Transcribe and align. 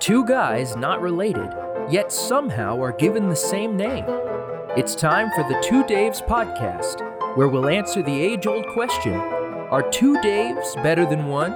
Two 0.00 0.24
guys 0.24 0.76
not 0.76 1.02
related, 1.02 1.54
yet 1.90 2.10
somehow 2.10 2.82
are 2.82 2.92
given 2.92 3.28
the 3.28 3.36
same 3.36 3.76
name. 3.76 4.06
It's 4.74 4.94
time 4.94 5.30
for 5.32 5.42
the 5.42 5.62
Two 5.62 5.84
Daves 5.84 6.26
podcast, 6.26 7.36
where 7.36 7.48
we'll 7.48 7.68
answer 7.68 8.02
the 8.02 8.18
age 8.18 8.46
old 8.46 8.66
question 8.68 9.12
Are 9.12 9.86
two 9.90 10.16
Daves 10.20 10.74
better 10.82 11.04
than 11.04 11.26
one? 11.26 11.52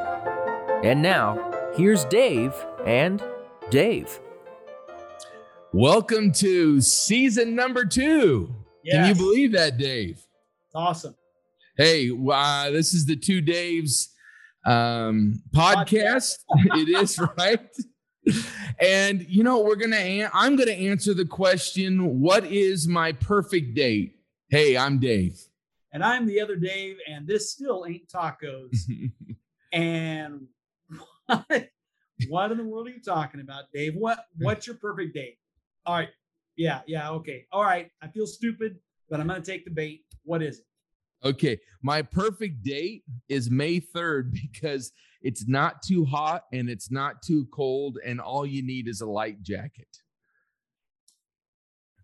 And 0.85 1.01
now, 1.01 1.71
here's 1.75 2.05
Dave 2.05 2.55
and 2.85 3.25
Dave. 3.71 4.21
Welcome 5.73 6.31
to 6.33 6.83
season 6.83 7.55
number 7.55 7.87
two. 7.87 8.55
Can 8.87 9.09
you 9.09 9.15
believe 9.15 9.53
that, 9.53 9.79
Dave? 9.79 10.23
Awesome. 10.75 11.15
Hey, 11.79 12.11
uh, 12.11 12.71
this 12.73 12.93
is 12.93 13.07
the 13.07 13.17
Two 13.17 13.41
Daves 13.41 14.09
um, 14.67 15.43
podcast. 15.55 16.41
it 16.75 16.91
is 16.91 17.19
right. 17.39 17.71
And 18.81 19.25
you 19.29 19.45
know, 19.45 19.61
we're 19.61 19.77
gonna. 19.77 19.97
An- 19.97 20.31
I'm 20.33 20.57
gonna 20.57 20.73
answer 20.73 21.15
the 21.15 21.25
question: 21.25 22.21
What 22.21 22.45
is 22.45 22.89
my 22.89 23.13
perfect 23.13 23.75
date? 23.75 24.17
Hey, 24.49 24.77
I'm 24.77 24.99
Dave. 24.99 25.39
And 25.93 26.03
I'm 26.03 26.27
the 26.27 26.41
other 26.41 26.57
Dave, 26.57 26.97
and 27.09 27.27
this 27.27 27.53
still 27.53 27.87
ain't 27.89 28.09
tacos. 28.09 28.77
and 29.73 30.47
what, 31.27 31.69
what 32.29 32.53
in 32.53 32.59
the 32.59 32.65
world 32.65 32.89
are 32.89 32.91
you 32.91 33.01
talking 33.01 33.41
about, 33.41 33.65
Dave? 33.73 33.95
What 33.95 34.19
what's 34.39 34.67
your 34.67 34.77
perfect 34.77 35.15
date? 35.15 35.39
All 35.87 35.95
right. 35.95 36.09
Yeah, 36.57 36.81
yeah, 36.87 37.11
okay. 37.11 37.47
All 37.53 37.65
right. 37.65 37.91
I 38.03 38.09
feel 38.09 38.27
stupid, 38.27 38.79
but 39.09 39.21
I'm 39.21 39.29
gonna 39.29 39.41
take 39.41 39.65
the 39.65 39.71
bait. 39.71 40.05
What 40.25 40.43
is 40.43 40.59
it? 40.59 40.65
Okay, 41.25 41.59
my 41.83 42.03
perfect 42.03 42.63
date 42.63 43.03
is 43.29 43.51
May 43.51 43.81
3rd 43.81 44.33
because 44.53 44.93
it's 45.25 45.49
not 45.49 45.83
too 45.83 46.05
hot 46.05 46.45
and 46.53 46.69
it's 46.69 46.91
not 46.91 47.23
too 47.23 47.47
cold, 47.51 47.99
and 48.05 48.21
all 48.21 48.45
you 48.45 48.63
need 48.63 48.87
is 48.87 49.01
a 49.01 49.07
light 49.07 49.43
jacket. 49.43 49.89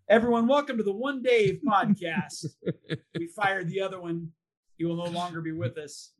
Everyone, 0.09 0.47
welcome 0.47 0.75
to 0.77 0.83
the 0.83 0.91
One 0.91 1.21
Dave 1.21 1.59
podcast. 1.67 2.47
we 3.15 3.27
fired 3.27 3.69
the 3.69 3.79
other 3.79 4.01
one. 4.01 4.29
He 4.75 4.85
will 4.85 4.97
no 4.97 5.11
longer 5.11 5.39
be 5.39 5.51
with 5.51 5.77
us. 5.77 6.13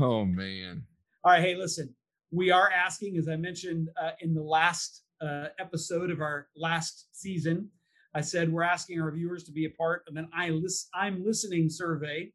Oh 0.00 0.24
man. 0.24 0.84
All 1.22 1.32
right. 1.32 1.42
Hey, 1.42 1.54
listen, 1.54 1.94
we 2.30 2.50
are 2.50 2.70
asking, 2.70 3.18
as 3.18 3.28
I 3.28 3.36
mentioned 3.36 3.90
uh, 4.00 4.12
in 4.20 4.32
the 4.32 4.42
last 4.42 5.02
uh, 5.20 5.48
episode 5.60 6.10
of 6.10 6.20
our 6.20 6.48
last 6.56 7.08
season, 7.12 7.68
I 8.14 8.22
said 8.22 8.50
we're 8.50 8.62
asking 8.62 9.00
our 9.02 9.10
viewers 9.12 9.44
to 9.44 9.52
be 9.52 9.66
a 9.66 9.70
part 9.70 10.04
of 10.08 10.16
an 10.16 10.28
I 10.34 10.48
list, 10.48 10.88
I'm 10.94 11.24
listening 11.24 11.68
survey. 11.68 12.32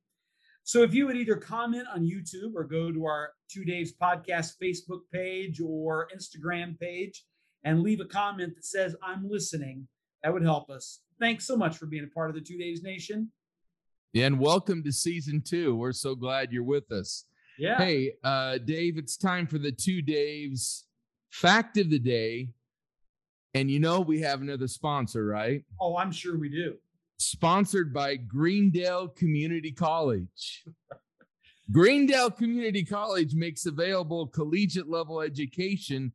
So 0.64 0.84
if 0.84 0.94
you 0.94 1.08
would 1.08 1.18
either 1.18 1.38
comment 1.38 1.88
on 1.92 2.04
YouTube 2.04 2.54
or 2.56 2.64
go 2.64 2.92
to 2.92 3.06
our 3.06 3.32
Two 3.50 3.62
Daves 3.62 3.92
Podcast 4.02 4.54
Facebook 4.62 5.02
page 5.14 5.62
or 5.62 6.10
Instagram 6.16 6.80
page 6.80 7.24
and 7.64 7.82
leave 7.82 8.00
a 8.02 8.06
comment 8.06 8.56
that 8.56 8.66
says 8.66 8.96
I'm 9.02 9.30
listening, 9.30 9.88
that 10.24 10.34
would 10.34 10.44
help 10.44 10.70
us. 10.70 11.02
Thanks 11.20 11.46
so 11.46 11.56
much 11.56 11.78
for 11.78 11.86
being 11.86 12.04
a 12.04 12.14
part 12.14 12.30
of 12.30 12.36
the 12.36 12.42
Two 12.42 12.58
Daves 12.58 12.84
Nation. 12.84 13.32
And 14.16 14.40
welcome 14.40 14.84
to 14.84 14.92
season 14.92 15.42
two. 15.42 15.76
We're 15.76 15.92
so 15.94 16.16
glad 16.16 16.52
you're 16.52 16.64
with 16.64 16.92
us. 16.92 17.26
Yeah. 17.58 17.78
Hey, 17.78 18.14
uh, 18.24 18.58
Dave, 18.60 18.98
it's 18.98 19.18
time 19.18 19.48
for 19.48 19.58
the 19.58 19.72
two 19.72 20.02
Daves 20.02 20.84
fact 21.32 21.78
of 21.78 21.90
the 21.90 22.00
day. 22.00 22.50
And 23.54 23.72
you 23.72 23.80
know, 23.80 24.02
we 24.02 24.22
have 24.22 24.42
another 24.42 24.68
sponsor, 24.68 25.26
right? 25.26 25.64
Oh, 25.80 25.98
I'm 25.98 26.12
sure 26.12 26.38
we 26.38 26.50
do. 26.50 26.76
Sponsored 27.18 27.94
by 27.94 28.16
Greendale 28.16 29.08
Community 29.08 29.72
College. 29.72 30.66
Greendale 31.72 32.32
Community 32.32 32.86
College 32.86 33.34
makes 33.34 33.66
available 33.66 34.28
collegiate 34.28 34.90
level 34.90 35.22
education 35.22 36.14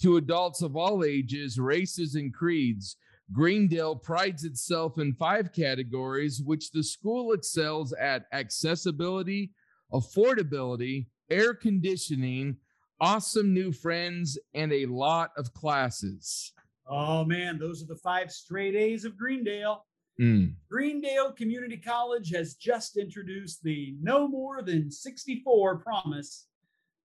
to 0.00 0.16
adults 0.16 0.62
of 0.62 0.76
all 0.76 1.04
ages, 1.04 1.58
races, 1.58 2.14
and 2.14 2.32
creeds. 2.32 2.96
Greendale 3.32 3.96
prides 3.96 4.44
itself 4.44 4.98
in 4.98 5.14
five 5.14 5.52
categories, 5.52 6.42
which 6.44 6.70
the 6.70 6.84
school 6.84 7.32
excels 7.32 7.92
at 7.94 8.26
accessibility, 8.32 9.50
affordability, 9.92 11.06
air 11.30 11.54
conditioning, 11.54 12.56
awesome 13.00 13.52
new 13.52 13.72
friends, 13.72 14.38
and 14.54 14.72
a 14.72 14.86
lot 14.86 15.30
of 15.36 15.52
classes. 15.52 16.52
Oh 16.86 17.24
man, 17.24 17.58
those 17.58 17.82
are 17.82 17.86
the 17.86 17.96
five 17.96 18.30
straight 18.30 18.76
A's 18.76 19.04
of 19.04 19.16
Greendale. 19.16 19.84
Mm. 20.20 20.54
Greendale 20.70 21.32
Community 21.32 21.76
College 21.76 22.30
has 22.30 22.54
just 22.54 22.96
introduced 22.96 23.62
the 23.62 23.96
no 24.00 24.26
more 24.28 24.62
than 24.62 24.90
64 24.90 25.78
promise, 25.78 26.46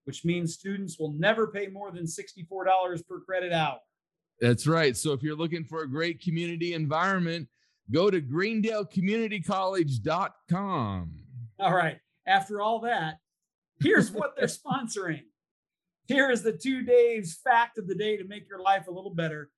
which 0.04 0.26
means 0.26 0.54
students 0.54 1.00
will 1.00 1.14
never 1.14 1.48
pay 1.48 1.68
more 1.68 1.92
than 1.92 2.06
$64 2.06 3.08
per 3.08 3.22
credit 3.22 3.54
hour. 3.54 3.80
That's 4.40 4.68
right. 4.68 4.96
So 4.96 5.14
if 5.14 5.24
you're 5.24 5.36
looking 5.36 5.64
for 5.64 5.82
a 5.82 5.90
great 5.90 6.22
community 6.22 6.74
environment, 6.74 7.48
go 7.92 8.12
to 8.12 8.22
greendaleCommunityCollege.com. 8.22 11.12
All 11.60 11.74
right, 11.74 11.98
after 12.28 12.62
all 12.62 12.82
that, 12.82 13.16
here's 13.80 14.12
what 14.12 14.36
they're 14.36 14.48
sponsoring. 14.48 15.24
Here 16.08 16.30
is 16.30 16.44
the 16.44 16.54
two 16.54 16.84
Daves 16.84 17.34
fact 17.44 17.78
of 17.78 17.88
the 17.88 17.96
day 17.96 18.18
to 18.18 18.24
make 18.24 18.48
your 18.48 18.62
life 18.62 18.88
a 18.88 18.92
little 18.92 19.14
better. 19.14 19.50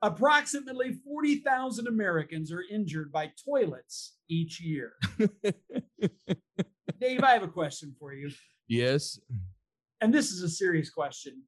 Approximately 0.00 0.92
40,000 1.04 1.88
Americans 1.88 2.52
are 2.52 2.62
injured 2.70 3.10
by 3.10 3.32
toilets 3.44 4.14
each 4.28 4.60
year. 4.60 4.92
Dave, 7.00 7.22
I 7.22 7.32
have 7.32 7.42
a 7.42 7.48
question 7.48 7.94
for 7.98 8.12
you. 8.12 8.30
yes. 8.68 9.18
And 10.00 10.14
this 10.14 10.30
is 10.30 10.42
a 10.42 10.48
serious 10.48 10.90
question. 10.90 11.42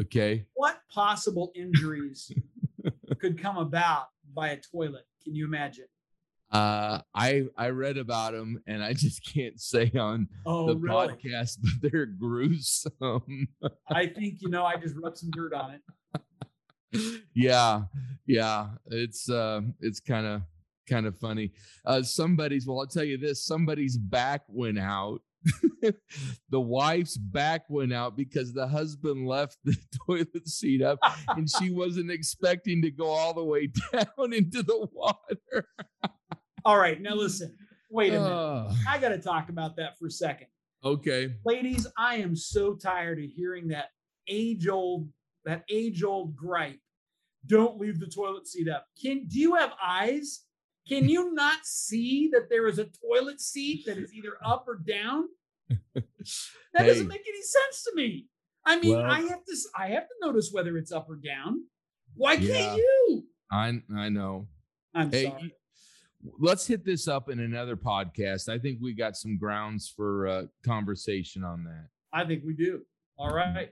Okay. 0.00 0.46
What 0.54 0.78
possible 0.92 1.50
injuries 1.56 2.30
could 3.20 3.40
come 3.40 3.56
about 3.56 4.06
by 4.34 4.50
a 4.50 4.60
toilet? 4.60 5.04
Can 5.24 5.34
you 5.34 5.44
imagine? 5.46 5.86
Uh, 6.52 7.00
I 7.12 7.46
I 7.56 7.70
read 7.70 7.96
about 7.98 8.32
them 8.32 8.62
and 8.68 8.80
I 8.84 8.92
just 8.92 9.20
can't 9.34 9.60
say 9.60 9.90
on 9.98 10.28
Oh, 10.46 10.68
the 10.68 10.76
really? 10.76 11.08
podcast, 11.08 11.58
but 11.60 11.90
they're 11.90 12.06
gruesome. 12.20 13.48
I 13.90 14.06
think, 14.06 14.36
you 14.40 14.48
know, 14.50 14.64
I 14.64 14.76
just 14.76 14.94
rubbed 15.02 15.18
some 15.18 15.30
dirt 15.32 15.52
on 15.52 15.72
it. 15.72 15.80
Yeah, 17.34 17.82
yeah. 18.26 18.68
It's 18.86 19.28
uh 19.30 19.62
it's 19.80 20.00
kind 20.00 20.26
of 20.26 20.42
kind 20.88 21.06
of 21.06 21.16
funny. 21.18 21.52
Uh 21.84 22.02
somebody's 22.02 22.66
well, 22.66 22.80
I'll 22.80 22.86
tell 22.86 23.04
you 23.04 23.18
this, 23.18 23.44
somebody's 23.44 23.96
back 23.96 24.42
went 24.48 24.78
out. 24.78 25.20
the 26.50 26.60
wife's 26.60 27.16
back 27.16 27.64
went 27.68 27.92
out 27.92 28.16
because 28.16 28.52
the 28.52 28.66
husband 28.66 29.26
left 29.26 29.58
the 29.64 29.76
toilet 30.06 30.48
seat 30.48 30.82
up 30.82 30.98
and 31.28 31.48
she 31.48 31.70
wasn't 31.70 32.10
expecting 32.10 32.82
to 32.82 32.90
go 32.90 33.06
all 33.06 33.32
the 33.32 33.44
way 33.44 33.68
down 33.92 34.32
into 34.32 34.62
the 34.62 34.88
water. 34.92 35.68
All 36.64 36.78
right, 36.78 37.00
now 37.00 37.14
listen, 37.14 37.54
wait 37.90 38.12
a 38.12 38.20
minute. 38.20 38.32
Uh, 38.32 38.72
I 38.88 38.98
got 38.98 39.10
to 39.10 39.18
talk 39.18 39.48
about 39.48 39.76
that 39.76 39.96
for 39.98 40.06
a 40.06 40.10
second. 40.10 40.48
okay. 40.84 41.32
Ladies, 41.44 41.86
I 41.96 42.16
am 42.16 42.34
so 42.34 42.74
tired 42.74 43.18
of 43.18 43.26
hearing 43.26 43.68
that 43.68 43.90
age 44.28 44.66
old, 44.66 45.08
that 45.46 45.64
age 45.70 46.02
old 46.02 46.36
gripe. 46.36 46.78
Don't 47.46 47.78
leave 47.78 47.98
the 48.00 48.06
toilet 48.06 48.46
seat 48.46 48.68
up. 48.68 48.86
Can 49.00 49.26
do 49.28 49.38
you 49.40 49.54
have 49.54 49.72
eyes? 49.82 50.42
Can 50.88 51.08
you 51.08 51.32
not 51.32 51.58
see 51.64 52.28
that 52.32 52.48
there 52.50 52.66
is 52.68 52.78
a 52.78 52.84
toilet 52.86 53.40
seat 53.40 53.86
that 53.86 53.96
is 53.98 54.12
either 54.12 54.34
up 54.44 54.66
or 54.68 54.76
down? 54.76 55.24
That 55.94 56.82
Hey. 56.82 56.86
doesn't 56.88 57.08
make 57.08 57.24
any 57.26 57.40
sense 57.42 57.84
to 57.84 57.92
me. 57.94 58.26
I 58.66 58.78
mean, 58.78 58.96
Well- 58.96 59.10
I 59.10 59.20
have 59.20 59.44
to 59.46 59.56
I 59.78 59.88
have 59.88 60.02
to 60.08 60.14
notice 60.20 60.50
whether 60.52 60.76
it's 60.76 60.92
up 60.92 61.08
or 61.08 61.16
down. 61.16 61.64
Why 62.14 62.34
Yeah. 62.34 62.52
can't 62.54 62.76
you? 62.78 63.26
I 63.50 63.80
I 63.96 64.08
know. 64.10 64.48
I'm 64.94 65.10
Hey, 65.10 65.24
sorry. 65.24 65.54
let's 66.38 66.66
hit 66.66 66.84
this 66.84 67.06
up 67.08 67.30
in 67.30 67.38
another 67.40 67.76
podcast. 67.76 68.48
I 68.48 68.58
think 68.58 68.80
we 68.82 68.92
got 68.92 69.16
some 69.16 69.38
grounds 69.38 69.88
for 69.94 70.26
uh, 70.26 70.46
conversation 70.64 71.44
on 71.44 71.64
that. 71.64 71.88
I 72.12 72.26
think 72.26 72.42
we 72.44 72.54
do. 72.54 72.84
All 73.16 73.32
right. 73.34 73.70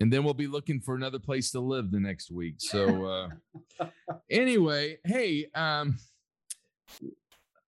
And 0.00 0.12
then 0.12 0.24
we'll 0.24 0.34
be 0.34 0.46
looking 0.46 0.80
for 0.80 0.94
another 0.94 1.18
place 1.18 1.50
to 1.52 1.60
live 1.60 1.90
the 1.90 2.00
next 2.00 2.30
week. 2.30 2.56
So 2.58 3.06
uh 3.06 3.28
anyway, 4.30 4.98
hey, 5.04 5.46
um 5.54 5.96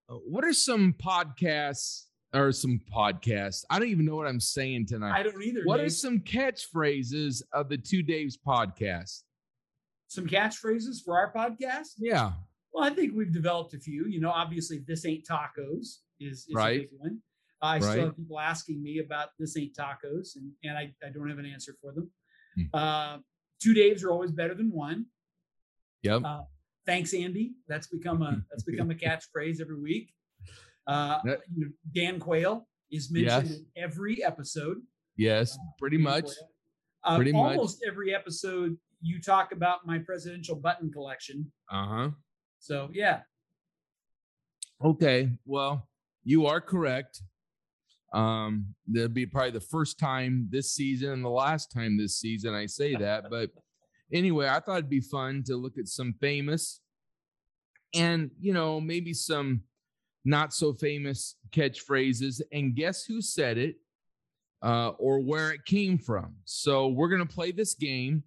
what 0.06 0.44
are 0.44 0.52
some 0.52 0.94
podcasts 0.94 2.04
or 2.34 2.52
some 2.52 2.80
podcasts? 2.94 3.64
I 3.70 3.78
don't 3.78 3.88
even 3.88 4.04
know 4.06 4.16
what 4.16 4.26
I'm 4.26 4.40
saying 4.40 4.86
tonight. 4.86 5.18
I 5.18 5.22
don't 5.22 5.42
either. 5.42 5.62
What 5.64 5.80
are 5.80 5.88
some 5.90 6.20
catchphrases 6.20 7.42
of 7.52 7.68
the 7.68 7.78
Two 7.78 8.02
Daves 8.02 8.34
podcast? 8.46 9.22
some 10.10 10.26
catchphrases 10.26 11.04
for 11.04 11.18
our 11.18 11.30
podcast? 11.34 11.88
Yeah. 11.98 12.32
Well, 12.72 12.82
I 12.82 12.88
think 12.94 13.12
we've 13.14 13.30
developed 13.32 13.74
a 13.74 13.78
few. 13.78 14.06
You 14.06 14.20
know, 14.20 14.30
obviously, 14.30 14.82
this 14.86 15.04
ain't 15.04 15.26
tacos 15.26 15.98
is, 16.18 16.46
is 16.48 16.54
Right. 16.54 16.78
a 16.78 16.82
big 16.84 16.88
one. 16.96 17.18
I 17.60 17.78
still 17.78 18.06
have 18.06 18.16
people 18.16 18.40
asking 18.40 18.82
me 18.82 19.00
about 19.00 19.30
this 19.38 19.54
ain't 19.58 19.74
tacos, 19.76 20.36
and, 20.36 20.50
and 20.64 20.78
I, 20.78 20.94
I 21.06 21.10
don't 21.12 21.28
have 21.28 21.38
an 21.38 21.44
answer 21.44 21.74
for 21.82 21.92
them. 21.92 22.10
Hmm. 22.58 22.64
Uh, 22.74 23.18
two 23.62 23.74
Daves 23.74 24.02
are 24.04 24.10
always 24.10 24.32
better 24.32 24.54
than 24.54 24.70
one. 24.72 25.06
Yep. 26.02 26.22
Uh, 26.24 26.40
Thanks, 26.86 27.12
Andy. 27.12 27.52
That's 27.68 27.86
become 27.86 28.22
a 28.22 28.42
that's 28.50 28.62
become 28.72 28.90
a 28.90 28.94
catchphrase 28.94 29.60
every 29.60 29.78
week. 29.78 30.14
Uh, 30.86 31.18
you 31.24 31.66
know, 31.66 31.70
Dan 31.94 32.18
Quayle 32.18 32.66
is 32.90 33.10
mentioned 33.10 33.48
Yes. 33.48 33.58
in 33.58 33.66
every 33.76 34.24
episode. 34.24 34.78
yes, 35.16 35.58
pretty 35.78 35.98
Dan 35.98 36.04
much. 36.04 36.24
Quayle. 36.24 36.48
Uh, 37.04 37.16
Pretty 37.16 37.32
much. 37.32 37.56
almost 37.56 37.84
every 37.86 38.14
episode, 38.14 38.76
you 39.02 39.20
talk 39.20 39.52
about 39.52 39.86
my 39.86 39.98
presidential 39.98 40.56
button 40.56 40.90
collection. 40.90 41.50
Uh 41.70 41.86
huh. 41.86 42.10
So 42.58 42.88
yeah, 42.92 43.20
Okay. 44.82 45.30
Well, 45.44 45.88
you 46.24 46.46
are 46.46 46.60
correct. 46.60 47.20
Um, 48.12 48.74
that'll 48.86 49.08
be 49.08 49.26
probably 49.26 49.50
the 49.50 49.60
first 49.60 49.98
time 49.98 50.48
this 50.50 50.72
season 50.72 51.12
and 51.12 51.24
the 51.24 51.28
last 51.28 51.70
time 51.70 51.96
this 51.98 52.16
season 52.16 52.54
I 52.54 52.66
say 52.66 52.94
that. 52.96 53.24
But 53.30 53.50
anyway, 54.12 54.48
I 54.48 54.60
thought 54.60 54.78
it'd 54.78 54.90
be 54.90 55.00
fun 55.00 55.42
to 55.44 55.56
look 55.56 55.78
at 55.78 55.88
some 55.88 56.14
famous 56.20 56.80
and, 57.94 58.30
you 58.40 58.52
know, 58.52 58.80
maybe 58.80 59.12
some 59.12 59.62
not 60.24 60.52
so 60.52 60.72
famous 60.72 61.36
catchphrases 61.50 62.40
and 62.52 62.74
guess 62.74 63.04
who 63.04 63.20
said 63.20 63.58
it 63.58 63.76
uh, 64.62 64.90
or 64.98 65.20
where 65.20 65.52
it 65.52 65.64
came 65.64 65.98
from. 65.98 66.34
So 66.44 66.88
we're 66.88 67.08
going 67.08 67.26
to 67.26 67.34
play 67.34 67.52
this 67.52 67.74
game. 67.74 68.22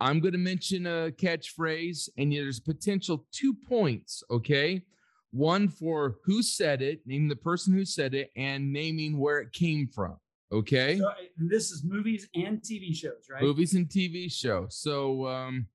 I'm 0.00 0.20
going 0.20 0.32
to 0.32 0.38
mention 0.38 0.86
a 0.86 1.10
catchphrase 1.10 2.08
and 2.18 2.32
there's 2.32 2.60
potential 2.60 3.26
two 3.32 3.54
points. 3.54 4.22
Okay 4.30 4.82
one 5.32 5.68
for 5.68 6.16
who 6.24 6.42
said 6.42 6.82
it, 6.82 7.00
naming 7.06 7.28
the 7.28 7.36
person 7.36 7.72
who 7.72 7.84
said 7.84 8.14
it, 8.14 8.30
and 8.36 8.72
naming 8.72 9.18
where 9.18 9.38
it 9.40 9.52
came 9.52 9.86
from. 9.86 10.16
Okay. 10.52 10.98
so 10.98 11.12
this 11.36 11.70
is 11.70 11.84
movies 11.84 12.28
and 12.34 12.60
TV 12.60 12.94
shows, 12.94 13.28
right? 13.30 13.42
Movies 13.42 13.74
and 13.74 13.88
TV 13.88 14.30
show. 14.32 14.66
So 14.68 15.26
um 15.26 15.66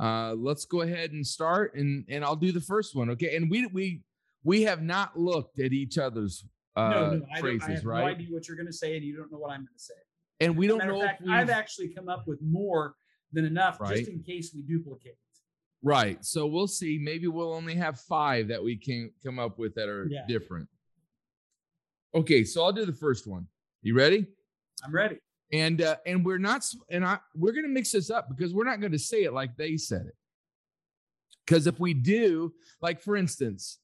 uh 0.00 0.32
let's 0.32 0.64
go 0.64 0.80
ahead 0.80 1.12
and 1.12 1.26
start 1.26 1.74
and 1.74 2.04
and 2.08 2.24
I'll 2.24 2.36
do 2.36 2.50
the 2.50 2.60
first 2.60 2.96
one. 2.96 3.10
Okay. 3.10 3.36
And 3.36 3.50
we 3.50 3.66
we 3.66 4.00
we 4.42 4.62
have 4.62 4.82
not 4.82 5.18
looked 5.18 5.58
at 5.60 5.72
each 5.72 5.98
other's 5.98 6.44
uh 6.74 6.88
no, 6.88 6.94
no, 6.94 7.00
I, 7.00 7.10
don't, 7.10 7.28
I 7.32 7.40
phrases, 7.40 7.68
have 7.68 7.84
no 7.84 7.92
idea 7.92 8.28
what 8.30 8.48
you're 8.48 8.56
going 8.56 8.66
to 8.66 8.72
say, 8.72 8.96
and 8.96 9.04
you 9.04 9.14
don't 9.16 9.30
know 9.30 9.38
what 9.38 9.50
I'm 9.50 9.60
going 9.60 9.76
to 9.76 9.84
say. 9.84 9.94
And 10.40 10.56
we 10.56 10.66
don't 10.66 10.84
know 10.86 11.00
fact, 11.02 11.22
if 11.22 11.28
I've 11.30 11.50
actually 11.50 11.88
come 11.88 12.08
up 12.08 12.26
with 12.26 12.40
more 12.42 12.96
than 13.32 13.44
enough 13.44 13.78
Right. 13.80 13.98
just 13.98 14.10
in 14.10 14.22
case 14.22 14.52
we 14.54 14.62
duplicate. 14.62 15.18
Right. 15.84 16.24
So 16.24 16.46
we'll 16.46 16.66
see. 16.66 16.98
Maybe 17.00 17.28
we'll 17.28 17.52
only 17.52 17.74
have 17.76 18.00
five 18.00 18.48
that 18.48 18.62
we 18.62 18.76
can 18.76 19.12
come 19.22 19.38
up 19.38 19.58
with 19.58 19.74
that 19.76 19.88
are 19.88 20.06
Yeah. 20.10 20.26
different. 20.26 20.68
Okay, 22.14 22.42
so 22.44 22.64
I'll 22.64 22.72
do 22.72 22.84
the 22.86 22.92
first 22.92 23.26
one. 23.26 23.46
You 23.82 23.94
ready? 23.94 24.26
I'm 24.84 24.92
ready. 24.92 25.18
and 25.52 25.80
uh, 25.82 25.96
and 26.06 26.24
we're 26.24 26.38
not 26.38 26.64
and 26.88 27.04
I 27.04 27.18
we're 27.36 27.52
gonna 27.52 27.68
mix 27.68 27.92
this 27.92 28.10
up 28.10 28.28
because 28.28 28.52
we're 28.54 28.64
not 28.64 28.80
gonna 28.80 28.98
say 28.98 29.22
it 29.24 29.32
like 29.32 29.56
they 29.56 29.76
said 29.76 30.06
it. 30.06 30.16
Because 31.46 31.66
if 31.66 31.78
we 31.78 31.92
do, 31.94 32.54
like 32.80 33.00
for 33.02 33.16
instance, 33.16 33.78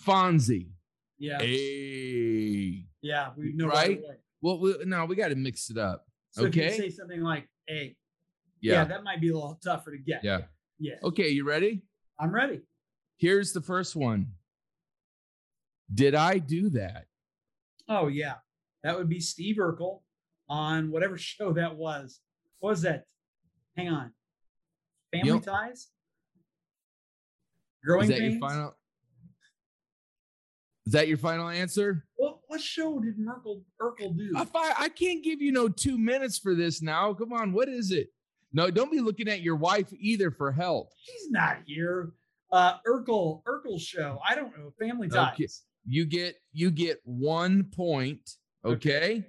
Fonzie, 0.00 0.70
Yeah, 1.18 1.38
hey, 1.40 2.86
yeah, 3.00 3.30
we 3.36 3.52
know 3.52 3.68
Right? 3.68 4.00
right 4.08 4.18
well, 4.42 4.58
we, 4.58 4.74
no, 4.84 5.04
we 5.06 5.14
got 5.16 5.28
to 5.28 5.36
mix 5.36 5.70
it 5.70 5.78
up. 5.78 6.06
So 6.32 6.44
if 6.46 6.54
you 6.56 6.64
Okay. 6.64 6.76
say 6.76 6.90
something 6.90 7.22
like, 7.22 7.48
"Hey," 7.66 7.96
yeah. 8.60 8.72
Yeah, 8.74 8.84
that 8.86 9.04
might 9.04 9.20
be 9.20 9.28
a 9.30 9.34
little 9.34 9.58
tougher 9.64 9.92
to 9.92 9.98
get. 9.98 10.22
yeah. 10.24 10.42
Yeah. 10.78 10.94
Okay, 11.02 11.28
you 11.30 11.44
ready? 11.44 11.82
I'm 12.18 12.32
ready. 12.32 12.60
Here's 13.16 13.52
the 13.52 13.60
first 13.60 13.94
one. 13.96 14.28
Did 15.92 16.14
I 16.14 16.38
do 16.38 16.70
that? 16.70 17.06
Oh 17.88 18.08
yeah, 18.08 18.34
that 18.82 18.96
would 18.96 19.08
be 19.08 19.20
Steve 19.20 19.56
Urkel 19.56 20.00
on 20.48 20.90
whatever 20.90 21.16
show 21.18 21.52
that 21.52 21.76
was. 21.76 22.20
What 22.60 22.70
was 22.70 22.82
that? 22.82 23.04
Hang 23.76 23.88
on. 23.88 24.12
Family 25.12 25.30
know- 25.30 25.40
Ties. 25.40 25.88
Growing 27.84 28.04
Is 28.04 28.08
that 28.08 28.18
Pains. 28.18 28.32
your 28.34 28.40
final? 28.40 28.74
Is 30.86 30.92
that 30.94 31.08
your 31.08 31.18
final 31.18 31.48
answer? 31.48 32.04
What 32.16 32.38
what 32.46 32.60
show 32.60 32.98
did 33.00 33.18
Merkel 33.18 33.62
Urkel 33.80 34.16
do? 34.16 34.32
I, 34.36 34.46
I 34.78 34.88
can't 34.88 35.22
give 35.22 35.40
you 35.42 35.52
no 35.52 35.68
two 35.68 35.98
minutes 35.98 36.38
for 36.38 36.54
this 36.54 36.80
now. 36.82 37.12
Come 37.14 37.32
on, 37.32 37.52
what 37.52 37.68
is 37.68 37.90
it? 37.90 38.08
No, 38.54 38.70
don't 38.70 38.90
be 38.90 39.00
looking 39.00 39.28
at 39.28 39.40
your 39.42 39.56
wife 39.56 39.88
either 39.98 40.30
for 40.30 40.52
help. 40.52 40.90
She's 41.02 41.30
not 41.30 41.58
here. 41.66 42.12
Uh, 42.52 42.74
Urkel 42.86 43.42
Urkel 43.42 43.80
show. 43.80 44.20
I 44.26 44.36
don't 44.36 44.56
know. 44.56 44.72
Family 44.80 45.08
Ties. 45.08 45.34
Okay. 45.34 45.46
You 45.86 46.06
get 46.06 46.36
you 46.52 46.70
get 46.70 47.00
one 47.04 47.64
point, 47.64 48.36
okay? 48.64 49.26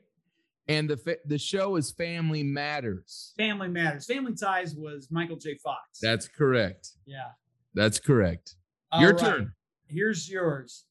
And 0.67 0.87
the 0.89 0.95
fa- 0.97 1.17
the 1.25 1.37
show 1.39 1.75
is 1.75 1.91
Family 1.91 2.43
Matters. 2.43 3.33
Family 3.35 3.67
Matters. 3.67 4.05
Family 4.05 4.35
Ties 4.35 4.75
was 4.75 5.07
Michael 5.11 5.37
J. 5.37 5.55
Fox. 5.55 5.99
That's 6.01 6.27
correct. 6.27 6.91
yeah. 7.05 7.31
That's 7.73 7.99
correct. 7.99 8.55
All 8.91 9.01
Your 9.01 9.11
right. 9.13 9.19
turn. 9.19 9.53
Here's 9.87 10.29
yours. 10.29 10.85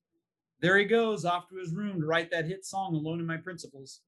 There 0.60 0.76
he 0.76 0.84
goes 0.84 1.24
off 1.24 1.48
to 1.48 1.56
his 1.56 1.72
room 1.74 2.00
to 2.00 2.06
write 2.06 2.30
that 2.32 2.44
hit 2.46 2.64
song, 2.66 2.94
Alone 2.94 3.20
in 3.20 3.26
My 3.26 3.36
Principles. 3.38 4.00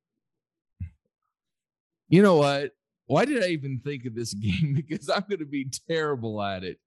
You 2.09 2.23
know 2.23 2.37
what? 2.37 2.73
Why 3.07 3.25
did 3.25 3.43
I 3.43 3.49
even 3.49 3.81
think 3.81 4.05
of 4.05 4.15
this 4.15 4.35
game? 4.47 4.75
Because 4.75 5.09
I'm 5.09 5.25
going 5.29 5.39
to 5.41 5.47
be 5.47 5.71
terrible 5.89 6.43
at 6.43 6.65
it. 6.65 6.79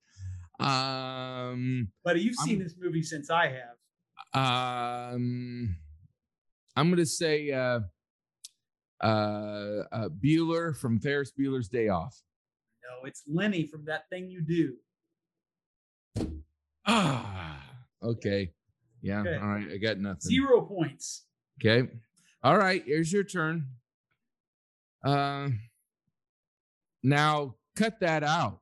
Um, 0.58 1.88
But 2.04 2.20
you've 2.20 2.34
seen 2.36 2.56
I'm- 2.56 2.64
this 2.64 2.74
movie 2.78 3.02
since 3.02 3.30
I 3.30 3.46
have. 3.48 5.14
um, 5.14 5.76
I'm 6.76 6.88
going 6.88 6.98
to 6.98 7.06
say 7.06 7.50
uh, 7.50 7.80
uh, 9.02 9.06
uh, 9.90 10.08
Bueller 10.10 10.76
from 10.76 11.00
Ferris 11.00 11.32
Bueller's 11.38 11.68
Day 11.68 11.88
Off. 11.88 12.20
No, 12.82 13.06
it's 13.06 13.22
Lenny 13.26 13.66
from 13.66 13.86
That 13.86 14.08
Thing 14.10 14.28
You 14.30 14.42
Do. 14.42 14.76
Ah, 16.86 17.62
okay. 18.02 18.52
Yeah. 19.02 19.20
Okay. 19.20 19.36
All 19.36 19.48
right. 19.48 19.66
I 19.72 19.76
got 19.78 19.98
nothing. 19.98 20.20
Zero 20.20 20.62
points. 20.62 21.24
Okay. 21.60 21.88
All 22.42 22.56
right. 22.58 22.82
Here's 22.84 23.12
your 23.12 23.24
turn. 23.24 23.66
Uh, 25.04 25.48
now 27.02 27.54
cut 27.76 28.00
that 28.00 28.22
out. 28.22 28.60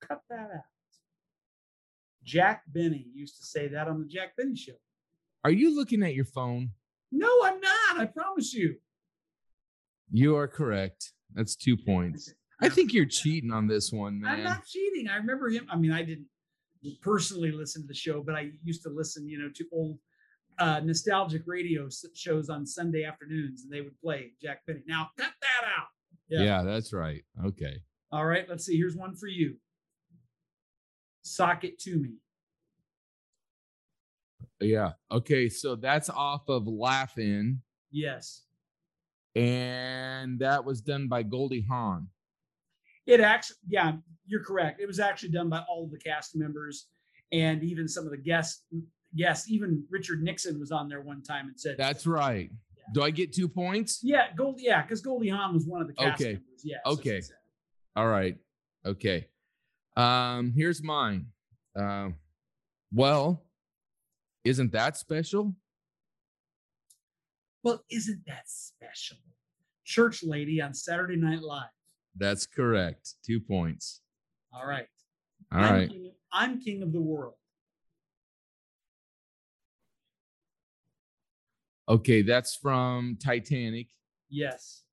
Cut 0.00 0.22
that 0.30 0.50
out. 0.54 0.64
Jack 2.24 2.62
Benny 2.66 3.06
used 3.14 3.38
to 3.38 3.44
say 3.44 3.68
that 3.68 3.88
on 3.88 4.00
the 4.00 4.06
Jack 4.06 4.36
Benny 4.36 4.56
show. 4.56 4.72
Are 5.44 5.50
you 5.50 5.74
looking 5.74 6.02
at 6.02 6.14
your 6.14 6.24
phone? 6.24 6.70
No, 7.10 7.28
I'm 7.44 7.60
not. 7.60 8.00
I 8.00 8.06
promise 8.06 8.52
you. 8.54 8.76
You 10.12 10.36
are 10.36 10.48
correct. 10.48 11.12
That's 11.34 11.56
two 11.56 11.76
points. 11.76 12.32
I 12.60 12.68
think 12.68 12.92
you're 12.92 13.06
cheating 13.06 13.52
on 13.52 13.66
this 13.66 13.90
one, 13.92 14.20
man. 14.20 14.32
I'm 14.32 14.44
not 14.44 14.66
cheating. 14.66 15.08
I 15.08 15.16
remember 15.16 15.48
him. 15.48 15.66
I 15.70 15.76
mean, 15.76 15.92
I 15.92 16.02
didn't 16.02 16.26
personally 17.00 17.52
listen 17.52 17.82
to 17.82 17.88
the 17.88 17.94
show, 17.94 18.22
but 18.22 18.34
I 18.34 18.50
used 18.62 18.82
to 18.82 18.90
listen, 18.90 19.28
you 19.28 19.38
know, 19.38 19.48
to 19.54 19.64
old 19.72 19.98
uh, 20.58 20.80
nostalgic 20.80 21.42
radio 21.46 21.88
shows 22.14 22.50
on 22.50 22.66
Sunday 22.66 23.04
afternoons, 23.04 23.62
and 23.64 23.72
they 23.72 23.80
would 23.80 23.98
play 24.00 24.32
Jack 24.42 24.60
Benny. 24.66 24.82
Now, 24.86 25.10
cut 25.16 25.32
that 25.40 25.68
out. 25.78 25.88
Yeah. 26.30 26.62
that's 26.62 26.92
right. 26.92 27.22
Okay. 27.44 27.76
All 28.12 28.24
right, 28.26 28.46
let's 28.48 28.64
see. 28.66 28.76
Here's 28.76 28.96
one 28.96 29.14
for 29.14 29.26
you. 29.26 29.56
Sock 31.22 31.64
it 31.64 31.78
to 31.80 31.96
me. 31.96 32.10
Yeah. 34.60 34.92
Okay. 35.10 35.48
So 35.48 35.74
that's 35.76 36.10
off 36.10 36.48
of 36.48 36.66
Laugh-In, 36.66 37.60
Yes. 37.90 38.42
and 39.34 40.38
that 40.40 40.64
was 40.64 40.80
done 40.80 41.08
by 41.08 41.22
Goldie 41.22 41.64
Hawn. 41.68 42.08
It 43.06 43.20
actually, 43.20 43.56
yeah, 43.68 43.92
you're 44.26 44.44
correct. 44.44 44.80
It 44.80 44.86
was 44.86 45.00
actually 45.00 45.30
done 45.30 45.48
by 45.48 45.62
all 45.68 45.84
of 45.84 45.90
the 45.90 45.98
cast 45.98 46.36
members 46.36 46.86
and 47.32 47.62
even 47.62 47.88
some 47.88 48.04
of 48.04 48.10
the 48.10 48.18
guests. 48.18 48.64
Yes, 49.12 49.48
even 49.50 49.84
Richard 49.90 50.22
Nixon 50.22 50.60
was 50.60 50.70
on 50.70 50.88
there 50.88 51.00
one 51.00 51.22
time 51.22 51.48
and 51.48 51.58
said, 51.58 51.76
That's 51.78 52.06
right. 52.06 52.50
Do 52.92 53.02
I 53.02 53.10
get 53.10 53.32
two 53.32 53.48
points? 53.48 54.00
Yeah, 54.02 54.26
Gold. 54.36 54.56
Yeah, 54.58 54.82
because 54.82 55.00
Goldie 55.00 55.28
Hawn 55.28 55.54
was 55.54 55.66
one 55.66 55.80
of 55.80 55.86
the 55.88 55.94
cast 55.94 56.20
Okay. 56.20 56.32
members. 56.34 56.60
Yeah. 56.64 56.76
Okay. 56.86 57.20
said. 57.20 57.36
All 57.96 58.08
right. 58.08 58.36
Okay. 58.84 59.26
Um, 59.96 60.52
here's 60.56 60.82
mine. 60.82 61.26
Um, 61.76 62.16
well, 62.92 63.44
isn't 64.44 64.72
that 64.72 64.96
special? 64.96 65.54
Well, 67.62 67.84
isn't 67.90 68.22
that 68.26 68.44
special? 68.48 69.18
Church 69.84 70.22
lady 70.22 70.60
on 70.62 70.72
Saturday 70.72 71.16
Night 71.16 71.42
Live. 71.42 71.68
That's 72.16 72.46
correct. 72.46 73.14
Two 73.24 73.40
points. 73.40 74.00
All 74.52 74.66
right. 74.66 74.86
All 75.52 75.58
I'm 75.60 75.72
right. 75.74 75.88
King, 75.88 76.12
I'm 76.32 76.60
king 76.60 76.82
of 76.82 76.92
the 76.92 77.00
world. 77.00 77.34
Okay, 81.90 82.22
that's 82.22 82.54
from 82.54 83.18
Titanic, 83.20 83.88
Yes. 84.28 84.84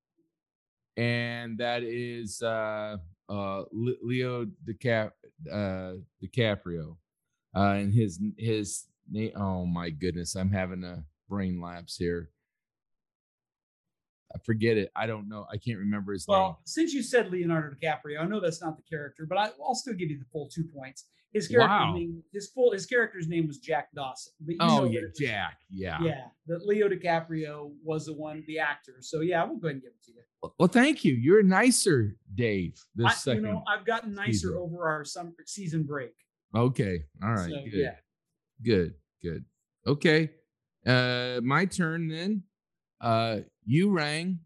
and 0.98 1.56
that 1.60 1.84
is 1.84 2.42
uh 2.42 2.98
uh 3.30 3.64
Le- 3.72 4.02
Leo 4.02 4.46
DiCap 4.66 5.12
uh 5.52 5.94
DiCaprio. 6.24 6.98
Uh 7.56 7.60
and 7.78 7.94
his 7.94 8.20
his 8.36 8.88
name 9.12 9.32
oh 9.36 9.64
my 9.68 9.92
goodness, 9.92 10.36
I'm 10.36 10.50
having 10.50 10.84
a 10.84 11.04
brain 11.30 11.62
lapse 11.62 11.98
here. 11.98 12.32
I 14.34 14.40
forget 14.40 14.76
it. 14.78 14.92
I 14.96 15.06
don't 15.06 15.30
know. 15.30 15.46
I 15.52 15.58
can't 15.58 15.78
remember 15.78 16.14
his 16.14 16.28
name. 16.28 16.34
Well, 16.34 16.62
since 16.66 16.94
you 16.94 17.04
said 17.04 17.32
Leonardo 17.32 17.76
DiCaprio, 17.76 18.20
I 18.20 18.26
know 18.26 18.40
that's 18.40 18.60
not 18.62 18.76
the 18.76 18.84
character, 18.90 19.28
but 19.30 19.38
I, 19.38 19.52
I'll 19.64 19.76
still 19.76 19.94
give 19.94 20.10
you 20.10 20.18
the 20.18 20.26
full 20.32 20.50
two 20.50 20.64
points. 20.64 21.06
His 21.34 21.48
character 21.48 21.68
Wow. 21.70 21.94
name, 21.94 22.24
his 22.32 22.50
full, 22.50 22.72
his 22.72 22.86
character's 22.86 23.28
name 23.28 23.48
was 23.48 23.60
Jack 23.60 23.90
Dawson. 23.94 24.34
But 24.40 24.54
you 24.54 24.58
Oh 24.62 24.86
yeah, 24.86 25.02
Jack. 25.20 25.60
Yeah. 25.70 26.02
Yeah, 26.02 26.26
that 26.48 26.66
Leo 26.66 26.88
DiCaprio 26.90 27.74
was 27.84 28.06
the 28.06 28.14
one, 28.14 28.44
the 28.48 28.60
actor. 28.60 28.96
So 29.02 29.20
yeah, 29.22 29.44
we'll 29.44 29.58
go 29.58 29.68
ahead 29.68 29.76
and 29.76 29.82
give 29.84 29.92
it 29.92 30.04
to 30.06 30.12
you. 30.14 30.52
Well, 30.58 30.68
thank 30.70 31.04
you. 31.04 31.14
You're 31.14 31.44
nicer, 31.44 32.16
Dave. 32.34 32.80
This 32.96 33.08
I, 33.08 33.14
second. 33.14 33.44
you 33.44 33.52
know, 33.52 33.64
I've 33.68 33.86
gotten 33.86 34.14
nicer 34.16 34.32
season. 34.34 34.56
over 34.58 34.88
our 34.88 35.04
summer 35.04 35.34
season 35.46 35.84
break. 35.84 36.14
okay. 36.56 37.04
All 37.24 37.32
right. 37.32 37.50
So, 37.50 37.56
good. 37.70 37.74
yeah. 37.74 37.96
Good. 38.64 38.94
Good. 39.22 39.46
Okay. 39.86 40.30
Uh, 40.86 41.42
my 41.44 41.66
turn 41.66 42.08
then. 42.08 42.44
Uh, 43.02 43.40
you 43.66 43.90
rang. 43.92 44.40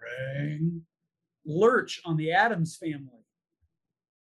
Rang. 0.00 0.82
Lurch 1.44 2.00
on 2.04 2.16
the 2.16 2.32
Addams 2.32 2.76
family. 2.76 3.17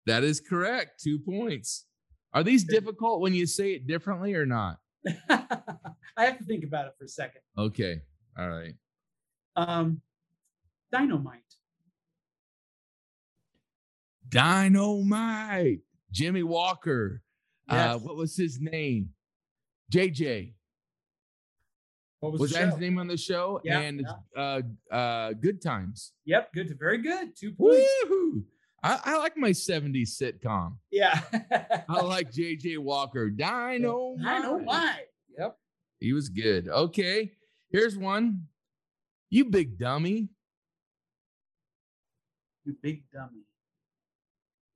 That 0.05 0.23
is 0.23 0.39
correct. 0.39 1.01
Two 1.01 1.19
points. 1.19 1.85
Are 2.33 2.43
these 2.43 2.63
difficult 2.63 3.21
when 3.21 3.33
you 3.33 3.45
say 3.45 3.73
it 3.73 3.87
differently 3.87 4.33
or 4.33 4.45
not? 4.45 4.77
I 5.29 6.25
have 6.25 6.37
to 6.39 6.43
think 6.45 6.63
about 6.63 6.87
it 6.87 6.93
for 6.97 7.05
a 7.05 7.09
second. 7.09 7.41
Okay. 7.57 8.01
All 8.37 8.49
right. 8.49 8.73
Um, 9.55 10.01
dynamite. 10.91 11.41
Dynamite. 14.29 15.81
Jimmie 16.11 16.43
Walker. 16.43 17.21
Uh, 17.69 17.97
what 17.97 18.15
was 18.15 18.35
his 18.35 18.59
name? 18.59 19.09
JJ. 19.91 20.53
What 22.19 22.31
was, 22.31 22.41
Was, 22.41 22.51
that 22.53 22.59
show? 22.59 22.65
his 22.67 22.77
name 22.77 22.97
on 22.99 23.07
the 23.07 23.17
show? 23.17 23.59
Yeah, 23.65 23.79
and 23.79 24.07
uh 24.37 24.61
uh 24.89 25.33
Good 25.33 25.61
Times. 25.61 26.13
Yep, 26.25 26.53
good. 26.53 26.67
To, 26.69 26.75
very 26.75 26.99
good. 26.99 27.35
Two 27.35 27.51
points. 27.51 27.85
Woohoo! 28.05 28.43
I, 28.83 28.99
I 29.05 29.17
like 29.17 29.37
my 29.37 29.51
70s 29.51 30.21
sitcom. 30.21 30.75
Yeah. 30.91 31.21
I 31.87 32.01
like 32.01 32.31
JJ 32.31 32.79
Walker. 32.79 33.29
Dynamite. 33.29 34.65
why. 34.65 34.99
Yep. 35.37 35.57
He 36.01 36.11
was 36.11 36.27
good. 36.27 36.67
Okay. 36.67 37.31
Here's 37.71 37.97
one. 37.97 38.43
You 39.29 39.45
big 39.45 39.79
dummy. 39.79 40.29
You 42.65 42.75
big 42.81 43.03
dummy. 43.11 43.45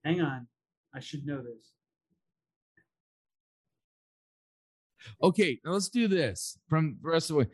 Hang 0.05 0.21
on. 0.21 0.47
I 0.95 1.01
should 1.01 1.25
know 1.25 1.37
this. 1.37 1.73
Okay, 5.21 5.59
now 5.63 5.71
let's 5.71 5.89
do 5.89 6.07
this 6.07 6.57
from 6.69 6.97
the 7.01 7.09
rest 7.09 7.29
of 7.29 7.35
the 7.35 7.39
way. 7.41 7.47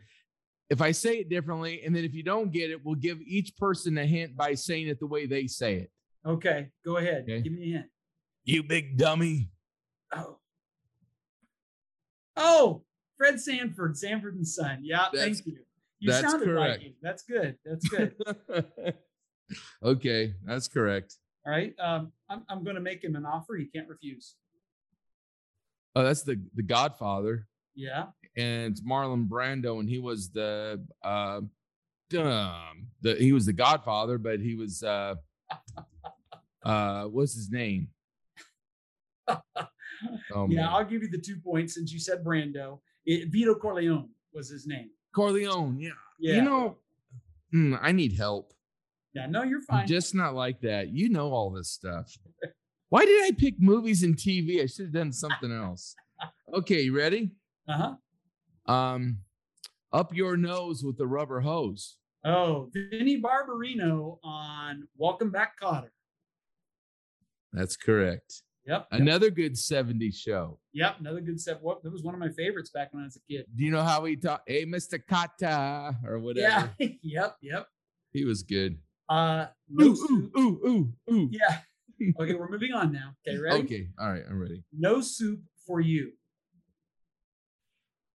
If 0.70 0.80
I 0.80 0.92
say 0.92 1.18
it 1.18 1.28
differently, 1.28 1.82
and 1.84 1.94
then 1.94 2.04
if 2.04 2.14
you 2.14 2.22
don't 2.22 2.52
get 2.52 2.70
it, 2.70 2.84
we'll 2.84 2.94
give 2.94 3.20
each 3.20 3.56
person 3.56 3.98
a 3.98 4.06
hint 4.06 4.36
by 4.36 4.54
saying 4.54 4.88
it 4.88 4.98
the 4.98 5.06
way 5.06 5.26
they 5.26 5.46
say 5.46 5.74
it. 5.76 5.90
Okay, 6.26 6.68
go 6.84 6.96
ahead. 6.96 7.22
Okay. 7.24 7.40
Give 7.42 7.52
me 7.52 7.70
a 7.74 7.76
hint. 7.78 7.86
You 8.44 8.62
big 8.62 8.96
dummy. 8.96 9.50
Oh. 10.14 10.38
Oh, 12.36 12.82
Fred 13.16 13.40
Sanford, 13.40 13.96
Sanford 13.96 14.34
and 14.36 14.46
Son. 14.46 14.80
Yeah, 14.82 15.06
That's- 15.12 15.36
thank 15.40 15.46
you. 15.46 15.58
You 16.00 16.10
that's 16.10 16.28
sounded 16.30 16.46
correct. 16.46 16.70
like 16.72 16.80
him. 16.82 16.94
That's 17.00 17.22
good. 17.22 17.56
That's 17.64 17.88
good. 17.88 18.14
okay, 19.82 20.34
that's 20.44 20.68
correct. 20.68 21.14
All 21.46 21.52
right. 21.52 21.72
Um, 21.78 22.12
I'm, 22.28 22.42
I'm 22.50 22.62
going 22.64 22.74
to 22.76 22.82
make 22.82 23.02
him 23.02 23.16
an 23.16 23.24
offer 23.24 23.54
he 23.56 23.66
can't 23.66 23.88
refuse. 23.88 24.34
Oh, 25.96 26.02
that's 26.02 26.22
the 26.22 26.42
the 26.56 26.62
Godfather, 26.62 27.46
Yeah. 27.76 28.06
and 28.36 28.72
it's 28.72 28.80
Marlon 28.82 29.28
Brando, 29.28 29.78
and 29.78 29.88
he 29.88 29.98
was 29.98 30.30
the 30.30 30.84
uh, 31.04 31.40
um, 32.18 32.88
the 33.00 33.14
he 33.14 33.32
was 33.32 33.46
the 33.46 33.52
Godfather, 33.52 34.18
but 34.18 34.40
he 34.40 34.56
was 34.56 34.82
uh, 34.82 35.14
uh, 36.64 37.04
what's 37.04 37.34
his 37.34 37.50
name? 37.50 37.88
Oh 40.34 40.48
yeah, 40.50 40.62
man. 40.62 40.68
I'll 40.70 40.84
give 40.84 41.02
you 41.02 41.08
the 41.08 41.18
two 41.20 41.36
points 41.36 41.74
since 41.74 41.92
you 41.92 41.98
said 42.00 42.22
Brando. 42.24 42.80
It, 43.06 43.30
Vito 43.30 43.54
Corleone 43.54 44.10
was 44.34 44.50
his 44.50 44.66
name. 44.66 44.90
Corleone. 45.14 45.78
Yeah. 45.78 45.90
Yeah. 46.18 46.34
You 46.36 46.42
know, 46.42 46.76
mm, 47.54 47.78
I 47.80 47.92
need 47.92 48.12
help. 48.12 48.52
yeah, 49.14 49.26
no, 49.26 49.44
you're 49.44 49.60
I'm 49.70 49.78
fine. 49.78 49.86
just 49.86 50.14
not 50.14 50.34
like 50.34 50.60
that. 50.62 50.88
You 50.88 51.08
know 51.08 51.30
all 51.32 51.50
this 51.50 51.70
stuff. 51.70 52.12
Why 52.90 53.04
did 53.06 53.24
I 53.24 53.30
pick 53.38 53.54
movies 53.60 54.02
and 54.02 54.14
TV? 54.16 54.62
I 54.62 54.66
should 54.66 54.86
have 54.86 54.94
done 54.94 55.12
something 55.12 55.52
else. 55.52 55.94
Okay, 56.52 56.82
you 56.82 56.96
ready? 56.96 57.30
Uh 57.68 57.94
huh. 58.66 58.72
Um, 58.72 59.18
up 59.92 60.12
your 60.14 60.36
nose 60.36 60.82
with 60.82 60.98
the 60.98 61.06
rubber 61.06 61.40
hose. 61.40 61.96
Oh, 62.24 62.68
Vinny 62.74 63.22
Barbarino 63.22 64.18
on 64.24 64.86
Welcome 64.96 65.30
Back, 65.30 65.52
Kotter. 65.62 65.88
That's 67.54 67.76
correct. 67.76 68.42
Yep. 68.66 68.88
Another 68.90 69.30
good 69.30 69.54
70s 69.54 70.16
show. 70.16 70.58
Yep. 70.72 70.96
Another 71.00 71.20
good 71.20 71.40
set. 71.40 71.62
What? 71.62 71.82
That 71.84 71.92
was 71.92 72.02
one 72.02 72.14
of 72.14 72.20
my 72.20 72.30
favorites 72.30 72.70
back 72.70 72.92
when 72.92 73.02
I 73.02 73.06
was 73.06 73.16
a 73.16 73.32
kid. 73.32 73.46
Do 73.54 73.64
you 73.64 73.70
know 73.70 73.82
how 73.82 74.04
he 74.04 74.16
talked? 74.16 74.48
Hey, 74.48 74.66
Mr. 74.66 74.98
Kata, 75.06 75.96
or 76.06 76.18
whatever. 76.18 76.72
Yeah. 76.78 76.88
yep. 77.02 77.36
Yep. 77.40 77.68
He 78.10 78.24
was 78.24 78.42
good. 78.42 78.78
Uh, 79.08 79.46
no 79.70 79.86
Ooh, 79.86 79.96
soup. 79.96 80.32
ooh, 80.36 80.60
ooh, 80.66 80.92
ooh, 81.10 81.14
ooh. 81.14 81.30
Yeah. 81.32 81.58
Okay, 82.20 82.34
we're 82.34 82.48
moving 82.48 82.72
on 82.72 82.90
now. 82.90 83.14
Okay, 83.26 83.38
ready? 83.38 83.62
Okay, 83.62 83.88
all 84.00 84.10
right, 84.10 84.22
I'm 84.28 84.40
ready. 84.40 84.64
No 84.76 85.00
soup 85.00 85.40
for 85.64 85.80
you. 85.80 86.10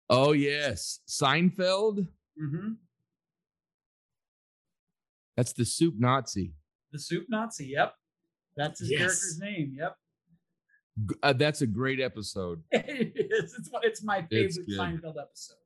Oh, 0.09 0.31
yes. 0.31 1.01
Seinfeld. 1.09 2.07
Mm-hmm. 2.41 2.73
That's 5.35 5.51
the 5.51 5.65
soup 5.65 5.95
Nazi. 5.97 6.53
The 6.93 6.99
soup 6.99 7.25
Nazi. 7.27 7.65
Yep. 7.65 7.95
That's 8.57 8.79
his 8.79 8.89
Yes. 8.91 8.99
character's 8.99 9.39
name. 9.39 9.75
Yep. 9.77 9.95
Uh, 11.23 11.33
that's 11.33 11.61
a 11.61 11.67
great 11.67 11.99
episode. 11.99 12.63
it 12.71 13.13
is. 13.15 13.53
It's, 13.59 13.69
it's 13.83 14.03
my 14.03 14.21
favorite 14.23 14.65
good. 14.67 14.79
Seinfeld 14.79 15.15
episode. 15.21 15.57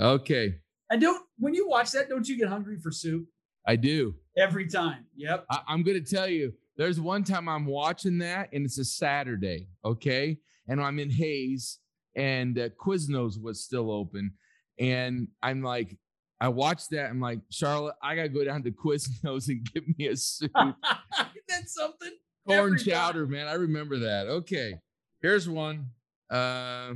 Okay, 0.00 0.54
And 0.90 1.00
don't 1.02 1.22
when 1.38 1.52
you 1.54 1.68
watch 1.68 1.90
that, 1.92 2.08
don't 2.08 2.26
you 2.28 2.38
get 2.38 2.48
hungry 2.48 2.78
for 2.78 2.90
soup 2.90 3.26
I 3.66 3.76
do. 3.76 4.14
every 4.36 4.66
time? 4.68 5.04
Yep. 5.16 5.44
I, 5.50 5.60
I'm 5.68 5.82
going 5.82 6.02
to 6.02 6.14
tell 6.14 6.28
you, 6.28 6.52
there's 6.76 6.98
one 7.00 7.24
time 7.24 7.48
I'm 7.48 7.66
watching 7.66 8.18
that 8.18 8.48
and 8.52 8.64
it's 8.64 8.78
a 8.78 8.84
Saturday, 8.84 9.68
okay? 9.84 10.38
And 10.68 10.80
I'm 10.80 10.98
in 10.98 11.10
Hayes 11.10 11.78
and 12.16 12.58
uh, 12.58 12.68
Quiznos 12.70 13.40
was 13.40 13.62
still 13.62 13.90
open. 13.90 14.32
And 14.78 15.28
I'm 15.42 15.62
like, 15.62 15.96
I 16.42 16.48
watched 16.48 16.90
that. 16.90 17.08
I'm 17.08 17.20
like, 17.20 17.38
Charlotte, 17.50 17.94
I 18.02 18.16
got 18.16 18.22
to 18.22 18.28
go 18.28 18.42
down 18.42 18.64
to 18.64 18.72
Quiznos 18.72 19.46
and 19.46 19.64
get 19.72 19.84
me 19.96 20.08
a 20.08 20.16
soup. 20.16 20.50
That's 21.48 21.72
something. 21.72 22.10
Corn 22.48 22.76
chowder, 22.76 23.28
man. 23.28 23.46
I 23.46 23.52
remember 23.52 24.00
that. 24.00 24.26
Okay, 24.26 24.74
here's 25.20 25.48
one. 25.48 25.90
Uh, 26.28 26.94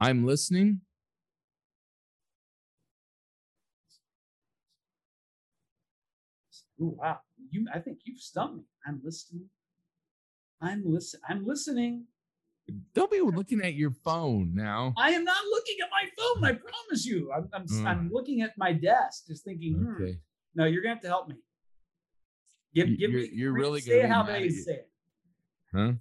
I'm 0.00 0.24
listening. 0.24 0.80
Ooh, 6.80 6.96
wow. 6.98 7.18
You 7.50 7.66
I 7.74 7.78
think 7.78 7.98
you've 8.04 8.20
stumped 8.20 8.56
me. 8.56 8.62
I'm 8.86 9.02
listening. 9.04 9.50
I'm 10.62 10.82
listen. 10.86 11.20
I'm 11.28 11.44
listening. 11.46 12.06
Don't 12.94 13.10
be 13.10 13.20
looking 13.20 13.60
at 13.62 13.74
your 13.74 13.90
phone 13.90 14.54
now. 14.54 14.94
I 14.96 15.10
am 15.10 15.22
not 15.24 15.44
looking 15.50 15.76
at 15.82 15.90
my 15.90 16.08
phone. 16.16 16.44
I 16.44 16.52
promise 16.52 17.04
you. 17.04 17.30
I'm 17.32 17.48
I'm, 17.52 17.66
Mm. 17.66 17.86
I'm 17.86 18.10
looking 18.10 18.40
at 18.40 18.52
my 18.56 18.72
desk, 18.72 19.26
just 19.26 19.44
thinking. 19.44 19.74
hmm, 19.74 19.94
Okay. 20.02 20.18
No, 20.54 20.64
you're 20.64 20.82
gonna 20.82 20.94
have 20.94 21.02
to 21.02 21.08
help 21.08 21.28
me. 21.28 21.36
Give, 22.74 22.88
You- 22.88 22.96
give 22.96 23.10
you're- 23.10 23.28
me. 23.28 23.34
you're 23.34 23.52
really 23.52 23.80
say 23.80 24.00
it 24.00 24.08
how 24.08 24.22
they 24.22 24.48
say 24.48 24.74
it. 24.74 24.90
Huh? 25.74 25.92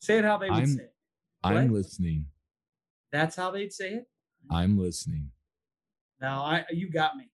Say 0.00 0.18
it 0.18 0.24
how 0.24 0.38
they 0.38 0.48
would 0.48 0.58
I'm- 0.58 0.66
say 0.76 0.82
it. 0.84 0.94
I'm 1.44 1.72
listening. 1.72 2.26
That's 3.10 3.36
how 3.36 3.50
they'd 3.50 3.72
say 3.72 3.94
it. 3.94 4.04
I'm 4.50 4.78
listening. 4.78 5.32
Now 6.20 6.42
I 6.44 6.64
you 6.70 6.88
got 6.90 7.16
me. 7.16 7.30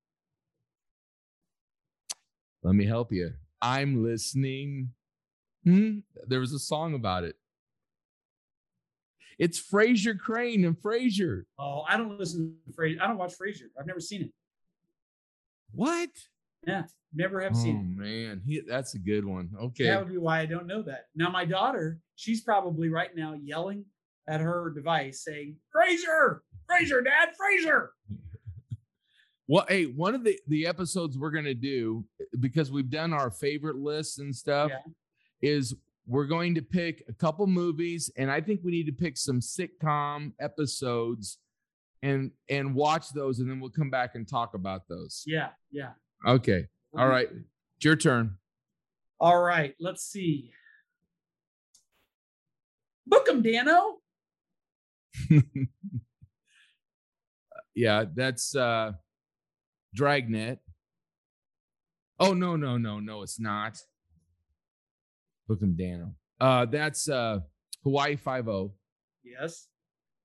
Let 2.63 2.75
me 2.75 2.85
help 2.87 3.13
you. 3.13 3.35
I'm 3.63 4.03
listening. 4.03 4.93
Hmm? 5.65 5.99
There 6.27 6.41
was 6.41 6.53
a 6.53 6.59
song 6.59 6.95
about 6.95 7.25
it. 7.25 7.37
It's 9.39 9.61
Frasier 9.61 10.19
Crane 10.19 10.65
and 10.65 10.77
Frasier. 10.77 11.43
Oh, 11.59 11.85
I 11.89 11.97
don't 11.97 12.19
listen 12.19 12.57
to 12.67 12.73
Frasier. 12.73 13.01
I 13.01 13.07
don't 13.07 13.19
watch 13.19 13.35
Frasier. 13.41 13.69
I've 13.79 13.87
never 13.87 14.01
seen 14.01 14.23
it. 14.23 14.33
What? 15.73 16.11
Yeah, 16.67 16.85
never 17.15 17.41
have 17.41 17.53
Oh 17.55 17.63
seen 17.63 17.97
Oh 17.97 18.03
man, 18.03 18.43
he, 18.45 18.63
that's 18.67 18.95
a 18.95 18.99
good 18.99 19.25
one. 19.25 19.51
Okay. 19.61 19.85
That 19.85 20.01
would 20.01 20.13
be 20.13 20.19
why 20.19 20.41
I 20.41 20.47
don't 20.47 20.67
know 20.67 20.83
that. 20.83 21.07
Now 21.15 21.31
my 21.31 21.45
daughter, 21.45 22.01
she's 22.17 22.41
probably 22.41 22.89
right 22.89 23.15
now 23.15 23.35
yelling 23.41 23.85
at 24.29 24.41
her 24.41 24.71
device 24.75 25.23
saying, 25.25 25.57
"Frasier, 25.75 26.41
Frasier, 26.71 27.05
Dad, 27.05 27.31
Frasier." 27.41 27.89
Well, 29.51 29.65
hey, 29.67 29.87
one 29.87 30.15
of 30.15 30.25
the 30.25 30.39
the 30.49 30.67
episodes 30.67 31.17
we're 31.17 31.31
gonna 31.31 31.55
do 31.55 32.05
because 32.39 32.71
we've 32.71 32.91
done 32.91 33.15
our 33.15 33.31
favorite 33.31 33.77
lists 33.77 34.19
and 34.19 34.37
stuff 34.37 34.71
Yeah. 34.71 34.93
Is 35.41 35.75
we're 36.07 36.27
going 36.27 36.55
to 36.55 36.63
pick 36.63 37.05
a 37.09 37.13
couple 37.13 37.47
movies, 37.47 38.11
and 38.17 38.31
I 38.31 38.41
think 38.41 38.61
we 38.65 38.73
need 38.73 38.87
to 38.87 38.93
pick 38.93 39.17
some 39.17 39.41
sitcom 39.41 40.33
episodes 40.41 41.39
and 42.03 42.31
and 42.49 42.75
watch 42.75 43.11
those, 43.11 43.41
and 43.41 43.51
then 43.51 43.61
we'll 43.61 43.71
come 43.71 43.91
back 43.91 44.15
and 44.15 44.27
talk 44.27 44.55
about 44.55 44.89
those. 44.89 45.23
Yeah, 45.27 45.51
yeah. 45.71 45.91
Okay. 46.27 46.67
All 46.97 47.09
right. 47.09 47.29
It's 47.31 47.85
your 47.85 47.97
turn. 47.97 48.37
All 49.21 49.41
right. 49.41 49.75
Let's 49.79 50.05
see. 50.05 50.53
Book 53.07 53.29
'em, 53.29 53.43
Danno. 53.43 53.95
yeah, 57.75 58.05
that's 58.15 58.55
uh 58.55 58.93
Dragnet. 59.95 60.59
Oh 62.21 62.35
no, 62.35 62.57
no, 62.57 62.77
no, 62.77 62.99
no, 63.01 63.23
it's 63.23 63.39
not. 63.39 63.79
Look 65.49 65.63
him 65.63 65.77
Danno. 65.79 66.13
Uh 66.41 66.67
that's 66.67 67.09
uh 67.09 67.41
Hawaii 67.85 68.17
Five 68.17 68.49
O. 68.49 68.75
Yes. 69.25 69.67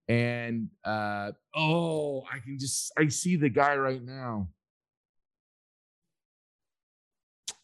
And 0.08 0.70
uh 0.84 1.32
oh, 1.56 2.24
I 2.32 2.40
can 2.40 2.58
just 2.60 2.92
I 2.98 3.08
see 3.08 3.36
the 3.38 3.50
guy 3.50 3.76
right 3.76 4.04
now. 4.04 4.50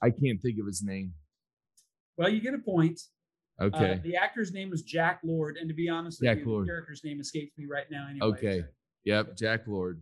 I 0.01 0.09
can't 0.09 0.41
think 0.41 0.59
of 0.59 0.65
his 0.65 0.81
name. 0.83 1.13
Well, 2.17 2.29
you 2.29 2.41
get 2.41 2.53
a 2.53 2.59
point. 2.59 2.99
Uh, 3.59 3.65
Okay. 3.65 3.99
the 4.03 4.15
actor's 4.15 4.53
name 4.53 4.69
was 4.69 4.83
Jack 4.83 5.19
Lord, 5.23 5.57
and 5.57 5.67
to 5.67 5.75
be 5.75 5.89
honest 5.89 6.21
Jack 6.21 6.39
you, 6.39 6.45
Lord. 6.45 6.65
the 6.65 6.69
character's 6.69 7.03
name 7.03 7.19
escapes 7.19 7.57
me 7.57 7.65
right 7.69 7.89
now. 7.91 8.07
Anyway. 8.09 8.25
Okay. 8.25 8.63
Yep, 9.03 9.35
Jack 9.35 9.67
Lord. 9.67 10.01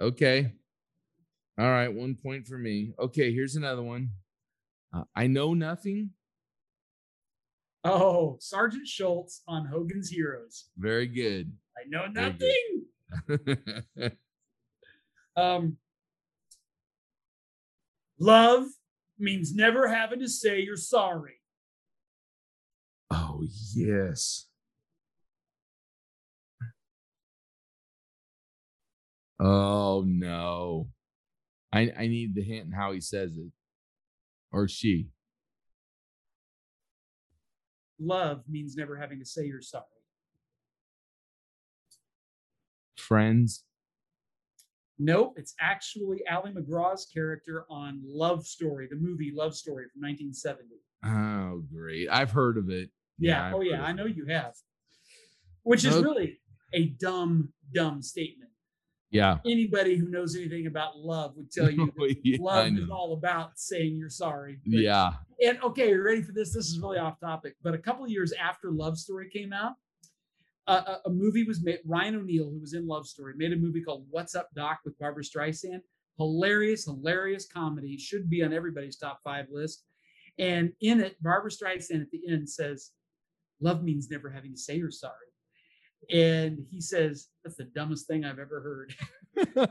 Okay. 0.00 0.52
All 1.58 1.70
right, 1.70 1.88
one 1.88 2.14
point 2.22 2.46
for 2.46 2.58
me. 2.58 2.92
Okay, 2.98 3.32
here's 3.32 3.56
another 3.56 3.82
one. 3.82 4.10
Uh, 4.94 5.04
I 5.16 5.26
know 5.26 5.54
nothing. 5.54 6.10
Oh, 7.84 8.36
Sergeant 8.40 8.86
Schultz 8.86 9.42
on 9.48 9.66
Hogan's 9.66 10.08
Heroes. 10.08 10.68
Very 10.78 11.06
good. 11.06 11.52
I 11.76 11.88
know 11.88 12.06
nothing. 12.06 14.10
Um, 15.34 15.78
love 18.18 18.66
means 19.18 19.54
never 19.54 19.88
having 19.88 20.20
to 20.20 20.28
say 20.28 20.60
you're 20.60 20.76
sorry. 20.76 21.40
oh 23.10 23.42
yes. 23.74 24.46
Oh 29.40 30.04
no. 30.06 30.88
I 31.72 31.90
I 31.98 32.06
need 32.08 32.34
the 32.34 32.42
hint 32.42 32.66
in 32.66 32.72
how 32.72 32.92
he 32.92 33.00
says 33.00 33.36
it. 33.36 33.50
Or 34.52 34.68
she. 34.68 35.08
Love 38.02 38.42
means 38.48 38.76
never 38.76 38.96
having 38.96 39.18
to 39.20 39.24
say 39.24 39.44
you're 39.46 39.60
sorry. 39.60 39.84
Friends. 42.96 43.64
Nope, 44.98 45.34
it's 45.36 45.54
actually 45.60 46.22
Ali 46.30 46.52
MacGraw's 46.52 47.06
character 47.06 47.64
on 47.70 48.00
Love 48.04 48.46
Story, 48.46 48.86
the 48.88 48.96
movie 48.96 49.32
Love 49.34 49.54
Story 49.54 49.86
from 49.92 50.02
1970. 50.02 50.68
Oh, 51.04 51.64
great. 51.72 52.08
I've 52.10 52.30
heard 52.30 52.56
of 52.56 52.70
it. 52.70 52.90
Yeah. 53.18 53.48
I've 53.48 53.54
oh, 53.54 53.60
yeah. 53.62 53.82
I 53.82 53.92
know 53.92 54.04
you 54.06 54.26
have. 54.26 54.54
Which 55.64 55.84
is 55.84 55.94
Okay. 55.96 56.04
really 56.04 56.38
a 56.72 56.86
dumb, 57.00 57.52
dumb 57.74 58.02
statement. 58.02 58.51
Yeah. 59.12 59.38
Anybody 59.44 59.96
who 59.96 60.08
knows 60.08 60.34
anything 60.34 60.66
about 60.66 60.98
love 60.98 61.36
would 61.36 61.52
tell 61.52 61.70
you 61.70 61.86
that 61.96 62.16
Yeah, 62.24 62.38
love 62.40 62.66
is 62.78 62.90
all 62.90 63.12
about 63.12 63.58
saying 63.58 63.96
you're 63.96 64.08
sorry. 64.08 64.58
But- 64.64 64.80
Yeah. 64.80 65.12
And 65.40 65.62
okay, 65.62 65.90
you're 65.90 66.02
ready 66.04 66.22
for 66.22 66.32
this? 66.32 66.54
This 66.54 66.66
is 66.66 66.80
really 66.80 66.98
off 66.98 67.20
topic. 67.20 67.56
But 67.62 67.74
a 67.74 67.78
couple 67.78 68.04
of 68.04 68.10
years 68.10 68.32
after 68.32 68.70
Love 68.70 68.96
Story 68.96 69.28
came 69.28 69.52
out, 69.52 69.72
uh, 70.68 70.96
a, 71.04 71.08
a 71.08 71.10
movie 71.10 71.42
was 71.44 71.62
made. 71.62 71.80
Ryan 71.84 72.16
O'Neal, 72.16 72.48
who 72.50 72.60
was 72.60 72.74
in 72.74 72.86
Love 72.86 73.06
Story, 73.06 73.34
made 73.36 73.52
a 73.52 73.56
movie 73.56 73.82
called 73.82 74.06
What's 74.10 74.34
Up, 74.34 74.48
Doc 74.54 74.78
with 74.84 74.96
Barbra 74.98 75.22
Streisand. 75.24 75.80
Hilarious, 76.18 76.84
hilarious 76.84 77.46
comedy. 77.46 77.96
Should 77.98 78.30
be 78.30 78.42
on 78.44 78.52
everybody's 78.52 78.96
top 78.96 79.20
five 79.24 79.46
list. 79.50 79.84
And 80.38 80.72
in 80.80 81.00
it, 81.00 81.16
Barbra 81.20 81.50
Streisand 81.50 82.00
at 82.02 82.10
the 82.12 82.20
end 82.28 82.48
says, 82.48 82.92
Love 83.60 83.82
means 83.82 84.08
never 84.10 84.30
having 84.30 84.52
to 84.52 84.58
say 84.58 84.76
you're 84.76 84.90
sorry. 84.92 85.12
And 86.10 86.64
he 86.70 86.80
says, 86.80 87.28
That's 87.44 87.56
the 87.56 87.64
dumbest 87.64 88.06
thing 88.06 88.24
I've 88.24 88.38
ever 88.38 88.60
heard. 88.60 88.94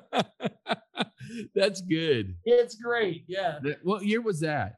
That's 1.56 1.82
good. 1.82 2.36
it's 2.46 2.76
great. 2.76 3.26
Yeah. 3.28 3.60
What 3.84 4.06
year 4.06 4.22
was 4.22 4.40
that? 4.42 4.76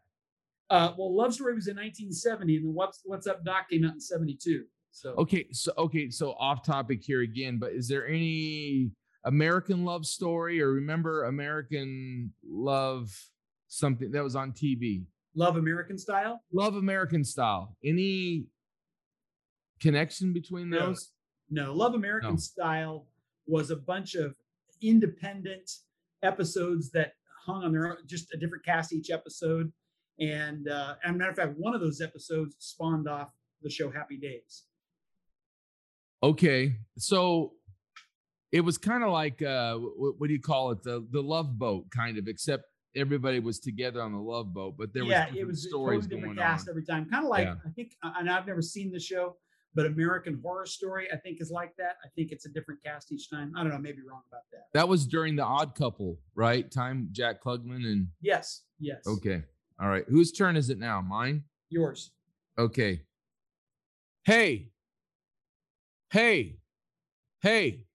Uh, 0.69 0.93
well, 0.97 1.15
Love 1.15 1.33
Story 1.33 1.53
was 1.53 1.67
in 1.67 1.75
1970, 1.75 2.57
and 2.57 2.65
then 2.65 2.73
What's 2.73 3.01
What's 3.05 3.27
Up 3.27 3.43
Doc 3.43 3.69
came 3.69 3.85
out 3.85 3.93
in 3.93 3.99
72. 3.99 4.63
So 4.91 5.13
Okay, 5.17 5.47
so 5.51 5.71
okay, 5.77 6.09
so 6.09 6.33
off 6.33 6.63
topic 6.63 7.01
here 7.03 7.21
again, 7.21 7.57
but 7.57 7.71
is 7.73 7.87
there 7.87 8.07
any 8.07 8.91
American 9.25 9.85
love 9.85 10.05
story 10.05 10.61
or 10.61 10.71
remember 10.73 11.23
American 11.25 12.31
love 12.47 13.11
something 13.67 14.11
that 14.11 14.23
was 14.23 14.35
on 14.35 14.51
TV? 14.51 15.05
Love 15.35 15.57
American 15.57 15.97
Style. 15.97 16.43
Love 16.51 16.75
American 16.75 17.23
style. 17.23 17.75
Any 17.83 18.45
connection 19.79 20.31
between 20.33 20.69
those? 20.69 21.09
No, 21.53 21.73
Love 21.73 21.93
American 21.93 22.31
No. 22.31 22.37
Style 22.37 23.07
was 23.45 23.69
a 23.69 23.75
bunch 23.75 24.15
of 24.15 24.35
independent 24.81 25.69
episodes 26.23 26.89
that 26.91 27.13
hung 27.45 27.63
on 27.63 27.71
their 27.71 27.87
own, 27.87 27.97
just 28.07 28.33
a 28.33 28.37
different 28.37 28.65
cast 28.65 28.91
each 28.91 29.11
episode. 29.11 29.71
And 30.19 30.67
uh, 30.67 30.95
as 31.03 31.11
a 31.11 31.13
matter 31.13 31.29
of 31.29 31.35
fact, 31.35 31.53
one 31.57 31.75
of 31.75 31.81
those 31.81 32.01
episodes 32.01 32.55
spawned 32.59 33.07
off 33.07 33.29
the 33.61 33.69
show 33.69 33.91
Happy 33.91 34.17
Days. 34.17 34.63
Okay, 36.23 36.77
so 36.97 37.53
it 38.51 38.61
was 38.61 38.77
kind 38.77 39.03
of 39.03 39.11
like 39.11 39.41
uh, 39.41 39.75
what, 39.75 40.19
what 40.19 40.27
do 40.27 40.33
you 40.33 40.41
call 40.41 40.71
it? 40.71 40.81
The 40.83 41.05
the 41.11 41.21
love 41.21 41.57
boat 41.59 41.89
kind 41.91 42.17
of, 42.17 42.27
except 42.27 42.63
everybody 42.95 43.39
was 43.39 43.59
together 43.59 44.01
on 44.01 44.11
the 44.13 44.19
love 44.19 44.53
boat, 44.53 44.75
but 44.77 44.93
there 44.93 45.03
was 45.03 45.11
yeah, 45.11 45.27
it 45.35 45.45
was 45.45 45.67
stories 45.67 46.03
totally 46.03 46.21
different 46.21 46.39
cast 46.39 46.67
on. 46.67 46.71
every 46.71 46.85
time. 46.85 47.09
Kind 47.09 47.25
of 47.25 47.29
like 47.29 47.45
Yeah. 47.45 47.55
I 47.65 47.69
think, 47.71 47.95
and 48.03 48.29
I've 48.29 48.47
never 48.47 48.61
seen 48.61 48.91
the 48.91 48.99
show, 48.99 49.35
but 49.75 49.85
American 49.85 50.39
Horror 50.43 50.65
Story 50.65 51.07
I 51.11 51.17
think 51.17 51.41
is 51.41 51.51
like 51.51 51.75
that. 51.77 51.97
I 52.03 52.07
think 52.15 52.31
it's 52.31 52.45
a 52.45 52.49
different 52.49 52.83
cast 52.83 53.11
each 53.11 53.29
time. 53.29 53.53
I 53.55 53.63
don't 53.63 53.71
know, 53.71 53.77
maybe 53.77 53.99
wrong 54.07 54.21
about 54.29 54.43
that. 54.51 54.67
That 54.73 54.87
was 54.87 55.05
during 55.05 55.35
the 55.35 55.43
Odd 55.43 55.75
Couple, 55.75 56.19
right? 56.35 56.69
Time 56.71 57.09
Jack 57.11 57.43
Klugman 57.43 57.85
and 57.85 58.07
Yes, 58.21 58.63
yes. 58.79 59.01
okay, 59.07 59.43
all 59.79 59.89
right. 59.89 60.05
Whose 60.07 60.31
turn 60.31 60.55
is 60.55 60.69
it 60.69 60.79
now? 60.79 61.01
Mine. 61.01 61.43
yours. 61.69 62.11
Okay. 62.57 63.01
Hey. 64.25 64.69
Hey. 66.11 66.57
Hey. 67.41 67.85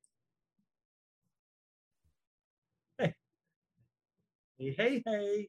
Hey, 4.58 4.74
hey, 4.76 5.02
hey. 5.06 5.48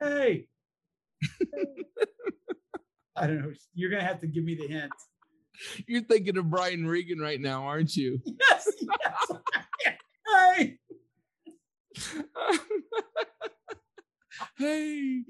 Hey. 0.00 0.46
I 3.16 3.26
don't 3.26 3.38
know. 3.40 3.52
You're 3.74 3.90
gonna 3.90 4.04
have 4.04 4.20
to 4.20 4.26
give 4.26 4.44
me 4.44 4.54
the 4.54 4.66
hint. 4.68 4.92
You're 5.86 6.02
thinking 6.02 6.36
of 6.36 6.50
Brian 6.50 6.86
Regan 6.86 7.18
right 7.18 7.40
now, 7.40 7.62
aren't 7.64 7.96
you? 7.96 8.20
Yes, 8.40 8.68
yes. 9.84 9.96
hey. 10.36 10.78
hey. 14.58 15.22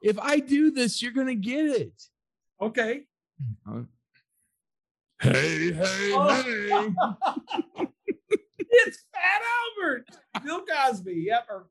if 0.00 0.18
I 0.18 0.38
do 0.40 0.70
this, 0.72 1.00
you're 1.00 1.12
gonna 1.12 1.34
get 1.36 1.66
it. 1.66 2.02
Okay. 2.60 3.02
Uh, 3.68 3.82
Hey, 5.20 5.70
hey, 5.72 6.12
Oh. 6.16 6.42
hey. 6.42 7.86
it's 8.58 9.04
Fat 9.14 9.42
Albert. 9.78 10.08
Bill 10.44 10.62
Cosby. 10.66 11.22
Yep. 11.28 11.46
Or, 11.48 11.66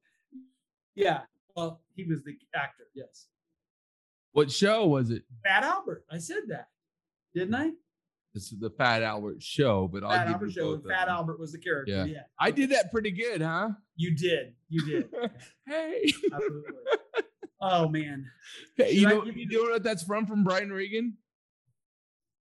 yeah. 0.95 1.21
Well, 1.56 1.82
he 1.95 2.04
was 2.06 2.23
the 2.23 2.38
actor. 2.56 2.86
Yes. 2.93 3.27
What 4.34 4.49
show 4.51 4.88
was 4.88 5.10
it? 5.12 5.23
Fat 5.43 5.63
Albert. 5.63 6.06
I 6.10 6.17
said 6.17 6.43
that, 6.47 6.69
didn't 7.36 7.54
I? 7.56 7.71
This 8.34 8.51
is 8.54 8.60
the 8.60 8.69
Fat 8.69 9.04
Albert 9.04 9.43
show, 9.43 9.89
but 9.91 10.04
I'll 10.06 10.12
Fat 10.12 10.23
give 10.27 10.34
Albert 10.36 10.45
you 10.45 10.51
show. 10.54 10.62
both 10.75 10.84
and 10.84 10.86
of 10.86 10.97
Fat. 10.97 11.08
Albert 11.10 11.39
was 11.39 11.51
the 11.51 11.58
character. 11.58 11.91
Yeah. 11.91 12.06
Yeah. 12.06 12.21
I 12.39 12.51
did 12.51 12.69
that 12.69 12.89
pretty 12.91 13.12
good, 13.12 13.41
huh? 13.41 13.71
You 13.97 14.15
did. 14.15 14.54
You 14.69 14.86
did. 14.86 15.10
hey. 15.67 16.13
Absolutely. 16.32 16.71
oh 17.60 17.89
man. 17.89 18.25
Hey, 18.77 18.93
you 18.93 19.06
know, 19.08 19.25
you 19.25 19.45
know 19.49 19.71
what 19.71 19.84
that's 19.84 20.04
from 20.04 20.25
from 20.25 20.45
Brian 20.45 20.71
Regan? 20.71 21.17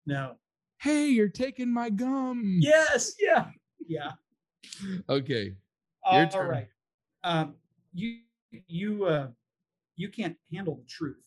No. 0.07 0.37
Hey, 0.79 1.09
you're 1.09 1.29
taking 1.29 1.73
my 1.73 1.91
gum. 1.91 2.59
Yes. 2.61 3.15
Yeah. 3.19 3.47
Yeah. 3.87 4.13
Okay. 5.09 5.55
All- 6.05 6.21
all 6.21 6.27
turn. 6.29 6.49
right. 6.49 6.69
Um, 7.25 7.55
you 7.95 8.19
you 8.67 9.07
uh 9.07 9.29
you 9.97 10.09
can't 10.09 10.37
handle 10.53 10.77
the 10.77 10.87
truth. 10.89 11.25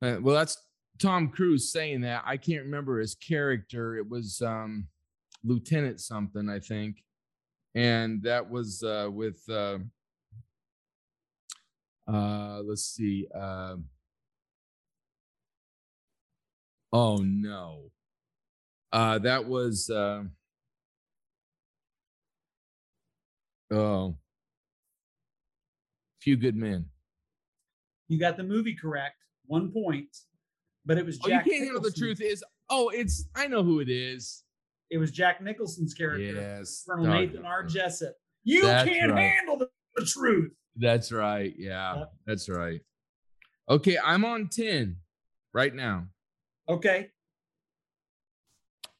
Uh, 0.00 0.16
well, 0.20 0.34
that's 0.34 0.56
Tom 0.98 1.28
Cruise 1.28 1.70
saying 1.70 2.00
that. 2.02 2.22
I 2.24 2.36
can't 2.36 2.64
remember 2.64 2.98
his 2.98 3.14
character. 3.14 3.96
It 3.96 4.08
was 4.08 4.42
um 4.42 4.86
Lieutenant 5.44 6.00
something, 6.00 6.48
I 6.48 6.58
think. 6.58 7.04
And 7.74 8.22
that 8.22 8.48
was 8.50 8.82
uh 8.82 9.08
with 9.10 9.40
uh 9.48 9.78
uh 12.10 12.60
let's 12.64 12.84
see. 12.84 13.26
Uh, 13.34 13.76
Oh 16.90 17.18
no. 17.18 17.90
Uh 18.92 19.18
that 19.18 19.44
was 19.44 19.90
uh 19.90 20.22
oh 23.70 24.16
few 26.20 26.36
good 26.36 26.56
men. 26.56 26.86
You 28.08 28.18
got 28.18 28.36
the 28.36 28.42
movie 28.42 28.74
correct, 28.74 29.16
one 29.46 29.70
point, 29.72 30.08
but 30.86 30.98
it 30.98 31.04
was 31.06 31.18
Oh, 31.24 31.28
Jack. 31.28 31.46
you 31.46 31.52
can't 31.52 31.64
handle 31.64 31.82
the 31.82 31.90
truth 31.92 32.20
is 32.20 32.42
oh 32.70 32.88
it's 32.90 33.28
I 33.34 33.46
know 33.46 33.62
who 33.62 33.80
it 33.80 33.88
is. 33.88 34.44
It 34.90 34.98
was 34.98 35.10
Jack 35.10 35.42
Nicholson's 35.42 35.92
character, 35.94 36.22
Yes. 36.22 36.84
Colonel 36.88 37.06
Nathan 37.06 37.44
R. 37.44 37.62
Jessup. 37.64 38.14
You 38.44 38.62
can't 38.62 39.12
right. 39.12 39.20
handle 39.32 39.58
the, 39.58 39.68
the 39.96 40.06
truth. 40.06 40.52
That's 40.76 41.12
right. 41.12 41.52
Yeah, 41.58 41.98
Yep. 41.98 42.12
that's 42.26 42.48
right. 42.48 42.80
Okay, 43.68 43.98
I'm 44.02 44.24
on 44.24 44.48
10 44.48 44.96
right 45.52 45.74
now. 45.74 46.06
Okay. 46.68 47.10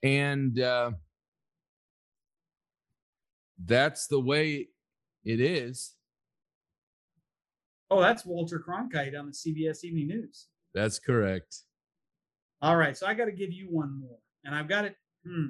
And 0.03 0.61
uh 0.61 0.93
that's 3.65 4.07
the 4.07 4.21
way 4.21 4.69
it 5.25 5.41
is. 5.41 5.95
Oh, 7.91 8.01
that's 8.01 8.25
Walter 8.27 8.63
Cronkite 8.67 9.19
on 9.19 9.27
the 9.27 9.33
CBS 9.33 9.85
Evening 9.85 10.09
News. 10.09 10.47
That's 10.75 10.99
correct. 10.99 11.63
All 12.61 12.77
right, 12.77 12.97
so 12.97 13.07
I 13.07 13.15
got 13.15 13.27
to 13.27 13.33
give 13.33 13.53
you 13.53 13.69
one 13.71 13.99
more, 14.01 14.19
and 14.45 14.55
I've 14.55 14.69
got 14.69 14.85
it. 14.85 14.97
Hmm. 15.27 15.47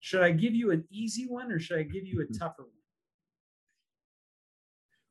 Should 0.00 0.22
I 0.22 0.30
give 0.32 0.54
you 0.54 0.70
an 0.72 0.84
easy 0.90 1.26
one 1.26 1.50
or 1.50 1.58
should 1.58 1.78
I 1.78 1.82
give 1.82 2.06
you 2.06 2.20
a 2.28 2.38
tougher 2.38 2.62
one? 2.62 2.70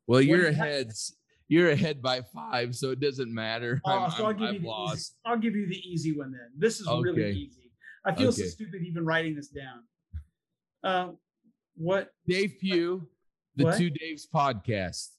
Well, 0.07 0.19
What 0.19 0.25
you're 0.25 0.47
ahead. 0.47 0.91
You're 1.47 1.69
ahead 1.69 2.01
by 2.01 2.21
five, 2.21 2.75
so 2.75 2.89
it 2.91 2.99
doesn't 2.99 3.31
matter. 3.31 3.79
Oh, 3.85 3.91
I'm, 3.91 4.11
so 4.11 4.17
I'll 4.17 4.25
I'm- 4.27 4.37
give 4.37 4.47
I've 4.47 4.53
you 4.55 4.59
the 4.61 4.93
easy. 4.93 5.11
I'll 5.25 5.37
give 5.37 5.55
you 5.55 5.67
the 5.67 5.77
easy 5.77 6.17
one 6.17 6.31
then. 6.31 6.49
This 6.57 6.79
is 6.79 6.87
really 6.87 7.31
easy. 7.33 7.71
I 8.05 8.13
feel 8.15 8.31
so 8.31 8.45
stupid 8.45 8.81
even 8.83 9.05
writing 9.05 9.35
this 9.35 9.49
down. 9.49 9.83
Uh, 10.83 11.11
what? 11.75 12.11
Dave 12.27 12.55
Pugh, 12.59 13.07
the 13.55 13.65
What? 13.65 13.77
Two 13.77 13.89
Daves 13.91 14.23
podcast. 14.33 15.09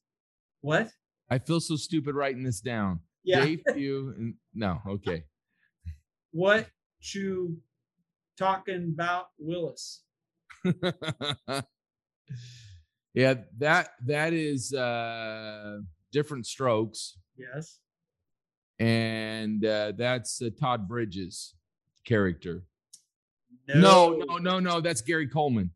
What? 0.66 0.90
I 1.30 1.38
feel 1.38 1.60
so 1.60 1.76
stupid 1.76 2.16
writing 2.16 2.42
this 2.42 2.60
down. 2.60 2.98
Yeah. 3.22 3.44
Dave 3.44 3.62
Pugh. 3.72 4.34
No, 4.52 4.80
okay. 4.88 5.22
What 6.32 6.66
you 7.14 7.58
talking 8.36 8.92
about, 8.92 9.26
Willis? 9.38 10.02
yeah, 13.14 13.34
that 13.58 13.90
that 14.06 14.32
is 14.32 14.74
uh 14.74 15.78
different 16.10 16.46
strokes, 16.46 17.16
Yes. 17.36 17.78
and 18.80 19.64
uh, 19.64 19.92
that's 19.96 20.42
uh, 20.42 20.50
Todd 20.58 20.88
Bridges' 20.88 21.54
character. 22.04 22.64
No, 23.68 24.16
no, 24.16 24.38
no, 24.38 24.58
no. 24.58 24.80
That's 24.80 25.00
Gary 25.00 25.28
Coleman. 25.28 25.70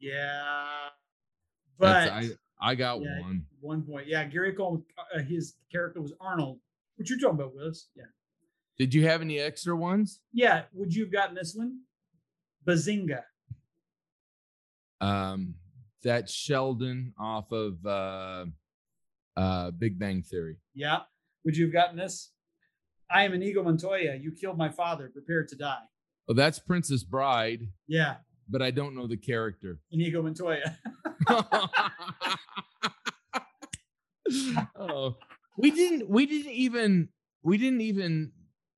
Yeah. 0.00 0.88
But 1.78 2.10
I 2.12 2.30
I 2.62 2.74
got 2.76 3.00
Yeah. 3.02 3.20
one. 3.20 3.46
one 3.60 3.82
point. 3.82 4.06
Yeah, 4.06 4.24
Gary 4.24 4.52
Coleman, 4.54 4.84
uh, 5.14 5.18
his 5.20 5.56
character 5.70 6.00
was 6.00 6.12
Arnold. 6.20 6.60
What 6.96 7.08
you're 7.10 7.18
talking 7.18 7.40
about, 7.40 7.54
Willis? 7.54 7.88
Yeah. 7.96 8.04
Did 8.78 8.94
you 8.94 9.04
have 9.06 9.20
any 9.20 9.38
extra 9.38 9.76
ones? 9.76 10.20
Yeah. 10.32 10.64
Would 10.72 10.94
you 10.94 11.04
have 11.04 11.12
gotten 11.12 11.34
this 11.34 11.54
one? 11.54 11.80
Bazinga. 12.66 13.24
Um, 15.00 15.54
that's 16.02 16.32
Sheldon 16.32 17.12
off 17.18 17.50
of 17.52 17.84
uh, 17.84 18.46
uh, 19.36 19.70
Big 19.72 19.98
Bang 19.98 20.22
Theory. 20.22 20.58
Yeah. 20.74 21.00
Would 21.44 21.56
you 21.56 21.64
have 21.66 21.72
gotten 21.72 21.96
this? 21.96 22.30
I 23.10 23.24
am 23.24 23.34
Inigo 23.34 23.62
Montoya. 23.62 24.14
You 24.14 24.32
killed 24.32 24.56
my 24.56 24.68
father. 24.70 25.08
Prepare 25.12 25.44
to 25.46 25.56
die. 25.56 25.82
Oh, 26.28 26.34
that's 26.34 26.58
Princess 26.60 27.02
Bride, 27.02 27.68
Yeah. 27.88 28.18
But 28.52 28.62
I 28.62 28.70
don't 28.70 28.94
know 28.94 29.06
the 29.08 29.16
character. 29.16 29.78
Inigo 29.90 30.22
Montoya. 30.22 30.76
oh, 34.78 35.16
we 35.58 35.70
didn't. 35.70 36.08
We 36.08 36.26
didn't 36.26 36.52
even. 36.52 37.08
We 37.42 37.58
didn't 37.58 37.80
even 37.80 38.32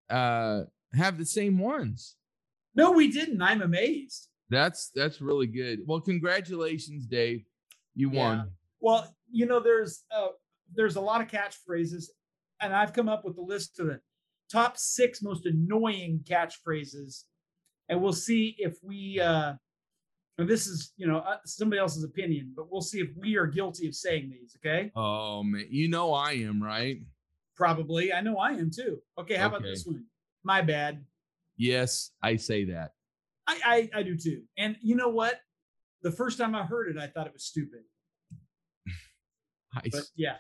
uh 0.09 0.63
have 0.95 1.19
the 1.19 1.27
same 1.27 1.59
ones. 1.59 2.17
no, 2.75 2.93
we 2.93 3.11
didn't. 3.11 3.43
I'm 3.43 3.63
amazed. 3.63 4.29
That's 4.51 4.91
that's 4.95 5.21
really 5.21 5.47
good. 5.47 5.81
Well, 5.87 6.01
congratulations, 6.01 7.07
Dave. 7.07 7.45
You 7.95 8.11
Yeah. 8.11 8.19
won. 8.29 8.51
Well, 8.81 9.15
you 9.31 9.47
know, 9.47 9.61
there's 9.61 10.05
uh, 10.15 10.29
there's 10.75 10.97
a 10.97 11.01
lot 11.01 11.21
of 11.21 11.29
catchphrases, 11.29 12.05
and 12.61 12.75
I've 12.75 12.93
come 12.93 13.09
up 13.09 13.25
with 13.25 13.37
a 13.39 13.43
list 13.43 13.81
of 13.81 13.87
the 13.87 14.01
top 14.53 14.77
six 14.77 15.23
most 15.23 15.47
annoying 15.47 16.21
catchphrases, 16.25 17.25
and 17.89 18.01
we'll 18.03 18.13
see 18.13 18.55
if 18.59 18.75
we. 18.83 19.21
Uh, 19.21 19.55
and 20.38 20.49
this 20.49 20.66
is 20.66 20.92
you 20.97 21.07
know 21.07 21.18
uh, 21.18 21.37
somebody 21.44 21.81
else's 21.81 22.05
opinion, 22.05 22.53
but 22.57 22.70
we'll 22.70 22.81
see 22.81 23.01
if 23.01 23.11
we 23.16 23.37
are 23.37 23.47
guilty 23.47 23.87
of 23.88 23.94
saying 23.94 24.31
these. 24.31 24.57
Okay, 24.59 24.90
Oh 24.97 25.42
man, 25.42 25.66
you 25.70 25.88
know 25.88 26.12
I 26.12 26.33
am 26.33 26.62
right. 26.62 26.99
probably. 27.57 28.12
I 28.12 28.20
know 28.20 28.37
I 28.38 28.51
am 28.51 28.70
too. 28.70 29.01
Okay, 29.18 29.35
how 29.37 29.47
about 29.49 29.62
this 29.62 29.85
one? 29.87 30.05
My 30.42 30.61
bad. 30.62 31.05
Yes, 31.57 32.11
I 32.23 32.37
say 32.37 32.64
that. 32.66 32.92
I, 33.47 33.88
I 33.94 33.99
I 34.01 34.03
do 34.03 34.16
too. 34.16 34.42
And 34.59 34.77
you 34.83 34.97
know 34.97 35.09
what? 35.09 35.40
The 36.03 36.11
first 36.11 36.37
time 36.38 36.55
I 36.55 36.64
heard 36.64 36.88
it, 36.94 36.99
I 37.01 37.07
thought 37.07 37.27
it 37.27 37.33
was 37.33 37.44
stupid. 37.44 37.81
I, 39.75 39.83
But 39.90 40.03
yeah, 40.16 40.37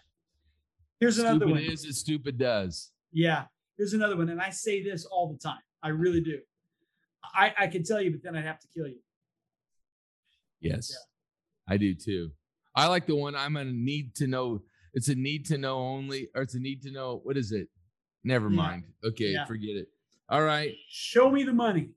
here's 1.00 1.18
another 1.18 1.38
stupid 1.46 1.52
one. 1.52 1.62
is 1.62 1.86
as 1.86 1.98
stupid 1.98 2.38
does. 2.38 2.90
Yeah, 3.12 3.44
here's 3.78 3.92
another 3.94 4.16
one, 4.16 4.28
and 4.28 4.40
I 4.40 4.50
say 4.50 4.82
this 4.82 5.04
all 5.04 5.32
the 5.32 5.38
time. 5.38 5.60
I 5.82 5.88
really 5.90 6.20
do. 6.20 6.40
I 7.34 7.54
I 7.58 7.66
can 7.68 7.84
tell 7.84 8.00
you, 8.00 8.10
but 8.10 8.22
then 8.22 8.36
I'd 8.36 8.44
have 8.44 8.58
to 8.60 8.68
kill 8.74 8.86
you. 8.88 8.98
Yes, 10.64 10.96
I 11.68 11.76
do 11.76 11.94
too. 11.94 12.30
I 12.74 12.86
like 12.88 13.06
the 13.06 13.14
one 13.14 13.34
I'm 13.36 13.54
gonna 13.54 13.72
need 13.72 14.14
to 14.16 14.26
know. 14.26 14.62
It's 14.94 15.08
a 15.08 15.14
need 15.14 15.44
to 15.46 15.58
know 15.58 15.78
only, 15.78 16.28
or 16.34 16.42
it's 16.42 16.54
a 16.54 16.60
need 16.60 16.82
to 16.82 16.90
know. 16.90 17.20
What 17.22 17.36
is 17.36 17.52
it? 17.52 17.68
Never 18.24 18.48
Yeah. 18.48 18.56
mind. 18.56 18.84
Okay, 19.04 19.32
Yeah. 19.32 19.44
forget 19.44 19.76
it. 19.76 19.88
All 20.28 20.42
right. 20.42 20.74
Show 20.88 21.30
me 21.30 21.42
the 21.44 21.52
money. 21.52 21.90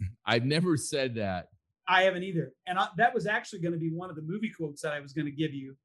I've 0.26 0.44
never 0.44 0.76
said 0.76 1.16
that. 1.16 1.48
I 1.88 2.02
haven't 2.02 2.22
either, 2.24 2.52
and 2.66 2.78
I, 2.78 2.88
that 2.96 3.14
was 3.14 3.26
actually 3.26 3.60
going 3.60 3.72
to 3.72 3.78
be 3.78 3.90
one 3.90 4.10
of 4.10 4.16
the 4.16 4.22
movie 4.22 4.50
quotes 4.50 4.82
that 4.82 4.92
I 4.92 5.00
was 5.00 5.12
going 5.12 5.26
to 5.26 5.30
give 5.32 5.54
you, 5.54 5.76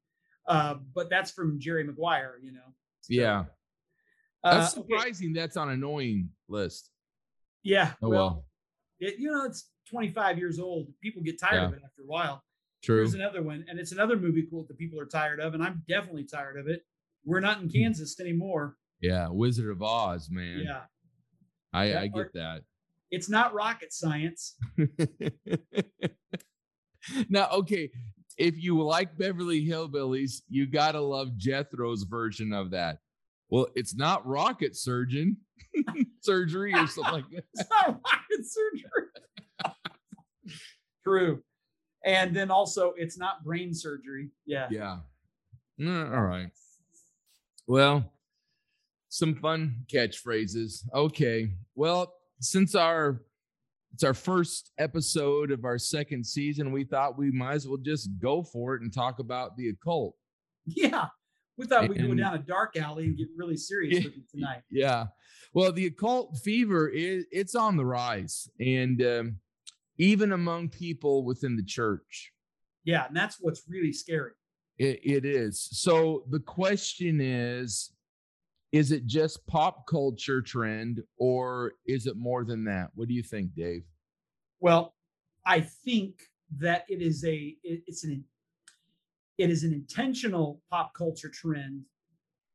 uh, 0.48 0.74
but 0.94 1.08
that's 1.10 1.30
from 1.30 1.58
Jerry 1.60 1.84
Maguire. 1.84 2.38
You 2.42 2.52
know. 2.52 2.74
So, 3.02 3.14
Yeah. 3.14 3.44
uh, 4.44 4.58
That's 4.60 4.76
okay, 4.78 4.88
surprising. 4.96 5.32
That's 5.32 5.56
on 5.56 5.68
annoying 5.70 6.30
list. 6.48 6.90
Yeah. 7.62 7.94
Oh 8.02 8.08
well, 8.08 8.18
well. 8.18 8.44
it, 9.00 9.18
you 9.18 9.30
know, 9.30 9.44
it's 9.44 9.70
25 9.90 10.38
years 10.38 10.58
old. 10.58 10.88
People 11.02 11.22
get 11.22 11.38
tired 11.40 11.64
of 11.64 11.72
it 11.74 11.80
after 11.84 12.02
a 12.02 12.06
while. 12.06 12.42
True. 12.82 12.96
Here's 12.98 13.14
another 13.14 13.42
one, 13.42 13.64
and 13.68 13.78
it's 13.78 13.92
another 13.92 14.16
movie 14.16 14.42
quote 14.42 14.66
that 14.68 14.78
people 14.78 14.98
are 14.98 15.06
tired 15.06 15.38
of, 15.40 15.54
and 15.54 15.62
I'm 15.62 15.82
definitely 15.88 16.24
tired 16.24 16.58
of 16.58 16.66
it. 16.68 16.82
We're 17.24 17.40
not 17.40 17.58
Hmm. 17.58 17.64
in 17.64 17.70
Kansas 17.70 18.18
anymore. 18.18 18.76
Yeah. 19.00 19.28
Wizard 19.30 19.70
of 19.70 19.82
Oz, 19.82 20.28
man. 20.30 20.60
Yeah. 20.64 20.80
I, 21.72 21.84
Yeah, 21.90 22.00
I 22.00 22.06
get 22.08 22.32
that. 22.34 22.62
It's 23.10 23.28
not 23.28 23.52
rocket 23.54 23.92
science. 23.92 24.56
now, 27.28 27.48
okay, 27.50 27.90
if 28.38 28.56
you 28.62 28.80
like 28.82 29.16
Beverly 29.18 29.66
Hillbillies, 29.66 30.42
you 30.48 30.66
gotta 30.66 31.00
love 31.00 31.36
Jethro's 31.36 32.04
version 32.04 32.52
of 32.52 32.70
that. 32.70 32.98
Well, 33.50 33.66
it's 33.74 33.94
not 33.94 34.26
rocket 34.26 34.76
surgeon 34.76 35.36
surgery 36.20 36.72
or 36.74 36.86
something 36.86 37.12
like 37.12 37.28
that. 37.30 37.44
It's 37.54 37.70
not 37.70 37.86
rocket 37.88 38.44
surgery. 38.46 39.08
True. 41.04 41.42
And 42.04 42.34
then 42.34 42.50
also, 42.50 42.94
it's 42.96 43.18
not 43.18 43.44
brain 43.44 43.72
surgery. 43.74 44.30
Yeah. 44.46 44.66
Yeah. 44.70 44.98
Mm, 45.80 46.12
all 46.12 46.22
right. 46.22 46.50
Well, 47.66 48.12
some 49.08 49.34
fun 49.34 49.84
catchphrases. 49.92 50.82
Okay. 50.92 51.52
Well, 51.74 52.14
since 52.40 52.74
our 52.74 53.22
it's 53.92 54.04
our 54.04 54.14
first 54.14 54.72
episode 54.78 55.50
of 55.50 55.64
our 55.64 55.78
second 55.78 56.24
season, 56.24 56.72
we 56.72 56.84
thought 56.84 57.18
we 57.18 57.30
might 57.30 57.54
as 57.54 57.68
well 57.68 57.76
just 57.76 58.08
go 58.18 58.42
for 58.42 58.74
it 58.74 58.82
and 58.82 58.92
talk 58.92 59.18
about 59.18 59.56
the 59.56 59.68
occult. 59.68 60.16
Yeah. 60.66 61.08
We 61.58 61.66
thought 61.66 61.88
we'd 61.88 62.00
go 62.00 62.14
down 62.14 62.34
a 62.34 62.38
dark 62.38 62.76
alley 62.76 63.04
and 63.04 63.16
get 63.16 63.28
really 63.36 63.56
serious 63.56 64.02
with 64.04 64.16
you 64.16 64.22
tonight. 64.30 64.62
Yeah. 64.70 65.06
Well, 65.52 65.70
the 65.70 65.86
occult 65.86 66.38
fever 66.42 66.88
is 66.88 67.26
it's 67.30 67.54
on 67.54 67.76
the 67.76 67.84
rise, 67.84 68.48
and 68.58 69.02
um, 69.02 69.36
even 69.98 70.32
among 70.32 70.68
people 70.68 71.24
within 71.24 71.56
the 71.56 71.62
church, 71.62 72.32
Yeah. 72.84 73.06
And 73.06 73.16
that's 73.16 73.36
what's 73.40 73.62
really 73.68 73.92
scary. 73.92 74.32
it, 74.78 75.00
it 75.04 75.24
is. 75.24 75.60
So 75.72 76.24
the 76.30 76.40
question 76.40 77.20
is, 77.20 77.92
is 78.72 78.90
it 78.90 79.06
just 79.06 79.46
pop 79.46 79.86
culture 79.86 80.40
trend, 80.40 81.02
or 81.18 81.74
is 81.86 82.06
it 82.06 82.16
more 82.16 82.42
than 82.44 82.64
that? 82.64 82.88
What 82.94 83.06
do 83.08 83.14
you 83.14 83.22
think, 83.22 83.54
Dave? 83.54 83.84
Well, 84.60 84.94
I 85.44 85.60
think 85.60 86.22
that 86.58 86.84
it 86.88 87.02
is 87.02 87.24
a 87.24 87.56
it- 87.62 87.82
it's 87.86 88.04
an 88.04 88.24
it 89.38 89.50
is 89.50 89.64
an 89.64 89.72
intentional 89.72 90.62
pop 90.70 90.94
culture 90.94 91.28
trend 91.30 91.82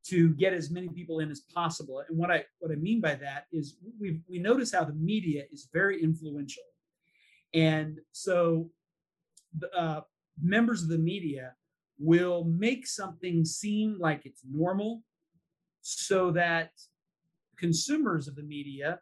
to 0.05 0.29
get 0.35 0.53
as 0.53 0.69
many 0.71 0.87
people 0.89 1.19
in 1.19 1.29
as 1.29 1.41
possible. 1.53 2.01
And 2.07 2.17
what 2.17 2.31
I 2.31 2.45
what 2.59 2.71
I 2.71 2.75
mean 2.75 2.99
by 3.01 3.15
that 3.15 3.45
is 3.51 3.77
we 3.99 4.21
we 4.27 4.39
notice 4.39 4.71
how 4.73 4.85
the 4.85 4.93
media 4.93 5.43
is 5.51 5.69
very 5.71 6.01
influential, 6.01 6.63
and 7.57 7.99
so 8.11 8.69
uh, 9.75 10.01
members 10.41 10.83
of 10.83 10.89
the 10.89 10.97
media 10.97 11.55
will 11.99 12.43
make 12.43 12.85
something 12.85 13.43
seem 13.43 13.97
like 13.99 14.21
it's 14.25 14.43
normal, 14.49 15.03
so 15.81 16.31
that 16.31 16.71
consumers 17.57 18.27
of 18.27 18.35
the 18.35 18.43
media 18.43 18.99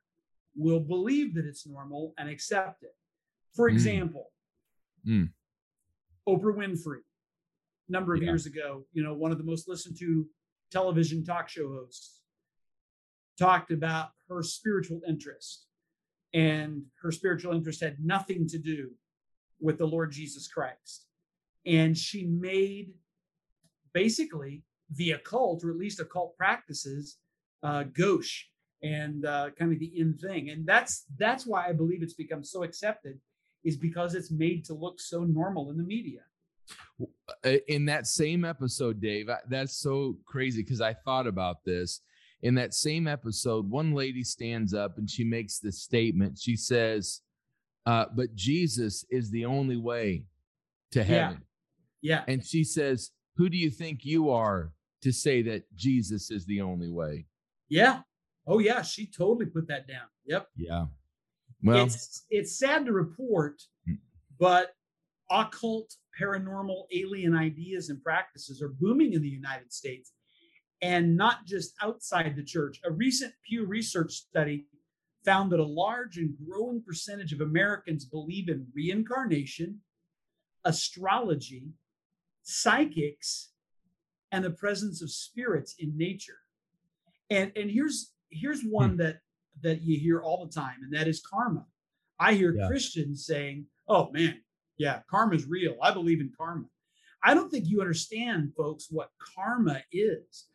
will 0.56 0.80
believe 0.80 1.36
that 1.36 1.46
it's 1.46 1.68
normal 1.68 2.14
and 2.18 2.30
accept 2.30 2.84
it. 2.84 2.96
For 3.54 3.70
Mm. 3.70 3.74
example, 3.74 4.32
Mm. 5.06 5.34
Oprah 6.28 6.56
Winfrey, 6.56 7.02
a 7.90 7.92
number 7.92 8.14
of 8.16 8.22
Yeah. 8.22 8.30
years 8.30 8.46
ago, 8.46 8.88
you 8.94 9.04
know, 9.04 9.14
one 9.14 9.32
of 9.32 9.38
the 9.38 9.44
most 9.44 9.68
listened 9.68 9.98
to 10.00 10.30
television 10.72 11.24
talk 11.24 11.50
show 11.50 11.68
hosts, 11.74 12.22
talked 13.38 13.72
about 13.72 14.12
her 14.30 14.42
spiritual 14.42 15.02
interest. 15.08 15.65
And 16.36 16.84
her 17.02 17.12
spiritual 17.12 17.56
interest 17.56 17.82
had 17.82 17.98
nothing 18.00 18.48
to 18.50 18.60
do 18.60 18.92
with 19.60 19.78
the 19.78 19.88
Lord 19.88 20.12
Jesus 20.12 20.48
Christ. 20.48 21.08
And 21.66 21.98
she 21.98 22.26
made 22.26 22.92
basically 23.94 24.64
the 24.96 25.12
occult, 25.12 25.64
or 25.64 25.72
at 25.72 25.78
least 25.78 26.02
occult 26.02 26.38
practices, 26.38 27.18
uh, 27.64 27.84
gauche 27.84 28.44
and 28.84 29.26
uh, 29.26 29.50
kind 29.58 29.74
of 29.74 29.80
the 29.80 30.00
in 30.00 30.14
thing. 30.18 30.50
And 30.50 30.68
that's 30.68 31.06
that's 31.18 31.46
why 31.48 31.68
I 31.68 31.72
believe 31.72 32.04
it's 32.04 32.14
become 32.14 32.44
so 32.44 32.64
accepted, 32.64 33.18
is 33.64 33.78
because 33.78 34.14
it's 34.14 34.30
made 34.30 34.66
to 34.66 34.74
look 34.74 35.00
so 35.00 35.24
normal 35.24 35.72
in 35.72 35.78
the 35.78 35.84
media. 35.84 36.22
Uh, 37.44 37.58
in 37.68 37.86
that 37.86 38.08
same 38.08 38.44
episode, 38.46 39.00
Dave, 39.00 39.30
that's 39.50 39.78
so 39.78 40.18
crazy 40.26 40.62
because 40.62 40.82
I 40.82 40.94
thought 40.94 41.28
about 41.28 41.64
this. 41.64 42.02
In 42.42 42.56
that 42.56 42.74
same 42.74 43.08
episode, 43.08 43.70
one 43.70 43.94
lady 43.94 44.24
stands 44.24 44.74
up 44.74 44.98
and 44.98 45.10
she 45.10 45.24
makes 45.24 45.60
this 45.60 45.82
statement. 45.82 46.38
She 46.38 46.56
says, 46.56 47.22
uh, 47.86 48.06
But 48.14 48.36
Jesus 48.36 49.06
is 49.10 49.32
the 49.32 49.46
only 49.46 49.78
way 49.78 50.26
to 50.92 51.04
heaven. 51.04 51.42
Yeah. 52.02 52.24
And 52.28 52.46
she 52.46 52.64
says, 52.64 53.12
Who 53.38 53.50
do 53.50 53.58
you 53.58 53.72
think 53.72 54.06
you 54.06 54.30
are 54.30 54.72
to 55.02 55.12
say 55.12 55.42
that 55.44 55.64
Jesus 55.76 56.30
is 56.30 56.46
the 56.46 56.62
only 56.62 56.90
way? 56.90 57.26
Yeah. 57.70 58.02
Oh 58.48 58.60
yeah, 58.60 58.84
she 58.84 59.08
totally 59.08 59.48
put 59.48 59.68
that 59.70 59.88
down. 59.88 60.08
Yep. 60.26 60.48
Yeah. 60.56 60.86
Well, 61.64 61.86
it's 61.86 62.26
it's 62.30 62.60
sad 62.60 62.86
to 62.86 62.92
report, 62.92 63.62
Hmm. 63.88 63.96
but 64.38 64.76
occult, 65.32 65.96
paranormal, 66.22 66.86
alien 66.92 67.36
ideas 67.36 67.90
and 67.90 68.02
practices 68.04 68.62
are 68.62 68.70
booming 68.70 69.14
in 69.14 69.24
the 69.24 69.30
United 69.30 69.74
States 69.74 70.12
and 70.86 71.18
not 71.18 71.46
just 71.48 71.74
outside 71.82 72.36
the 72.36 72.44
church. 72.44 72.80
A 72.86 72.92
recent 72.92 73.34
Pew 73.44 73.66
Research 73.66 74.12
study 74.14 74.68
found 75.26 75.52
that 75.52 75.60
a 75.60 75.66
large 75.66 76.18
and 76.18 76.36
growing 76.48 76.84
percentage 76.84 77.34
of 77.34 77.42
Americans 77.42 78.06
believe 78.06 78.50
in 78.50 78.68
reincarnation, 78.76 79.82
astrology, 80.64 81.74
psychics, 82.44 83.50
and 84.32 84.46
the 84.46 84.52
presence 84.52 85.02
of 85.02 85.10
spirits 85.10 85.74
in 85.80 85.98
nature. 85.98 86.38
And 87.32 87.52
and 87.56 87.72
here's 87.72 88.12
here's 88.30 88.62
hmm. 88.62 88.70
one 88.70 88.98
that 88.98 89.22
that 89.64 89.82
you 89.82 90.00
hear 90.00 90.22
all 90.22 90.46
the 90.46 90.54
time, 90.54 90.84
and 90.84 90.94
that 90.94 91.08
is 91.08 91.20
karma. 91.20 91.66
I 92.20 92.36
hear 92.36 92.54
Yeah. 92.56 92.68
Christians 92.68 93.26
saying, 93.26 93.66
"Oh 93.88 94.12
man, 94.12 94.40
yeah, 94.78 95.02
karma's 95.10 95.48
real. 95.48 95.78
I 95.82 95.92
believe 95.92 96.22
in 96.22 96.32
karma." 96.38 96.68
I 97.24 97.34
don't 97.34 97.50
think 97.50 97.66
you 97.66 97.82
understand, 97.82 98.54
folks, 98.56 98.92
what 98.92 99.10
karma 99.36 99.82
is. 99.92 100.46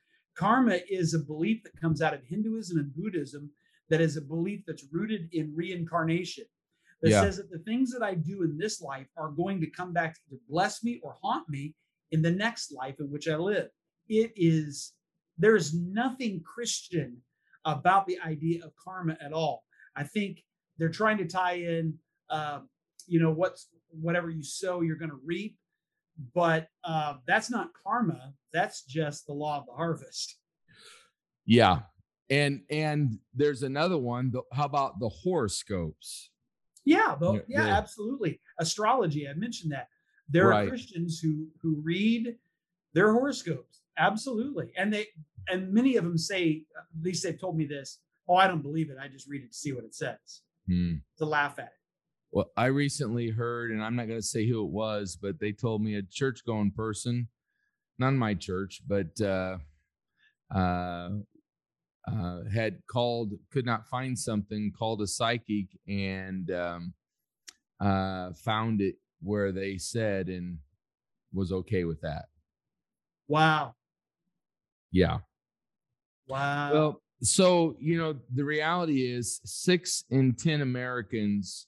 Karma 0.41 0.79
is 0.89 1.13
a 1.13 1.19
belief 1.19 1.63
that 1.65 1.79
comes 1.79 2.01
out 2.01 2.15
of 2.15 2.25
Hinduism 2.25 2.79
and 2.79 2.95
Buddhism 2.97 3.51
that 3.91 4.01
is 4.01 4.17
a 4.17 4.23
belief 4.23 4.63
that's 4.67 4.87
rooted 4.91 5.29
in 5.33 5.55
reincarnation. 5.55 6.47
That 7.03 7.11
Yeah. 7.11 7.21
says 7.21 7.37
that 7.37 7.51
the 7.51 7.59
things 7.59 7.93
that 7.93 8.03
I 8.03 8.15
do 8.15 8.43
in 8.43 8.57
this 8.57 8.81
life 8.81 9.09
are 9.19 9.31
going 9.33 9.61
to 9.61 9.67
come 9.69 9.93
back 9.93 10.15
to 10.31 10.41
bless 10.49 10.83
me 10.83 10.99
or 11.03 11.19
haunt 11.23 11.47
me 11.51 11.75
in 12.11 12.23
the 12.23 12.31
next 12.31 12.73
life 12.73 13.01
in 13.01 13.11
which 13.11 13.29
I 13.29 13.37
live. 13.37 13.71
It 14.09 14.33
is, 14.35 14.95
there 15.37 15.57
is 15.57 15.75
nothing 15.75 16.43
Christian 16.43 17.23
about 17.67 18.07
the 18.07 18.19
idea 18.21 18.65
of 18.65 18.75
karma 18.77 19.19
at 19.21 19.35
all. 19.35 19.67
I 19.95 20.05
think 20.05 20.43
they're 20.79 20.89
trying 20.89 21.19
to 21.19 21.27
tie 21.27 21.57
in, 21.57 21.99
uh, 22.31 22.63
you 23.07 23.21
know, 23.21 23.31
what's 23.31 23.69
whatever 23.91 24.31
you 24.31 24.43
sow, 24.43 24.81
you're 24.81 24.97
going 24.97 25.11
to 25.11 25.21
reap. 25.23 25.59
But 26.35 26.69
uh, 26.85 27.15
that's 27.27 27.51
not 27.51 27.71
karma. 27.83 28.35
That's 28.53 28.83
just 28.85 29.27
the 29.27 29.33
law 29.33 29.59
of 29.59 29.67
the 29.67 29.73
harvest. 29.73 30.37
yeah. 31.47 31.81
And 32.29 32.63
and 32.71 33.19
there's 33.35 33.65
another 33.65 33.99
one. 33.99 34.31
the- 34.31 34.43
How 34.53 34.65
about 34.65 35.01
the 35.01 35.09
horoscopes? 35.09 36.31
Yeah, 36.85 37.17
yeah, 37.21 37.39
yeah. 37.49 37.77
absolutely. 37.77 38.41
Astrology, 38.59 39.29
I 39.29 39.35
mentioned 39.35 39.73
that. 39.73 39.89
There 40.29 40.49
Right. 40.49 40.67
are 40.67 40.69
Christians 40.69 41.19
who 41.21 41.49
who 41.61 41.81
read 41.83 42.37
their 42.95 43.13
horoscopes. 43.13 43.81
Absolutely. 43.99 44.73
And 44.77 44.93
they 44.93 45.07
and 45.49 45.73
many 45.73 45.97
of 45.97 46.05
them 46.05 46.17
say, 46.19 46.65
at 46.79 46.85
least 47.03 47.25
they've 47.25 47.41
told 47.41 47.57
me 47.57 47.65
this, 47.65 47.99
oh, 48.29 48.37
I 48.37 48.47
don't 48.47 48.63
believe 48.63 48.91
it. 48.91 48.97
I 49.01 49.09
just 49.09 49.27
read 49.29 49.43
it 49.43 49.51
to 49.53 49.59
see 49.59 49.73
what 49.73 49.85
it 49.85 49.95
says, 49.95 50.43
Hmm. 50.69 50.97
to 51.19 51.25
laugh 51.25 51.59
at 51.59 51.65
it. 51.67 51.80
Well, 52.33 52.51
I 52.57 52.67
recently 52.67 53.29
heard, 53.31 53.73
and 53.73 53.83
I'm 53.83 53.97
not 53.97 54.07
going 54.07 54.21
to 54.21 54.27
say 54.27 54.47
who 54.47 54.65
it 54.65 54.71
was, 54.71 55.19
but 55.21 55.41
they 55.41 55.53
told 55.53 55.83
me 55.83 55.97
a 55.97 56.03
church 56.03 56.45
going 56.47 56.71
person, 56.71 57.29
not 57.99 58.13
my 58.13 58.35
church, 58.35 58.83
but 58.87 59.21
uh, 59.21 59.59
uh, 60.55 61.11
uh, 62.07 62.45
had 62.53 62.83
called, 62.87 63.33
could 63.51 63.67
not 63.67 63.89
find 63.89 64.17
something, 64.17 64.73
called 64.79 65.03
a 65.03 65.07
psychic 65.09 65.67
and 65.89 66.51
um, 66.53 66.95
uh, 67.81 68.33
found 68.35 68.81
it 68.81 68.95
where 69.23 69.51
they 69.51 69.77
said 69.77 70.29
and 70.29 70.59
was 71.33 71.53
okay 71.53 71.85
with 71.85 72.01
that. 72.03 72.27
Wow. 73.27 73.75
Yeah. 74.93 75.19
Wow. 76.29 76.73
Well, 76.73 77.03
so 77.23 77.77
you 77.81 77.99
know, 77.99 78.17
the 78.35 78.45
reality 78.45 79.13
is 79.13 79.41
six 79.45 80.05
in 80.11 80.35
ten 80.35 80.63
Americans 80.63 81.67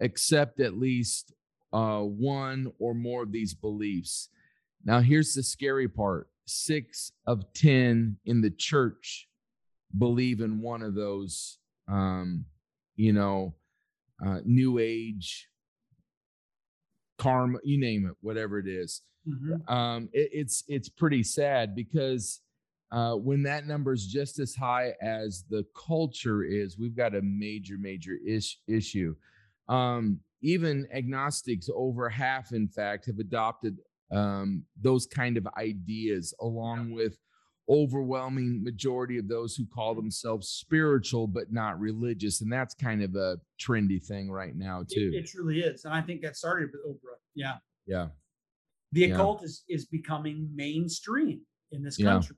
accept 0.00 0.60
at 0.60 0.78
least 0.78 1.32
uh, 1.72 2.00
one 2.00 2.72
or 2.78 2.94
more 2.94 3.22
of 3.22 3.32
these 3.32 3.54
beliefs. 3.54 4.28
Now, 4.84 5.00
here's 5.00 5.34
the 5.34 5.42
scary 5.42 5.88
part: 5.88 6.28
six 6.46 7.12
of 7.26 7.52
ten 7.52 8.16
in 8.24 8.40
the 8.40 8.50
church 8.50 9.28
believe 9.96 10.40
in 10.40 10.60
one 10.60 10.82
of 10.82 10.94
those, 10.94 11.58
um, 11.88 12.44
you 12.96 13.12
know, 13.12 13.54
uh, 14.24 14.40
New 14.44 14.78
Age, 14.78 15.48
karma, 17.18 17.58
you 17.64 17.78
name 17.80 18.06
it, 18.06 18.14
whatever 18.20 18.58
it 18.58 18.66
is 18.66 19.02
Mhm. 19.26 19.68
um, 19.70 20.08
it, 20.12 20.30
it's 20.32 20.64
it's 20.68 20.88
pretty 20.88 21.22
sad 21.22 21.74
because 21.74 22.40
uh, 22.90 23.14
when 23.14 23.42
that 23.42 23.66
number 23.66 23.92
is 23.92 24.06
just 24.06 24.38
as 24.38 24.54
high 24.54 24.94
as 25.02 25.44
the 25.50 25.66
culture 25.76 26.42
is, 26.42 26.78
we've 26.78 26.96
got 26.96 27.14
a 27.14 27.20
major 27.20 27.76
major 27.76 28.16
ish, 28.26 28.58
issue. 28.66 29.14
Um, 29.68 30.20
even 30.42 30.86
agnostics, 30.94 31.68
over 31.74 32.08
half, 32.08 32.52
in 32.52 32.68
fact, 32.68 33.06
have 33.06 33.18
adopted 33.18 33.78
um, 34.12 34.64
those 34.80 35.06
kind 35.06 35.36
of 35.36 35.46
ideas, 35.58 36.32
along 36.40 36.92
with 36.92 37.18
overwhelming 37.68 38.62
majority 38.64 39.18
of 39.18 39.28
those 39.28 39.54
who 39.54 39.66
call 39.66 39.94
themselves 39.94 40.48
spiritual 40.48 41.26
but 41.26 41.52
not 41.52 41.78
religious, 41.78 42.40
and 42.40 42.50
that's 42.50 42.72
kind 42.74 43.02
of 43.02 43.14
a 43.14 43.36
trendy 43.60 44.02
thing 44.02 44.30
right 44.30 44.56
now 44.56 44.82
too. 44.90 45.10
It, 45.12 45.24
it 45.24 45.26
truly 45.28 45.60
is. 45.60 45.84
And 45.84 45.92
I 45.92 46.00
think 46.00 46.22
that 46.22 46.36
started 46.36 46.70
with 46.72 46.80
Oprah. 46.96 47.18
Yeah. 47.34 47.56
yeah. 47.86 48.08
The 48.92 49.00
Yeah. 49.00 49.14
occult 49.14 49.44
is, 49.44 49.64
is 49.68 49.84
becoming 49.84 50.48
mainstream 50.54 51.42
in 51.72 51.82
this 51.82 51.98
Yeah. 51.98 52.12
country. 52.12 52.36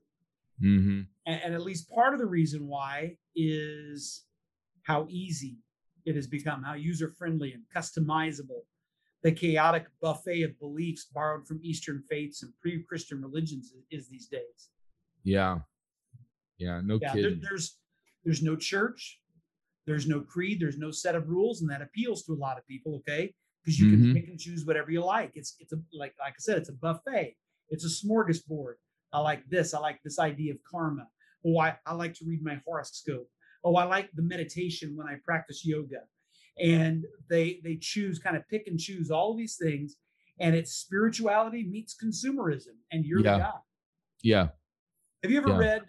Mm-hmm. 0.61 1.01
and, 1.27 1.41
and 1.43 1.55
at 1.55 1.63
least 1.63 1.89
part 1.89 2.13
of 2.13 2.19
the 2.21 2.27
reason 2.27 2.67
why 2.67 3.17
is 3.35 4.25
how 4.83 5.07
easy 5.09 5.57
it 6.05 6.15
has 6.17 6.27
become, 6.27 6.63
how 6.63 6.75
user 6.75 7.13
friendly 7.19 7.53
and 7.53 7.63
customizable 7.75 8.63
the 9.23 9.31
chaotic 9.33 9.85
buffet 10.01 10.43
of 10.45 10.59
beliefs 10.59 11.05
borrowed 11.13 11.47
from 11.47 11.61
Eastern 11.63 12.03
faiths 12.09 12.43
and 12.43 12.53
pre 12.63 12.83
Christian 12.85 13.21
religions 13.21 13.75
is, 13.91 14.09
these 14.09 14.29
days. 14.29 14.71
Yeah. 15.25 15.59
Yeah. 16.57 16.81
No 16.83 16.99
Yeah, 17.03 17.15
there- 17.15 17.35
there's 17.35 17.79
there's 18.25 18.43
no 18.43 18.57
church, 18.57 19.21
there's 19.87 20.07
no 20.07 20.21
creed, 20.23 20.59
there's 20.61 20.79
no 20.79 20.91
set 20.91 21.15
of 21.15 21.29
rules, 21.29 21.61
and 21.61 21.71
that 21.71 21.83
appeals 21.83 22.23
to 22.25 22.33
a 22.33 22.41
lot 22.47 22.57
of 22.59 22.67
people. 22.67 22.97
Okay, 22.97 23.35
because 23.63 23.79
you 23.79 23.89
Mhm. 23.89 24.01
can 24.03 24.15
pick 24.15 24.29
and 24.29 24.39
choose 24.39 24.65
whatever 24.65 24.91
you 24.91 25.05
like. 25.05 25.33
It's 25.35 25.55
it's 25.61 25.73
a 25.75 25.83
like 25.93 26.15
like 26.19 26.33
I 26.33 26.39
said, 26.39 26.57
it's 26.57 26.71
a 26.71 26.75
buffet. 26.75 27.37
It's 27.69 27.85
a 27.85 28.07
smorgasbord. 28.07 28.75
I 29.13 29.21
like 29.21 29.47
this. 29.51 29.75
I 29.75 29.81
like 29.81 30.01
this 30.03 30.19
idea 30.19 30.55
of 30.55 30.63
karma. 30.63 31.07
Oh, 31.45 31.59
I, 31.59 31.79
I 31.85 31.93
like 31.95 32.15
to 32.15 32.25
read 32.25 32.43
my 32.43 32.57
horoscope. 32.67 33.31
Oh, 33.63 33.77
I 33.77 33.85
like 33.85 34.11
the 34.15 34.23
meditation 34.23 34.97
when 34.97 35.07
I 35.07 35.17
practice 35.25 35.65
yoga. 35.65 36.03
And 36.59 37.05
they 37.29 37.61
they 37.65 37.77
choose 37.77 38.19
kind 38.19 38.37
of 38.37 38.47
pick 38.49 38.67
and 38.67 38.79
choose 38.79 39.11
all 39.11 39.35
these 39.37 39.57
things, 39.57 39.97
and 40.41 40.55
it's 40.55 40.73
spirituality 40.73 41.67
meets 41.67 41.97
consumerism, 41.97 42.77
and 42.93 43.05
you're 43.05 43.21
Yeah. 43.21 43.33
the 43.33 43.39
guy. 43.39 43.53
Yeah. 44.23 44.49
Have 45.23 45.31
you 45.31 45.39
ever 45.39 45.51
Yeah. 45.51 45.57
read? 45.59 45.83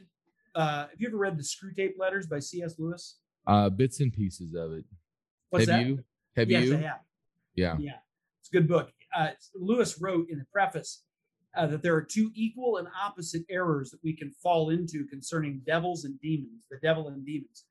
Uh, 0.55 0.88
have 0.88 0.99
you 1.01 1.07
ever 1.07 1.17
read 1.17 1.38
the 1.38 1.43
Screwtape 1.43 1.97
Letters 1.97 2.27
by 2.27 2.39
C.S. 2.39 2.77
Lewis? 2.77 3.19
Uh, 3.47 3.69
bits 3.69 3.99
and 3.99 4.13
pieces 4.13 4.53
of 4.53 4.71
it. 4.73 4.86
What's 5.49 5.65
have 5.65 5.79
that? 5.79 5.88
you? 5.88 6.03
Have 6.36 6.49
yes, 6.49 6.65
you? 6.65 6.75
I 6.75 6.81
have. 6.81 7.01
Yeah. 7.55 7.77
Yeah, 7.79 7.99
it's 8.39 8.49
a 8.49 8.51
good 8.53 8.67
book. 8.67 8.93
Uh, 9.13 9.31
Lewis 9.55 9.99
wrote 9.99 10.29
in 10.29 10.38
the 10.38 10.45
preface 10.45 11.03
uh, 11.56 11.68
that 11.68 11.82
there 11.84 11.96
are 11.96 12.04
two 12.04 12.32
equal 12.34 12.78
and 12.78 12.88
opposite 13.02 13.44
errors 13.50 13.92
that 13.92 14.04
we 14.04 14.16
can 14.16 14.32
fall 14.32 14.70
into 14.70 15.06
concerning 15.08 15.62
devils 15.66 16.06
and 16.06 16.20
demons, 16.22 16.64
the 16.70 16.78
devil 16.82 17.08
and 17.10 17.26
demons. 17.26 17.66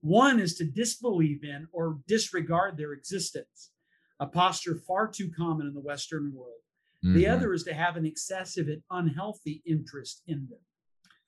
One 0.00 0.38
is 0.38 0.54
to 0.56 0.64
disbelieve 0.64 1.44
in 1.44 1.66
or 1.72 2.00
disregard 2.06 2.76
their 2.76 2.92
existence, 2.92 3.72
a 4.20 4.26
posture 4.26 4.76
far 4.86 5.08
too 5.08 5.30
common 5.36 5.66
in 5.66 5.74
the 5.74 5.80
Western 5.80 6.32
world. 6.34 6.60
The 7.02 7.24
Mhm. 7.24 7.30
other 7.36 7.52
is 7.52 7.62
to 7.64 7.74
have 7.74 7.96
an 7.96 8.04
excessive 8.06 8.66
and 8.68 8.82
unhealthy 8.90 9.62
interest 9.64 10.22
in 10.26 10.48
them. 10.48 10.60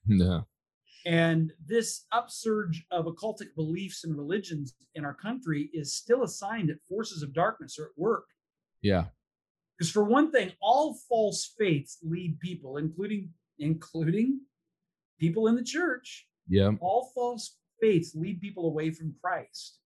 No. 0.07 0.49
And 1.07 1.53
this 1.65 2.07
upsurge 2.13 2.85
of 2.91 3.07
occultic 3.07 3.55
beliefs 3.55 4.05
and 4.05 4.17
religions 4.17 4.75
in 4.95 5.05
our 5.05 5.15
country 5.15 5.71
is 5.73 5.95
still 5.95 6.23
a 6.25 6.29
sign 6.29 6.67
that 6.67 6.83
forces 6.89 7.23
of 7.23 7.33
darkness 7.33 7.79
are 7.79 7.87
at 7.87 7.97
work. 7.99 8.27
Yeah. 8.83 9.11
Because 9.81 9.91
for 9.91 10.05
one 10.05 10.31
thing, 10.31 10.53
all 10.61 10.93
false 11.09 11.55
faiths 11.59 11.97
lead 12.03 12.39
people, 12.39 12.77
including 12.77 13.31
including 13.59 14.41
people 15.19 15.47
in 15.47 15.55
the 15.57 15.65
church, 15.65 16.29
Yeah. 16.49 16.73
all 16.83 17.11
false 17.15 17.57
faiths 17.81 18.15
lead 18.15 18.43
people 18.43 18.67
away 18.67 18.91
from 18.91 19.15
Christ. 19.23 19.79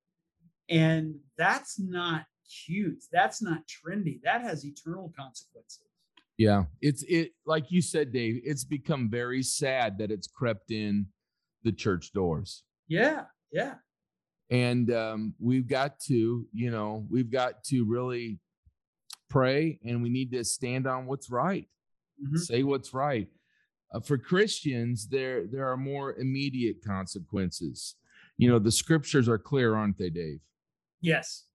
And 0.69 1.21
that's 1.39 1.79
not 1.79 2.27
cute. 2.67 3.05
That's 3.13 3.41
not 3.41 3.63
trendy. 3.69 4.21
That 4.23 4.43
has 4.43 4.67
eternal 4.67 5.13
consequences. 5.17 5.87
Yeah. 6.39 6.65
It's 6.81 7.05
it 7.05 7.31
like 7.47 7.71
you 7.71 7.81
said, 7.81 8.11
Dave, 8.13 8.43
it's 8.45 8.65
become 8.65 9.09
very 9.09 9.45
sad 9.45 9.99
that 9.99 10.11
it's 10.11 10.27
crept 10.27 10.73
in 10.73 11.07
the 11.63 11.71
church 11.71 12.13
doors. 12.13 12.65
Yeah, 12.89 13.27
yeah. 13.53 13.75
And 14.51 14.91
um, 14.93 15.35
we've 15.39 15.69
got 15.69 16.01
to, 16.09 16.49
you 16.53 16.71
know, 16.73 17.07
we've 17.09 17.31
got 17.31 17.63
to 17.67 17.85
really 17.85 18.41
pray 19.39 19.79
and 19.85 20.01
we 20.03 20.09
need 20.09 20.31
to 20.31 20.45
stand 20.45 20.87
on 20.87 21.07
what's 21.07 21.29
right. 21.31 21.67
Mhm. 22.25 22.39
say 22.39 22.63
what's 22.63 22.95
right. 22.95 23.29
Uh, 23.93 23.99
for 23.99 24.17
Christians, 24.17 25.09
there 25.09 25.47
there 25.49 25.67
are 25.71 25.77
more 25.77 26.15
immediate 26.15 26.77
consequences. 26.85 27.97
You 28.39 28.49
know, 28.49 28.61
the 28.61 28.71
scriptures 28.71 29.29
are 29.29 29.39
clear, 29.39 29.75
aren't 29.75 29.99
they, 29.99 30.11
Dave? 30.11 30.41
Yes. 31.01 31.47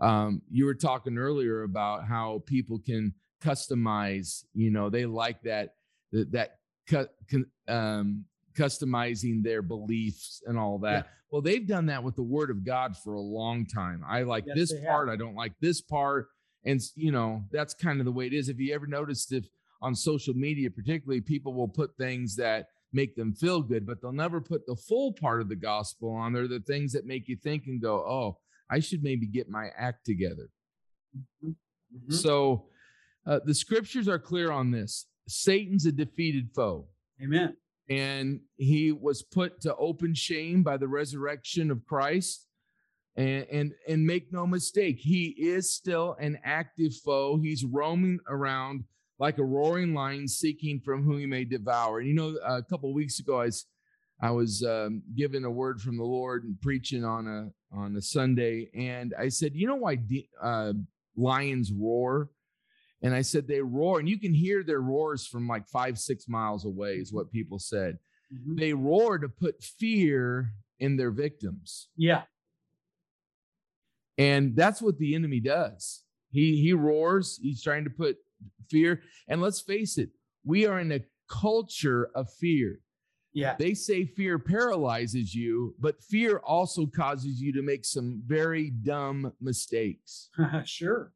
Um, 0.00 0.42
you 0.50 0.64
were 0.64 0.74
talking 0.74 1.16
earlier 1.18 1.62
about 1.62 2.06
how 2.06 2.42
people 2.46 2.78
can 2.80 3.14
customize. 3.40 4.44
You 4.54 4.70
know, 4.72 4.90
they 4.90 5.06
like 5.06 5.40
that 5.42 5.74
that 6.12 6.32
that 6.32 6.58
cu- 6.88 7.46
um, 7.68 8.24
customizing 8.54 9.42
their 9.44 9.62
beliefs 9.62 10.42
and 10.46 10.58
all 10.58 10.78
that. 10.80 11.06
Well, 11.30 11.42
they've 11.42 11.66
done 11.66 11.86
that 11.86 12.02
with 12.02 12.16
the 12.16 12.24
Word 12.24 12.50
of 12.50 12.64
God 12.64 12.96
for 12.96 13.14
a 13.14 13.20
long 13.20 13.64
time. 13.66 14.02
I 14.04 14.22
like 14.24 14.44
Yes, 14.46 14.56
this 14.56 14.72
they 14.72 14.80
have. 14.80 14.88
part. 14.88 15.08
I 15.08 15.14
don't 15.16 15.36
like 15.36 15.52
this 15.60 15.80
part, 15.80 16.28
and 16.64 16.80
you 16.94 17.12
know 17.12 17.44
that's 17.50 17.74
kind 17.74 18.00
of 18.00 18.04
the 18.04 18.12
way 18.12 18.26
it 18.26 18.32
is. 18.32 18.48
If 18.48 18.58
you 18.58 18.74
ever 18.74 18.86
noticed, 18.86 19.32
if 19.32 19.46
on 19.82 19.94
social 19.94 20.34
media, 20.34 20.70
particularly, 20.70 21.20
people 21.20 21.54
will 21.54 21.68
put 21.68 21.96
things 21.96 22.36
that 22.36 22.66
make 22.92 23.14
them 23.16 23.32
feel 23.32 23.62
good, 23.62 23.86
but 23.86 24.02
they'll 24.02 24.12
never 24.12 24.40
put 24.40 24.66
the 24.66 24.76
full 24.76 25.12
part 25.12 25.40
of 25.40 25.48
the 25.48 25.56
gospel 25.56 26.10
on 26.10 26.32
there. 26.32 26.48
The 26.48 26.60
things 26.60 26.92
that 26.92 27.06
make 27.06 27.28
you 27.28 27.36
think 27.36 27.66
and 27.66 27.80
go, 27.80 27.96
"Oh, 28.06 28.38
I 28.68 28.80
should 28.80 29.02
maybe 29.02 29.26
get 29.26 29.48
my 29.48 29.68
act 29.76 30.04
together." 30.04 30.50
Mhm. 31.44 31.54
So, 32.12 32.68
uh, 33.26 33.40
the 33.44 33.54
scriptures 33.54 34.08
are 34.08 34.18
clear 34.18 34.50
on 34.50 34.70
this. 34.70 35.06
Satan's 35.28 35.86
a 35.86 35.92
defeated 35.92 36.50
foe 36.54 36.88
Amen. 37.22 37.56
and 37.88 38.40
he 38.56 38.92
was 38.92 39.22
put 39.22 39.60
to 39.62 39.74
open 39.76 40.14
shame 40.14 40.62
by 40.62 40.76
the 40.76 40.88
resurrection 40.88 41.70
of 41.70 41.84
Christ. 41.86 42.46
And, 43.16 43.46
and 43.50 43.72
and 43.88 44.06
make 44.06 44.32
no 44.32 44.46
mistake, 44.46 44.98
he 44.98 45.34
is 45.36 45.74
still 45.74 46.16
an 46.20 46.38
active 46.44 46.92
foe. 47.04 47.38
He's 47.42 47.64
roaming 47.64 48.20
around 48.28 48.84
like 49.18 49.38
a 49.38 49.44
roaring 49.44 49.94
lion, 49.94 50.28
seeking 50.28 50.80
from 50.80 51.02
whom 51.02 51.18
he 51.18 51.26
may 51.26 51.44
devour. 51.44 51.98
And 51.98 52.08
you 52.08 52.14
know, 52.14 52.36
a 52.46 52.62
couple 52.62 52.88
of 52.88 52.94
weeks 52.94 53.18
ago, 53.18 53.40
I 53.40 53.44
was 53.46 53.66
I 54.22 54.30
was 54.30 54.62
um, 54.62 55.02
given 55.16 55.44
a 55.44 55.50
word 55.50 55.80
from 55.80 55.96
the 55.96 56.04
Lord 56.04 56.44
and 56.44 56.60
preaching 56.60 57.04
on 57.04 57.26
a 57.26 57.50
on 57.76 57.96
a 57.96 58.02
Sunday, 58.02 58.70
and 58.74 59.14
I 59.18 59.28
said, 59.28 59.52
you 59.54 59.66
know 59.66 59.76
why 59.76 59.96
de- 59.96 60.28
uh, 60.42 60.72
lions 61.16 61.72
roar? 61.72 62.30
And 63.02 63.14
I 63.14 63.22
said 63.22 63.48
they 63.48 63.60
roar, 63.60 63.98
and 63.98 64.08
you 64.08 64.18
can 64.20 64.34
hear 64.34 64.62
their 64.62 64.80
roars 64.80 65.26
from 65.26 65.48
like 65.48 65.66
five, 65.68 65.98
six 65.98 66.28
miles 66.28 66.64
away, 66.64 66.94
is 66.94 67.12
what 67.12 67.32
people 67.32 67.58
said. 67.58 67.98
Mhm. 68.32 68.58
They 68.58 68.72
roar 68.74 69.18
to 69.18 69.28
put 69.28 69.62
fear 69.62 70.52
in 70.78 70.96
their 70.96 71.10
victims. 71.10 71.88
Yeah. 71.96 72.22
And 74.20 74.54
that's 74.54 74.82
what 74.82 74.98
the 74.98 75.14
enemy 75.14 75.40
does. 75.40 76.02
He 76.30 76.60
he 76.60 76.74
roars, 76.74 77.40
he's 77.42 77.62
trying 77.62 77.84
to 77.84 77.90
put 77.90 78.18
fear. 78.68 79.00
And 79.28 79.40
let's 79.40 79.62
face 79.62 79.96
it, 79.96 80.10
we 80.44 80.66
are 80.66 80.78
in 80.78 80.92
a 80.92 81.00
culture 81.28 82.10
of 82.14 82.30
fear. 82.38 82.80
Yeah. 83.32 83.56
They 83.58 83.72
say 83.72 84.04
fear 84.04 84.38
paralyzes 84.38 85.34
you, 85.34 85.74
but 85.78 86.02
fear 86.02 86.38
also 86.38 86.84
causes 86.84 87.40
you 87.40 87.52
to 87.54 87.62
make 87.62 87.86
some 87.86 88.22
very 88.26 88.70
dumb 88.70 89.32
mistakes. 89.40 90.28
sure. 90.64 91.12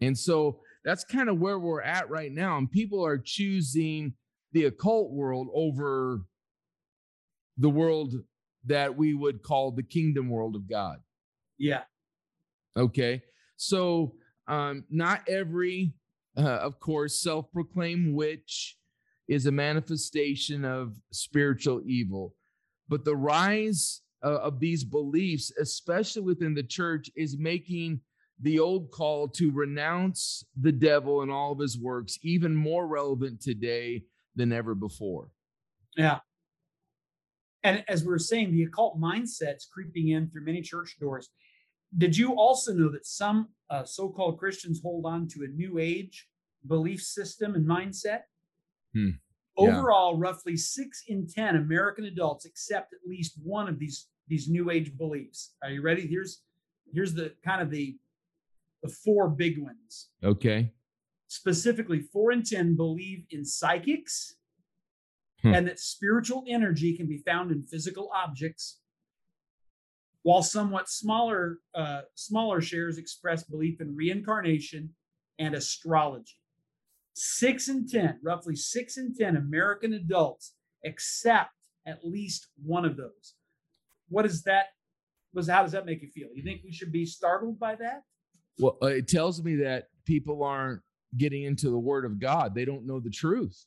And 0.00 0.16
so 0.16 0.60
that's 0.82 1.04
kind 1.04 1.28
of 1.28 1.38
where 1.38 1.58
we're 1.58 1.82
at 1.82 2.08
right 2.08 2.32
now. 2.32 2.56
And 2.56 2.70
people 2.70 3.04
are 3.04 3.18
choosing 3.18 4.14
the 4.52 4.64
occult 4.64 5.10
world 5.10 5.48
over 5.52 6.22
the 7.58 7.70
world 7.70 8.14
that 8.64 8.96
we 8.96 9.12
would 9.12 9.42
call 9.42 9.72
the 9.72 9.82
kingdom 9.82 10.30
world 10.30 10.56
of 10.56 10.70
God. 10.70 10.98
Yeah. 11.58 11.82
Okay. 12.76 13.22
So, 13.56 14.14
um, 14.48 14.84
not 14.90 15.22
every, 15.28 15.94
uh, 16.36 16.42
of 16.42 16.78
course, 16.78 17.20
self 17.20 17.50
proclaimed 17.52 18.14
witch 18.14 18.76
is 19.28 19.46
a 19.46 19.52
manifestation 19.52 20.64
of 20.64 20.94
spiritual 21.10 21.82
evil, 21.84 22.34
but 22.88 23.04
the 23.04 23.16
rise 23.16 24.02
uh, 24.24 24.38
of 24.38 24.60
these 24.60 24.84
beliefs, 24.84 25.52
especially 25.58 26.22
within 26.22 26.54
the 26.54 26.62
church, 26.62 27.10
is 27.16 27.36
making 27.38 28.00
the 28.42 28.58
old 28.58 28.90
call 28.90 29.26
to 29.26 29.50
renounce 29.50 30.44
the 30.60 30.72
devil 30.72 31.22
and 31.22 31.30
all 31.30 31.52
of 31.52 31.58
his 31.58 31.78
works 31.78 32.18
even 32.22 32.54
more 32.54 32.86
relevant 32.86 33.40
today 33.40 34.02
than 34.34 34.52
ever 34.52 34.74
before. 34.74 35.30
Yeah. 35.96 36.18
And 37.64 37.82
as 37.88 38.02
we 38.02 38.10
were 38.10 38.18
saying, 38.18 38.52
the 38.52 38.64
occult 38.64 39.00
mindset's 39.00 39.66
creeping 39.66 40.10
in 40.10 40.28
through 40.30 40.44
many 40.44 40.60
church 40.60 40.96
doors. 41.00 41.30
Did 41.96 42.16
you 42.16 42.34
also 42.34 42.72
know 42.72 42.90
that 42.90 43.06
some 43.06 43.48
uh, 43.70 43.84
so 43.84 44.08
called 44.08 44.38
Christians 44.38 44.80
hold 44.82 45.06
on 45.06 45.28
to 45.28 45.44
a 45.44 45.48
new 45.48 45.78
age 45.78 46.28
belief 46.66 47.00
system 47.00 47.54
and 47.54 47.66
mindset? 47.66 48.22
Hmm. 48.94 49.10
Yeah. 49.58 49.68
Overall, 49.68 50.18
roughly 50.18 50.56
six 50.56 51.04
in 51.08 51.26
10 51.26 51.56
American 51.56 52.04
adults 52.04 52.44
accept 52.44 52.92
at 52.92 53.08
least 53.08 53.38
one 53.42 53.68
of 53.68 53.78
these, 53.78 54.08
these 54.28 54.48
new 54.48 54.70
age 54.70 54.96
beliefs. 54.96 55.54
Are 55.62 55.70
you 55.70 55.82
ready? 55.82 56.06
Here's, 56.06 56.42
here's 56.92 57.14
the 57.14 57.32
kind 57.44 57.62
of 57.62 57.70
the, 57.70 57.96
the 58.82 58.90
four 58.90 59.28
big 59.28 59.58
ones. 59.58 60.08
Okay. 60.22 60.72
Specifically, 61.28 62.00
four 62.00 62.32
in 62.32 62.42
10 62.42 62.76
believe 62.76 63.24
in 63.30 63.44
psychics 63.44 64.36
Hmm. 65.42 65.54
and 65.54 65.66
that 65.68 65.78
spiritual 65.78 66.44
energy 66.48 66.96
can 66.96 67.06
be 67.06 67.18
found 67.18 67.52
in 67.52 67.62
physical 67.62 68.10
objects, 68.14 68.80
while 70.26 70.42
somewhat 70.42 70.88
smaller, 70.88 71.58
uh, 71.72 72.00
smaller 72.16 72.60
shares 72.60 72.98
express 72.98 73.44
belief 73.44 73.80
in 73.80 73.94
reincarnation 73.94 74.90
and 75.38 75.54
astrology. 75.54 76.34
Six 77.14 77.68
in 77.68 77.86
10, 77.86 78.18
roughly 78.24 78.56
six 78.56 78.96
in 78.96 79.14
10 79.14 79.36
American 79.36 79.92
adults 79.92 80.54
accept 80.84 81.52
at 81.86 82.04
least 82.04 82.48
one 82.60 82.84
of 82.84 82.96
those. 82.96 83.34
What 84.08 84.26
is 84.26 84.42
that? 84.42 84.70
Was 85.32 85.48
how 85.48 85.62
does 85.62 85.70
that 85.70 85.86
make 85.86 86.02
you 86.02 86.08
feel? 86.08 86.26
You 86.34 86.42
think 86.42 86.62
we 86.64 86.72
should 86.72 86.90
be 86.90 87.06
startled 87.06 87.60
by 87.60 87.76
that? 87.76 88.02
Well, 88.58 88.78
uh, 88.82 88.86
it 88.86 89.06
tells 89.06 89.40
me 89.44 89.54
that 89.58 89.84
people 90.06 90.42
aren't 90.42 90.80
getting 91.16 91.44
into 91.44 91.70
the 91.70 91.78
word 91.78 92.04
of 92.04 92.18
God. 92.18 92.52
They 92.52 92.64
don't 92.64 92.84
know 92.84 92.98
the 92.98 93.10
truth. 93.10 93.64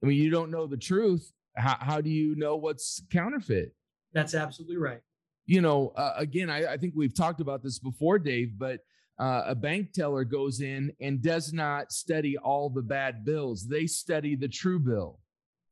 I 0.00 0.06
mean, 0.06 0.22
you 0.22 0.30
don't 0.30 0.52
know 0.52 0.68
the 0.68 0.76
truth. 0.76 1.32
How, 1.56 1.76
how 1.80 2.00
do 2.00 2.10
you 2.10 2.36
know 2.36 2.54
what's 2.54 3.02
counterfeit? 3.10 3.74
That's 4.12 4.34
absolutely 4.34 4.76
right. 4.76 5.00
You 5.48 5.60
know, 5.62 5.88
uh, 5.96 6.12
again, 6.16 6.50
I, 6.50 6.74
I 6.74 6.76
think 6.76 6.92
we've 6.94 7.14
talked 7.14 7.40
about 7.40 7.62
this 7.62 7.78
before, 7.78 8.18
Dave, 8.18 8.52
but 8.58 8.80
uh, 9.18 9.42
a 9.46 9.54
bank 9.54 9.92
teller 9.92 10.22
goes 10.22 10.60
in 10.60 10.92
and 11.00 11.20
does 11.20 11.52
not 11.52 11.90
study 11.90 12.36
all 12.36 12.70
the 12.70 12.82
bad 12.82 13.24
bills. 13.24 13.66
They 13.66 13.86
study 13.86 14.36
the 14.36 14.46
true 14.46 14.78
bill 14.78 15.18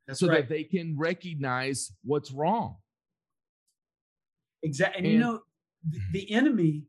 That's 0.08 0.18
so 0.18 0.28
right. 0.28 0.40
that 0.40 0.48
they 0.48 0.64
can 0.64 0.96
recognize 0.98 1.92
what's 2.02 2.32
wrong. 2.32 2.76
Exactly. 4.64 5.04
And, 5.04 5.12
you 5.12 5.18
know, 5.20 5.40
the, 5.88 6.00
the 6.12 6.32
enemy, 6.32 6.82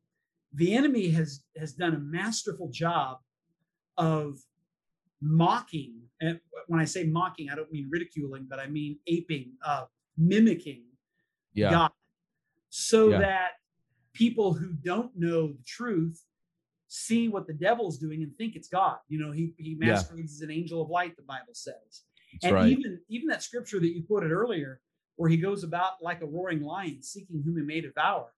the 0.53 0.73
enemy 0.73 1.09
has 1.09 1.43
has 1.57 1.73
done 1.73 1.93
a 1.93 1.99
masterful 1.99 2.69
job 2.71 3.17
of 3.97 4.39
mocking 5.21 6.07
and 6.21 6.39
when 6.67 6.79
I 6.79 6.85
say 6.85 7.03
mocking, 7.03 7.49
I 7.49 7.55
don't 7.55 7.71
mean 7.71 7.87
ridiculing, 7.89 8.47
but 8.49 8.59
I 8.59 8.67
mean 8.67 8.97
aping, 9.07 9.53
uh, 9.65 9.85
mimicking 10.17 10.83
Yeah. 11.53 11.69
God, 11.71 11.91
so 12.77 13.09
Yeah. 13.09 13.19
that 13.19 13.51
people 14.13 14.53
who 14.53 14.73
don't 14.73 15.15
know 15.15 15.53
the 15.53 15.63
truth 15.63 16.23
see 16.87 17.27
what 17.27 17.47
the 17.47 17.53
devil's 17.53 17.97
doing 17.97 18.23
and 18.23 18.35
think 18.37 18.55
it's 18.55 18.69
God. 18.69 18.99
You 19.09 19.19
know, 19.19 19.31
he 19.31 19.53
he 19.57 19.71
Yeah. 19.71 19.93
masquerades 19.93 20.33
as 20.35 20.41
an 20.41 20.51
angel 20.51 20.81
of 20.81 20.89
light. 20.89 21.15
The 21.17 21.23
Bible 21.23 21.53
says, 21.53 22.03
That's 22.33 22.45
and 22.45 22.53
right. 22.53 22.71
even 22.71 23.01
even 23.09 23.27
that 23.29 23.43
scripture 23.43 23.79
that 23.79 23.87
you 23.87 24.03
quoted 24.03 24.31
earlier, 24.31 24.81
where 25.15 25.29
he 25.29 25.37
goes 25.37 25.63
about 25.63 26.01
like 26.01 26.21
a 26.21 26.25
roaring 26.25 26.61
lion, 26.61 27.01
seeking 27.01 27.41
whom 27.43 27.57
he 27.57 27.63
may 27.63 27.81
devour. 27.81 28.33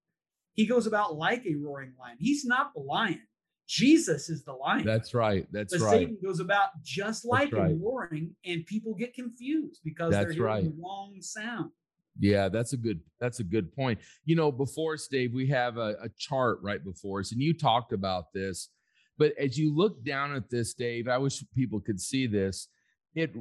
He 0.54 0.66
goes 0.66 0.88
about 0.88 1.16
like 1.16 1.46
a 1.46 1.56
roaring 1.56 1.94
lion. 2.00 2.18
He's 2.20 2.46
not 2.46 2.74
the 2.74 2.82
lion. 2.82 3.22
Jesus 3.68 4.30
is 4.30 4.44
the 4.44 4.54
lion. 4.54 4.84
That's 4.84 5.14
right. 5.14 5.48
That's 5.52 5.78
but 5.78 5.84
right. 5.84 5.92
Satan 5.92 6.18
goes 6.24 6.40
about 6.40 6.70
just 6.82 7.24
like 7.24 7.52
right. 7.52 7.72
a 7.72 7.76
roaring, 7.76 8.36
and 8.44 8.66
people 8.66 8.96
get 8.96 9.14
confused 9.14 9.82
because 9.84 10.12
That's 10.12 10.26
they're 10.26 10.34
hearing 10.34 10.48
right. 10.48 10.64
the 10.64 10.82
wrong 10.82 11.22
sound. 11.22 11.72
Yeah, 12.20 12.50
that's 12.50 12.74
a 12.74 12.78
good 12.78 13.00
that's 13.20 13.40
a 13.40 13.44
good 13.44 13.74
point. 13.74 14.00
You 14.26 14.36
know, 14.36 14.52
before 14.52 14.94
us, 14.94 15.08
Dave, 15.08 15.34
we 15.34 15.48
have 15.48 15.78
a, 15.78 15.96
a 16.02 16.10
chart 16.18 16.60
right 16.62 16.84
before 16.84 17.22
us, 17.22 17.32
and 17.32 17.42
you 17.42 17.54
talked 17.54 17.94
about 17.94 18.34
this. 18.34 18.70
But 19.18 19.34
as 19.38 19.58
you 19.58 19.76
look 19.76 20.04
down 20.04 20.36
at 20.36 20.50
this, 20.50 20.74
Dave, 20.74 21.08
I 21.08 21.18
wish 21.18 21.44
people 21.56 21.80
could 21.80 22.00
see 22.00 22.28
this. 22.28 22.68
It 23.16 23.34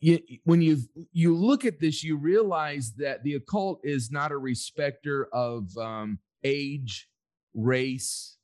you, 0.00 0.18
when 0.44 0.60
you 0.60 0.78
you 1.12 1.36
look 1.36 1.64
at 1.64 1.78
this, 1.78 2.02
you 2.02 2.16
realize 2.16 2.92
that 2.98 3.22
the 3.22 3.34
occult 3.34 3.80
is 3.84 4.10
not 4.10 4.32
a 4.32 4.38
respecter 4.38 5.28
of 5.32 5.76
um, 5.78 6.18
age, 6.42 7.08
race. 7.54 8.36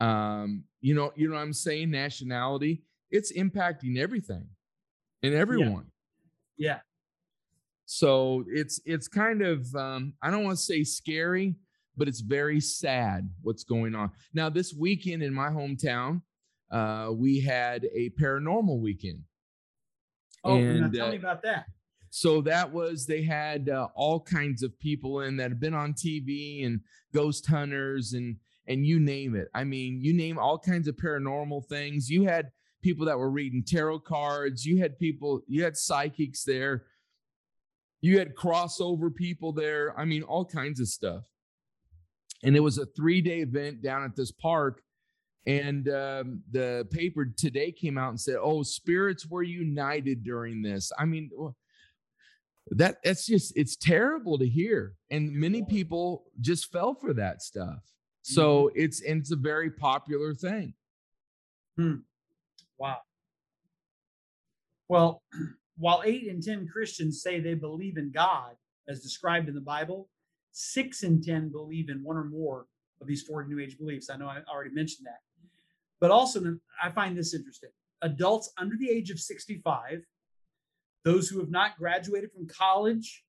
Um, 0.00 0.64
you 0.80 0.94
know, 0.94 1.12
you 1.14 1.28
know 1.28 1.36
what 1.36 1.42
I'm 1.42 1.52
saying? 1.52 1.90
Nationality. 1.90 2.82
It's 3.10 3.32
impacting 3.32 3.96
everything 3.96 4.46
and 5.22 5.34
everyone. 5.34 5.86
Yeah. 6.56 6.80
So 7.86 8.44
it's 8.48 8.80
it's 8.84 9.08
kind 9.08 9.42
of 9.42 9.74
um, 9.74 10.14
I 10.22 10.30
don't 10.30 10.44
want 10.44 10.56
to 10.56 10.62
say 10.62 10.84
scary, 10.84 11.56
but 11.96 12.08
it's 12.08 12.20
very 12.20 12.60
sad 12.60 13.30
what's 13.42 13.64
going 13.64 13.94
on 13.94 14.10
now. 14.32 14.48
This 14.48 14.74
weekend 14.74 15.22
in 15.22 15.34
my 15.34 15.48
hometown, 15.48 16.22
uh, 16.70 17.10
we 17.12 17.40
had 17.40 17.84
a 17.94 18.10
paranormal 18.20 18.80
weekend. 18.80 19.20
Oh, 20.44 20.58
now 20.58 20.84
And, 20.84 20.94
tell 20.94 21.08
uh, 21.08 21.10
me 21.10 21.16
about 21.16 21.42
that. 21.42 21.66
So 22.10 22.40
that 22.42 22.72
was 22.72 23.06
they 23.06 23.22
had 23.22 23.68
uh, 23.68 23.88
all 23.94 24.20
kinds 24.20 24.62
of 24.62 24.78
people 24.78 25.22
in 25.22 25.36
that 25.38 25.50
have 25.50 25.60
been 25.60 25.74
on 25.74 25.94
TV 25.94 26.64
and 26.64 26.80
ghost 27.12 27.46
hunters 27.46 28.12
and 28.12 28.36
and 28.66 28.86
you 28.86 28.98
name 28.98 29.34
it. 29.34 29.48
I 29.54 29.64
mean, 29.64 30.00
you 30.00 30.14
name 30.14 30.38
all 30.38 30.58
kinds 30.58 30.88
of 30.88 30.96
paranormal 30.96 31.66
things. 31.66 32.08
You 32.08 32.24
had 32.24 32.50
people 32.82 33.04
that 33.06 33.18
were 33.18 33.30
reading 33.30 33.62
tarot 33.66 34.00
cards. 34.00 34.64
You 34.64 34.78
had 34.78 34.98
people. 34.98 35.42
You 35.48 35.64
had 35.64 35.76
psychics 35.76 36.44
there. 36.44 36.84
You 38.04 38.18
had 38.18 38.34
crossover 38.34 39.12
people 39.14 39.50
there. 39.52 39.98
I 39.98 40.04
mean, 40.04 40.24
all 40.24 40.44
kinds 40.44 40.78
of 40.78 40.88
stuff. 40.88 41.24
And 42.42 42.54
it 42.54 42.60
was 42.60 42.76
a 42.76 42.84
three 42.84 43.22
day 43.22 43.40
event 43.40 43.80
down 43.80 44.04
at 44.04 44.14
this 44.14 44.30
park. 44.30 44.82
And 45.46 45.88
um, 45.88 46.42
the 46.50 46.86
paper 46.90 47.24
today 47.24 47.72
came 47.72 47.96
out 47.96 48.10
and 48.10 48.20
said, 48.20 48.36
"Oh, 48.38 48.62
spirits 48.62 49.26
were 49.26 49.42
united 49.42 50.22
during 50.22 50.60
this." 50.60 50.92
I 50.98 51.06
mean, 51.06 51.30
that 52.72 52.98
that's 53.02 53.24
just 53.24 53.54
it's 53.56 53.74
terrible 53.74 54.36
to 54.36 54.46
hear, 54.46 54.92
and 55.10 55.32
many 55.32 55.62
people 55.62 56.24
just 56.42 56.70
fell 56.70 56.94
for 56.94 57.14
that 57.14 57.40
stuff. 57.40 57.82
So 58.20 58.70
it's 58.74 59.00
and 59.00 59.22
it's 59.22 59.32
a 59.32 59.36
very 59.36 59.70
popular 59.70 60.34
thing. 60.34 60.74
Wow. 62.78 62.98
Well, 64.90 65.22
while 65.76 66.02
eight 66.04 66.24
in 66.24 66.40
10 66.40 66.68
Christians 66.68 67.22
say 67.22 67.40
they 67.40 67.54
believe 67.54 67.96
in 67.96 68.10
God, 68.10 68.52
as 68.88 69.00
described 69.00 69.48
in 69.48 69.54
the 69.54 69.60
Bible, 69.60 70.08
six 70.52 71.02
in 71.02 71.22
10 71.22 71.50
believe 71.50 71.88
in 71.88 72.02
one 72.02 72.16
or 72.16 72.24
more 72.24 72.66
of 73.00 73.06
these 73.06 73.22
four 73.22 73.44
New 73.44 73.60
Age 73.60 73.78
beliefs. 73.78 74.08
I 74.10 74.16
know 74.16 74.26
I 74.26 74.40
already 74.48 74.74
mentioned 74.74 75.06
that. 75.06 75.20
But 76.00 76.10
also, 76.10 76.40
I 76.82 76.90
find 76.90 77.16
this 77.16 77.34
interesting. 77.34 77.70
Adults 78.02 78.52
under 78.58 78.76
the 78.76 78.90
age 78.90 79.10
of 79.10 79.18
65, 79.18 80.04
those 81.04 81.28
who 81.28 81.40
have 81.40 81.50
not 81.50 81.78
graduated 81.78 82.30
from 82.32 82.46
college, 82.46 83.24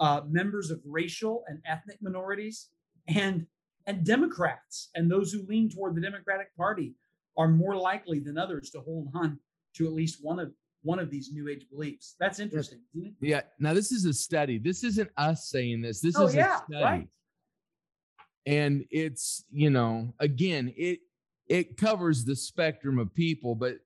uh, 0.00 0.22
members 0.28 0.70
of 0.70 0.80
racial 0.84 1.44
and 1.48 1.60
ethnic 1.66 1.98
minorities, 2.00 2.68
and 3.08 3.46
and 3.86 4.04
Democrats 4.04 4.90
and 4.94 5.10
those 5.10 5.32
who 5.32 5.46
lean 5.46 5.70
toward 5.70 5.94
the 5.94 6.00
Democratic 6.02 6.54
Party 6.56 6.94
are 7.38 7.48
more 7.48 7.74
likely 7.74 8.18
than 8.18 8.36
others 8.36 8.68
to 8.70 8.80
hold 8.80 9.08
on 9.14 9.38
to 9.74 9.86
at 9.86 9.94
least 9.94 10.18
one 10.20 10.38
of 10.38 10.52
one 10.82 10.98
of 10.98 11.10
these 11.10 11.30
new 11.32 11.48
age 11.48 11.66
beliefs. 11.70 12.14
That's 12.20 12.38
interesting, 12.38 12.80
isn't 12.94 13.08
it? 13.08 13.14
Yeah. 13.20 13.40
Now 13.58 13.74
this 13.74 13.92
is 13.92 14.04
a 14.04 14.12
study. 14.12 14.58
This 14.58 14.84
isn't 14.84 15.10
us 15.16 15.48
saying 15.48 15.82
this. 15.82 16.00
This 16.00 16.16
oh 16.16 16.26
is 16.26 16.34
yeah, 16.34 16.56
a 16.56 16.64
study. 16.64 16.84
right. 16.84 17.08
and 18.46 18.84
it's 18.90 19.44
you 19.50 19.70
know 19.70 20.14
again 20.20 20.72
it 20.76 21.00
it 21.48 21.76
covers 21.76 22.24
the 22.24 22.36
spectrum 22.36 22.98
of 22.98 23.12
people 23.14 23.54
but 23.54 23.76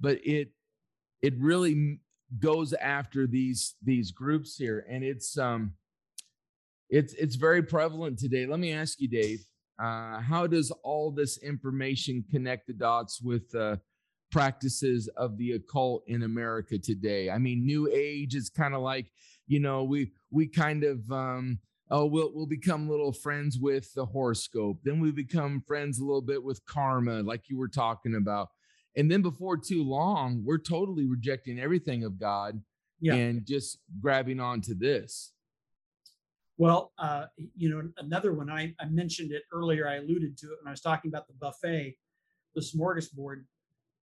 but 0.00 0.18
it 0.24 0.50
it 1.22 1.34
really 1.38 2.00
goes 2.38 2.72
after 2.74 3.26
these 3.26 3.74
these 3.82 4.10
groups 4.10 4.56
here 4.56 4.84
and 4.90 5.02
it's 5.04 5.38
um 5.38 5.72
it's 6.90 7.14
it's 7.14 7.36
very 7.36 7.62
prevalent 7.62 8.18
today 8.18 8.46
let 8.46 8.58
me 8.60 8.72
ask 8.72 9.00
you 9.00 9.08
dave 9.08 9.44
uh 9.82 10.20
how 10.20 10.46
does 10.46 10.70
all 10.82 11.10
this 11.10 11.38
information 11.38 12.24
connect 12.30 12.66
the 12.66 12.72
dots 12.72 13.20
with 13.22 13.54
uh 13.54 13.76
practices 14.30 15.08
of 15.16 15.36
the 15.38 15.52
occult 15.52 16.02
in 16.06 16.22
america 16.22 16.78
today 16.78 17.30
i 17.30 17.38
mean 17.38 17.64
new 17.64 17.88
age 17.92 18.34
is 18.34 18.50
kind 18.50 18.74
of 18.74 18.80
like 18.82 19.06
you 19.46 19.60
know 19.60 19.84
we 19.84 20.12
we 20.30 20.46
kind 20.46 20.82
of 20.84 21.10
um 21.10 21.58
oh 21.90 22.04
we'll 22.04 22.32
we'll 22.34 22.46
become 22.46 22.88
little 22.88 23.12
friends 23.12 23.58
with 23.58 23.92
the 23.94 24.04
horoscope 24.04 24.78
then 24.84 24.98
we 25.00 25.10
become 25.12 25.62
friends 25.66 25.98
a 25.98 26.04
little 26.04 26.20
bit 26.22 26.42
with 26.42 26.64
karma 26.66 27.22
like 27.22 27.48
you 27.48 27.56
were 27.56 27.68
talking 27.68 28.16
about 28.16 28.48
and 28.96 29.10
then 29.10 29.22
before 29.22 29.56
too 29.56 29.84
long 29.84 30.42
we're 30.44 30.58
totally 30.58 31.06
rejecting 31.06 31.60
everything 31.60 32.02
of 32.04 32.18
god 32.18 32.60
Yeah. 33.00 33.14
and 33.14 33.46
just 33.46 33.78
grabbing 34.00 34.40
onto 34.40 34.74
this 34.74 35.32
Well, 36.58 36.92
uh, 36.98 37.26
you 37.54 37.68
know, 37.68 37.82
another 37.98 38.32
one 38.32 38.48
I, 38.50 38.74
I 38.80 38.86
mentioned 38.86 39.30
it 39.30 39.42
earlier. 39.52 39.86
I 39.86 39.96
alluded 39.96 40.38
to 40.38 40.46
it 40.46 40.58
when 40.62 40.68
I 40.68 40.70
was 40.70 40.80
talking 40.80 41.10
about 41.10 41.26
the 41.28 41.34
buffet, 41.34 41.98
the 42.54 42.62
smorgasbord. 42.62 43.44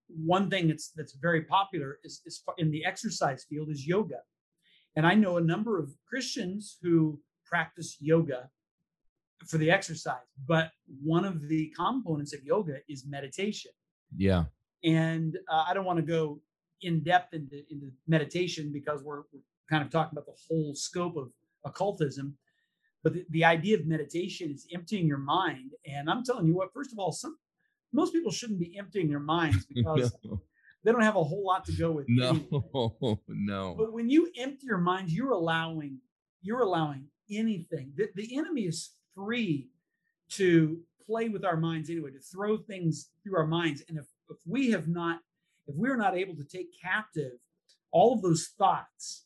One 0.08 0.50
thing 0.50 0.68
that's 0.68 0.92
that's 0.96 1.14
very 1.14 1.42
popular 1.42 1.98
is, 2.04 2.20
is 2.26 2.42
in 2.58 2.70
the 2.70 2.84
exercise 2.84 3.44
field 3.48 3.70
is 3.70 3.86
yoga, 3.86 4.20
and 4.96 5.06
I 5.06 5.14
know 5.14 5.36
a 5.36 5.40
number 5.40 5.78
of 5.78 5.90
Christians 6.08 6.78
who 6.82 7.20
practice 7.44 7.96
yoga 8.00 8.50
for 9.46 9.58
the 9.58 9.70
exercise. 9.70 10.28
But 10.46 10.70
one 11.02 11.24
of 11.24 11.48
the 11.48 11.72
components 11.76 12.34
of 12.34 12.44
yoga 12.44 12.76
is 12.88 13.04
meditation, 13.06 13.72
yeah 14.16 14.44
and 14.84 15.38
uh, 15.48 15.64
I 15.66 15.74
don't 15.74 15.86
want 15.86 15.98
to 15.98 16.04
go 16.04 16.40
in 16.82 17.02
depth 17.02 17.32
into, 17.32 17.62
into 17.70 17.90
meditation 18.06 18.70
because 18.72 19.02
we're, 19.02 19.22
we're 19.32 19.40
kind 19.70 19.82
of 19.82 19.90
talking 19.90 20.10
about 20.12 20.26
the 20.26 20.36
whole 20.48 20.74
scope 20.74 21.16
of 21.16 21.30
occultism. 21.64 22.36
But 23.02 23.14
the, 23.14 23.24
the 23.30 23.44
idea 23.44 23.78
of 23.78 23.86
meditation 23.86 24.50
is 24.50 24.66
emptying 24.72 25.06
your 25.06 25.18
mind. 25.18 25.72
And 25.86 26.10
I'm 26.10 26.22
telling 26.22 26.46
you 26.46 26.54
what, 26.54 26.72
first 26.72 26.92
of 26.92 26.98
all, 26.98 27.12
some 27.12 27.36
most 27.94 28.12
people 28.12 28.32
shouldn't 28.32 28.58
be 28.58 28.76
emptying 28.76 29.08
their 29.08 29.20
minds 29.20 29.64
because 29.74 30.12
no 30.24 30.40
they 30.84 30.92
don't 30.92 31.02
have 31.02 31.16
a 31.16 31.24
whole 31.24 31.44
lot 31.44 31.64
to 31.64 31.72
go 31.72 31.92
with. 31.92 32.06
no 32.08 32.32
no 33.28 33.74
But 33.76 33.92
when 33.92 34.10
you 34.10 34.30
empty 34.38 34.66
your 34.66 34.78
mind, 34.78 35.10
you're 35.10 35.32
allowing 35.32 35.98
you're 36.42 36.60
allowing 36.60 37.06
anything. 37.30 37.92
The, 37.96 38.08
the 38.14 38.36
enemy 38.36 38.62
is 38.62 38.90
free 39.14 39.70
to 40.32 40.78
play 41.06 41.30
with 41.30 41.44
our 41.44 41.56
minds 41.56 41.88
anyway, 41.88 42.10
to 42.10 42.20
throw 42.20 42.58
things 42.58 43.10
through 43.22 43.38
our 43.38 43.46
minds. 43.46 43.82
And 43.88 43.98
if 43.98 44.04
if 44.30 44.36
we 44.46 44.70
have 44.70 44.88
not, 44.88 45.20
if 45.66 45.74
we're 45.74 45.96
not 45.96 46.16
able 46.16 46.36
to 46.36 46.44
take 46.44 46.68
captive 46.82 47.32
all 47.90 48.12
of 48.12 48.22
those 48.22 48.50
thoughts 48.58 49.24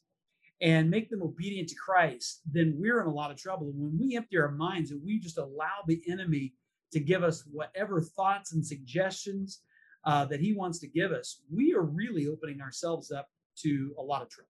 and 0.60 0.90
make 0.90 1.08
them 1.08 1.22
obedient 1.22 1.68
to 1.70 1.74
Christ, 1.74 2.40
then 2.50 2.76
we're 2.78 3.00
in 3.00 3.06
a 3.06 3.12
lot 3.12 3.30
of 3.30 3.36
trouble. 3.36 3.68
And 3.68 3.80
when 3.80 3.98
we 3.98 4.16
empty 4.16 4.38
our 4.38 4.50
minds 4.50 4.90
and 4.90 5.00
we 5.04 5.18
just 5.18 5.38
allow 5.38 5.82
the 5.86 6.02
enemy 6.08 6.54
to 6.93 7.01
give 7.01 7.22
us 7.22 7.45
whatever 7.51 8.01
thoughts 8.01 8.53
and 8.53 8.64
suggestions 8.64 9.61
uh, 10.05 10.24
that 10.26 10.41
he 10.41 10.53
wants 10.55 10.78
to 10.80 10.86
give 10.86 11.12
us, 11.12 11.43
we 11.53 11.74
are 11.74 11.82
really 11.82 12.26
opening 12.26 12.61
ourselves 12.61 13.11
up 13.11 13.28
to 13.62 13.93
a 13.99 14.03
lot 14.03 14.22
of 14.22 14.28
trouble. 14.30 14.49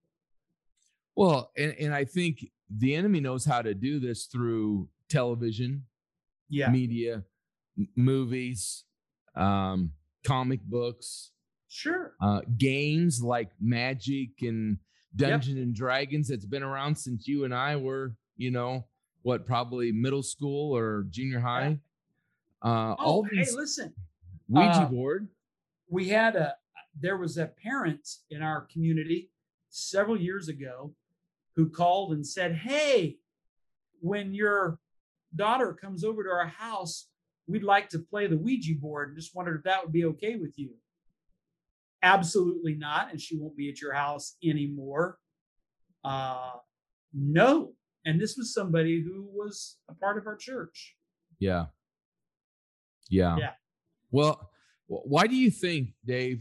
well 1.16 1.50
and, 1.56 1.74
and 1.80 1.94
i 1.94 2.04
think 2.04 2.44
the 2.78 2.94
enemy 2.94 3.18
knows 3.20 3.44
how 3.46 3.62
to 3.62 3.72
do 3.74 3.98
this 3.98 4.26
through 4.26 4.86
television 5.08 5.84
Yeah, 6.50 6.70
media 6.70 7.22
m- 7.78 7.88
movies 7.96 8.84
um 9.34 9.92
comic 10.24 10.60
books 10.62 11.32
sure. 11.68 12.12
uh, 12.20 12.40
games 12.58 13.22
like 13.22 13.50
Magic 13.60 14.30
and 14.42 14.76
Dungeons 15.16 15.58
and 15.58 15.74
Dragons 15.74 16.28
that's 16.28 16.44
been 16.44 16.62
around 16.62 16.96
since 16.96 17.26
you 17.26 17.44
and 17.44 17.54
I 17.54 17.76
were, 17.76 18.14
you 18.36 18.50
know, 18.50 18.84
what 19.22 19.46
probably 19.46 19.90
middle 19.92 20.22
school 20.22 20.76
or 20.76 21.06
junior 21.08 21.40
high. 21.40 21.78
Uh, 22.62 22.94
Oh, 22.98 23.04
all 23.04 23.22
hey, 23.24 23.46
listen, 23.54 23.92
Ouija 24.48 24.82
uh, 24.82 24.86
board. 24.86 25.28
we 25.88 26.08
had 26.08 26.36
a 26.36 26.54
there 27.00 27.16
was 27.16 27.38
a 27.38 27.46
parent 27.46 28.08
in 28.30 28.42
our 28.42 28.62
community 28.72 29.30
several 29.70 30.20
years 30.20 30.48
ago 30.48 30.92
who 31.54 31.68
called 31.68 32.12
and 32.12 32.26
said, 32.26 32.54
Hey, 32.56 33.18
when 34.00 34.34
your 34.34 34.78
daughter 35.34 35.74
comes 35.74 36.04
over 36.04 36.22
to 36.24 36.30
our 36.30 36.46
house, 36.46 37.08
we'd 37.46 37.62
like 37.62 37.88
to 37.90 37.98
play 37.98 38.26
the 38.26 38.36
Ouija 38.36 38.74
board 38.74 39.08
and 39.08 39.16
just 39.16 39.34
wondered 39.34 39.56
if 39.58 39.64
that 39.64 39.82
would 39.82 39.92
be 39.92 40.04
okay 40.06 40.36
with 40.36 40.58
you. 40.58 40.70
Absolutely 42.02 42.74
not. 42.74 43.10
And 43.10 43.20
she 43.20 43.36
won't 43.36 43.56
be 43.56 43.68
at 43.68 43.80
your 43.80 43.92
house 43.92 44.36
anymore. 44.42 45.18
Uh, 46.04 46.52
no. 47.12 47.72
And 48.04 48.20
this 48.20 48.36
was 48.36 48.54
somebody 48.54 49.02
who 49.02 49.28
was 49.32 49.78
a 49.88 49.94
part 49.94 50.16
of 50.16 50.26
our 50.26 50.36
church. 50.36 50.94
Yeah. 51.38 51.66
Yeah. 53.08 53.36
Yeah. 53.38 53.50
Well, 54.10 54.50
why 54.86 55.26
do 55.26 55.36
you 55.36 55.50
think, 55.50 55.90
Dave, 56.04 56.40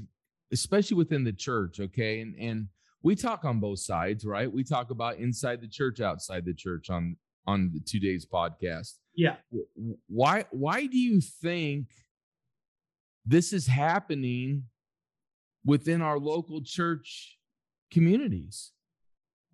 especially 0.53 0.95
within 0.95 1.23
the 1.23 1.33
church, 1.33 1.79
okay? 1.79 2.21
And 2.21 2.35
and 2.39 2.67
we 3.03 3.15
talk 3.15 3.45
on 3.45 3.59
both 3.59 3.79
sides, 3.79 4.25
right? 4.25 4.51
We 4.51 4.63
talk 4.63 4.89
about 4.89 5.17
inside 5.17 5.61
the 5.61 5.67
church, 5.67 6.01
outside 6.01 6.45
the 6.45 6.53
church 6.53 6.89
on 6.89 7.17
on 7.45 7.71
the 7.73 7.79
two 7.79 7.99
Daves 7.99 8.25
podcast. 8.27 8.95
Yeah. 9.15 9.35
Why 10.07 10.45
why 10.51 10.85
do 10.85 10.97
you 10.97 11.21
think 11.21 11.87
this 13.25 13.51
is 13.53 13.67
happening 13.67 14.63
within 15.65 16.01
our 16.01 16.17
local 16.17 16.61
church 16.61 17.37
communities? 17.91 18.71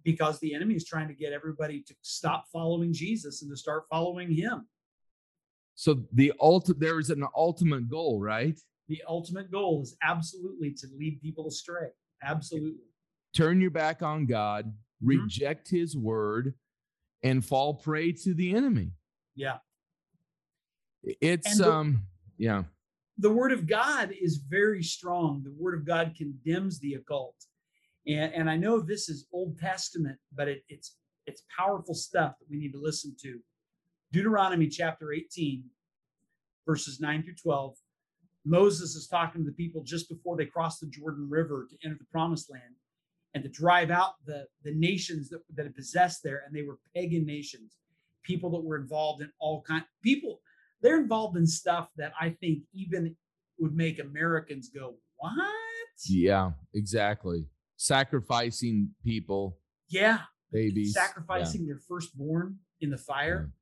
Because 0.03 0.39
the 0.39 0.53
enemy 0.53 0.75
is 0.75 0.85
trying 0.85 1.07
to 1.07 1.13
get 1.13 1.31
everybody 1.33 1.81
to 1.81 1.95
stop 2.01 2.45
following 2.51 2.91
Jesus 2.93 3.41
and 3.41 3.49
to 3.51 3.57
start 3.57 3.85
following 3.89 4.31
him. 4.31 4.67
So 5.75 6.03
the 6.13 6.33
ultimate 6.39 6.79
there 6.79 6.99
is 6.99 7.09
an 7.09 7.25
ultimate 7.35 7.89
goal, 7.89 8.19
right? 8.21 8.59
The 8.87 9.01
ultimate 9.07 9.51
goal 9.51 9.81
is 9.81 9.95
absolutely 10.03 10.71
to 10.73 10.87
lead 10.97 11.21
people 11.21 11.47
astray. 11.47 11.87
Absolutely. 12.23 12.85
Turn 13.35 13.59
your 13.59 13.71
back 13.71 14.01
on 14.01 14.25
God, 14.25 14.67
mm-hmm. 14.67 15.07
reject 15.07 15.69
his 15.69 15.97
word, 15.97 16.53
and 17.23 17.43
fall 17.43 17.73
prey 17.75 18.11
to 18.11 18.33
the 18.33 18.53
enemy. 18.53 18.91
Yeah. 19.35 19.57
It's 21.03 21.57
the, 21.57 21.71
um 21.71 22.03
yeah. 22.37 22.63
The 23.17 23.31
word 23.31 23.51
of 23.51 23.67
God 23.67 24.11
is 24.19 24.37
very 24.37 24.83
strong. 24.83 25.43
The 25.43 25.53
word 25.57 25.75
of 25.77 25.85
God 25.85 26.13
condemns 26.17 26.79
the 26.79 26.95
occult. 26.95 27.35
And, 28.07 28.33
and 28.33 28.49
I 28.49 28.57
know 28.57 28.79
this 28.79 29.07
is 29.07 29.27
Old 29.31 29.57
Testament, 29.59 30.17
but 30.35 30.47
it, 30.47 30.63
it's 30.67 30.97
it's 31.25 31.43
powerful 31.57 31.93
stuff 31.93 32.33
that 32.39 32.49
we 32.49 32.57
need 32.57 32.73
to 32.73 32.81
listen 32.81 33.15
to. 33.21 33.39
Deuteronomy 34.13 34.67
chapter 34.67 35.11
18, 35.11 35.63
verses 36.67 37.01
9 37.01 37.23
through 37.23 37.33
12. 37.33 37.75
Moses 38.45 38.95
is 38.95 39.07
talking 39.07 39.43
to 39.43 39.49
the 39.49 39.55
people 39.55 39.81
just 39.83 40.07
before 40.07 40.37
they 40.37 40.45
cross 40.45 40.77
the 40.77 40.85
Jordan 40.85 41.27
River 41.27 41.67
to 41.69 41.75
enter 41.83 41.97
the 41.97 42.05
promised 42.11 42.51
land 42.51 42.75
and 43.33 43.43
to 43.43 43.49
drive 43.49 43.89
out 43.89 44.13
the, 44.27 44.45
the 44.63 44.73
nations 44.75 45.29
that, 45.29 45.41
that 45.55 45.65
had 45.65 45.75
possessed 45.75 46.21
there. 46.23 46.43
And 46.45 46.55
they 46.55 46.61
were 46.61 46.77
pagan 46.95 47.25
nations, 47.25 47.77
people 48.21 48.51
that 48.51 48.63
were 48.63 48.77
involved 48.77 49.23
in 49.23 49.31
all 49.39 49.63
kind 49.63 49.83
people. 50.03 50.41
They're 50.83 50.99
involved 50.99 51.35
in 51.35 51.47
stuff 51.47 51.89
that 51.97 52.13
I 52.19 52.29
think 52.29 52.59
even 52.71 53.15
would 53.57 53.75
make 53.75 53.99
Americans 53.99 54.69
go, 54.69 54.93
what? 55.17 55.33
Yeah, 56.07 56.51
exactly. 56.75 57.47
Sacrificing 57.77 58.91
people. 59.03 59.57
Yeah. 59.89 60.19
Babies. 60.51 60.93
Sacrificing 60.93 61.61
yeah. 61.61 61.73
their 61.73 61.79
firstborn 61.87 62.57
in 62.79 62.91
the 62.91 62.97
fire. 62.97 63.49
Yeah 63.49 63.59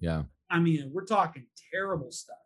yeah. 0.00 0.22
I 0.50 0.58
mean, 0.58 0.90
we're 0.92 1.04
talking 1.04 1.46
terrible 1.72 2.10
stuff. 2.10 2.36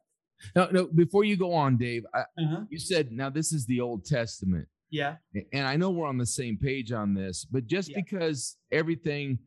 No, 0.55 0.69
no. 0.71 0.87
Before 0.87 1.25
you 1.25 1.37
go 1.37 1.53
on, 1.53 1.77
Dave, 1.77 2.05
I, 2.15 2.21
uh-huh. 2.21 2.61
you 2.71 2.79
said 2.79 3.11
now 3.13 3.29
this 3.29 3.53
is 3.53 3.67
the 3.67 3.81
Old 3.81 4.05
Testament. 4.05 4.69
Yeah. 4.91 5.17
And 5.53 5.67
I 5.67 5.77
know 5.77 5.91
we're 5.91 6.07
on 6.07 6.19
the 6.19 6.27
same 6.27 6.57
page 6.57 6.93
on 6.93 7.13
this, 7.13 7.45
but 7.45 7.67
just 7.67 7.91
yeah. 7.91 7.97
because 7.97 8.57
everything 8.73 9.39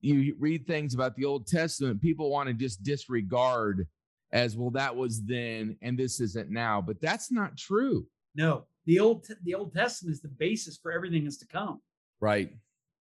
you 0.00 0.36
read 0.38 0.66
things 0.66 0.94
about 0.94 1.16
the 1.16 1.24
Old 1.24 1.46
Testament, 1.46 2.00
people 2.00 2.30
want 2.30 2.48
to 2.48 2.54
just 2.54 2.82
disregard 2.82 3.86
as 4.32 4.56
well. 4.56 4.70
That 4.70 4.94
was 4.94 5.24
then, 5.24 5.76
and 5.82 5.98
this 5.98 6.20
isn't 6.20 6.50
now. 6.50 6.80
But 6.80 7.00
that's 7.00 7.32
not 7.32 7.56
true. 7.56 8.06
No, 8.34 8.66
the 8.86 9.00
old 9.00 9.26
the 9.42 9.54
Old 9.54 9.74
Testament 9.74 10.12
is 10.12 10.22
the 10.22 10.28
basis 10.28 10.78
for 10.80 10.92
everything 10.92 11.24
that's 11.24 11.38
to 11.38 11.46
come. 11.46 11.80
Right. 12.20 12.52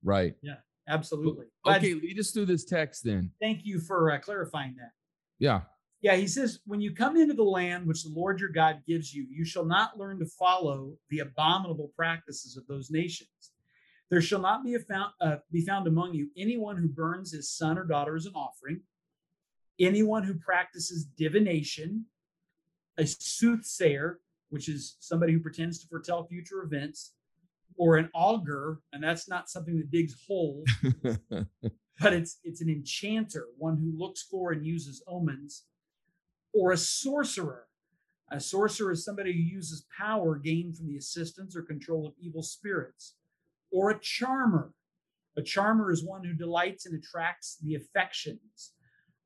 Right. 0.04 0.36
Yeah. 0.42 0.56
Absolutely. 0.88 1.46
Okay, 1.66 1.94
lead 1.94 2.20
us 2.20 2.32
through 2.32 2.46
this 2.46 2.64
text 2.64 3.04
then. 3.04 3.32
Thank 3.42 3.66
you 3.66 3.80
for 3.80 4.12
uh, 4.12 4.20
clarifying 4.20 4.76
that. 4.78 4.92
Yeah. 5.40 5.62
Yeah, 6.02 6.16
he 6.16 6.28
says, 6.28 6.60
when 6.66 6.80
you 6.80 6.94
come 6.94 7.18
into 7.18 7.34
the 7.34 7.44
land 7.44 7.88
which 7.88 8.04
the 8.04 8.14
Lord 8.14 8.40
your 8.40 8.50
God 8.50 8.82
gives 8.88 9.14
you, 9.14 9.26
you 9.30 9.44
shall 9.44 9.66
not 9.66 9.98
learn 9.98 10.20
to 10.20 10.26
follow 10.26 10.94
the 11.10 11.20
abominable 11.20 11.92
practices 11.96 12.56
of 12.56 12.68
those 12.68 12.92
nations. 12.92 13.30
There 14.10 14.22
shall 14.22 14.40
not 14.40 14.64
be, 14.64 14.78
found, 14.78 15.12
uh, 15.20 15.38
be 15.52 15.66
found 15.66 15.88
among 15.88 16.14
you 16.14 16.30
anyone 16.38 16.78
who 16.78 16.88
burns 16.88 17.32
his 17.34 17.50
son 17.50 17.78
or 17.78 17.84
daughter 17.84 18.16
as 18.16 18.26
an 18.26 18.34
offering, 18.36 18.82
anyone 19.80 20.24
who 20.24 20.36
practices 20.36 21.04
divination, 21.18 22.06
a 22.98 23.06
soothsayer, 23.06 24.20
which 24.50 24.70
is 24.70 24.96
somebody 25.00 25.34
who 25.34 25.40
pretends 25.40 25.80
to 25.80 25.88
foretell 25.88 26.26
future 26.26 26.62
events, 26.62 27.14
or 27.78 27.98
an 27.98 28.10
augur, 28.14 28.82
and 28.92 29.04
that's 29.04 29.30
not 29.30 29.50
something 29.50 29.78
that 29.78 29.92
digs 29.92 30.16
holes, 30.28 30.68
but 32.00 32.14
it's 32.14 32.40
it's 32.44 32.62
an 32.62 32.70
enchanter, 32.70 33.46
one 33.58 33.78
who 33.78 33.98
looks 33.98 34.24
for 34.24 34.52
and 34.52 34.66
uses 34.66 35.04
omens, 35.08 35.66
or 36.54 36.72
a 36.72 36.78
sorcerer. 36.78 37.66
A 38.30 38.40
sorcerer 38.42 38.92
is 38.92 39.06
somebody 39.06 39.32
who 39.32 39.40
uses 39.40 39.86
power 39.98 40.36
gained 40.36 40.76
from 40.76 40.88
the 40.88 40.98
assistance 40.98 41.56
or 41.56 41.62
control 41.62 42.08
of 42.08 42.14
evil 42.20 42.44
spirits, 42.44 43.16
or 43.72 43.92
a 43.92 44.00
charmer. 44.00 44.74
A 45.38 45.42
charmer 45.42 45.92
is 45.92 46.04
one 46.04 46.24
who 46.24 46.34
delights 46.34 46.88
and 46.88 46.96
attracts 46.96 47.58
the 47.62 47.76
affections. 47.76 48.74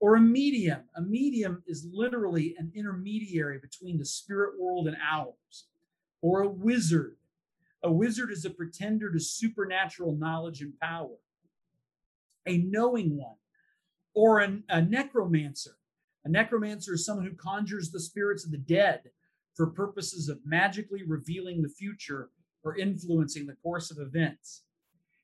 Or 0.02 0.16
a 0.16 0.20
medium. 0.20 0.82
A 0.95 1.02
medium 1.02 1.64
is 1.68 1.88
literally 1.93 2.56
an 2.58 2.72
intermediary 2.76 3.60
between 3.60 3.99
the 3.99 4.06
spirit 4.06 4.60
world 4.60 4.88
and 4.88 4.97
ours. 4.99 5.68
Or 6.22 6.41
a 6.41 6.49
wizard 6.49 7.18
a 7.84 7.91
wizard 7.91 8.32
is 8.32 8.45
a 8.45 8.49
pretender 8.49 9.11
to 9.11 9.19
supernatural 9.19 10.15
knowledge 10.15 10.61
and 10.61 10.77
power, 10.79 11.17
a 12.47 12.57
knowing 12.57 13.17
one, 13.17 13.38
or 14.13 14.39
an, 14.39 14.63
a 14.69 14.82
necromancer. 14.82 15.77
A 16.25 16.29
necromancer 16.29 16.93
is 16.93 17.05
someone 17.05 17.25
who 17.25 17.34
conjures 17.34 17.89
the 17.89 17.99
spirits 17.99 18.45
of 18.45 18.51
the 18.51 18.57
dead 18.57 19.01
for 19.55 19.67
purposes 19.67 20.29
of 20.29 20.39
magically 20.45 21.03
revealing 21.03 21.61
the 21.61 21.69
future 21.69 22.29
or 22.63 22.77
influencing 22.77 23.47
the 23.47 23.55
course 23.63 23.89
of 23.89 23.97
events. 23.99 24.63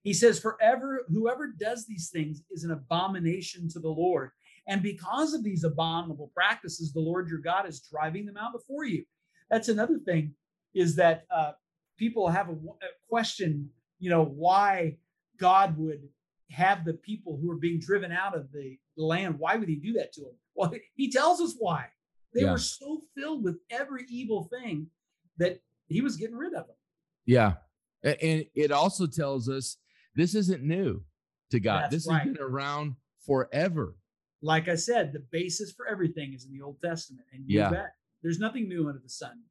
He 0.04 0.14
says, 0.14 0.40
Forever, 0.40 1.06
whoever 1.10 1.48
does 1.48 1.86
these 1.86 2.10
things 2.10 2.42
is 2.50 2.64
an 2.64 2.72
abomination 2.72 3.70
to 3.70 3.80
the 3.80 3.90
Lord. 3.90 4.32
And 4.68 4.82
because 4.82 5.34
of 5.34 5.44
these 5.44 5.64
abominable 5.64 6.32
practices, 6.34 6.92
the 6.92 7.00
Lord 7.00 7.30
your 7.30 7.40
God 7.40 7.68
is 7.68 7.80
driving 7.82 8.26
them 8.26 8.38
out 8.38 8.54
before 8.54 8.86
you. 8.86 9.06
That's 9.50 9.70
another 9.70 10.00
thing 10.00 10.34
is 10.74 10.96
that 10.96 11.26
uh, 11.34 11.52
people 11.98 12.28
have 12.30 12.50
a, 12.50 12.54
a 12.54 12.90
question, 13.10 13.70
you 14.00 14.10
know, 14.10 14.24
why 14.24 14.98
God 15.40 15.78
would 15.78 16.02
have 16.52 16.86
the 16.86 16.94
people 16.94 17.38
who 17.42 17.52
are 17.52 17.58
being 17.58 17.80
driven 17.80 18.12
out 18.12 18.36
of 18.36 18.52
the 18.52 18.78
land. 18.96 19.36
Why 19.38 19.56
would 19.58 19.68
he 19.68 19.76
do 19.76 19.94
that 19.94 20.14
to 20.14 20.22
them? 20.22 20.36
Well, 20.56 20.74
he 20.96 21.12
tells 21.12 21.42
us 21.42 21.56
why. 21.58 21.88
They 22.34 22.42
yeah. 22.44 22.52
were 22.52 22.58
so 22.58 23.02
filled 23.16 23.44
with 23.44 23.58
every 23.70 24.06
evil 24.10 24.50
thing 24.52 24.88
that 25.38 25.62
he 25.88 26.02
was 26.02 26.18
getting 26.18 26.36
rid 26.36 26.54
of 26.54 26.68
them. 26.68 26.76
Yeah. 27.26 27.54
And 28.04 28.46
it 28.54 28.72
also 28.72 29.08
tells 29.08 29.50
us 29.50 29.78
this 30.16 30.36
isn't 30.36 30.64
new 30.64 31.04
to 31.52 31.60
God. 31.60 31.84
That's 31.84 31.94
this 31.94 32.08
right. 32.08 32.22
has 32.24 32.34
been 32.34 32.42
around 32.42 32.96
forever. 33.26 33.96
Like 34.42 34.68
I 34.68 34.76
said, 34.76 35.14
the 35.14 35.26
basis 35.32 35.72
for 35.72 35.88
everything 35.88 36.34
is 36.34 36.46
in 36.46 36.52
the 36.52 36.64
Old 36.64 36.78
Testament. 36.84 37.26
And 37.34 37.44
you 37.48 37.60
yeah. 37.60 37.70
bet 37.70 37.94
there's 38.22 38.40
nothing 38.40 38.68
new 38.68 38.88
under 38.88 39.02
the 39.02 39.10
sun. 39.10 39.42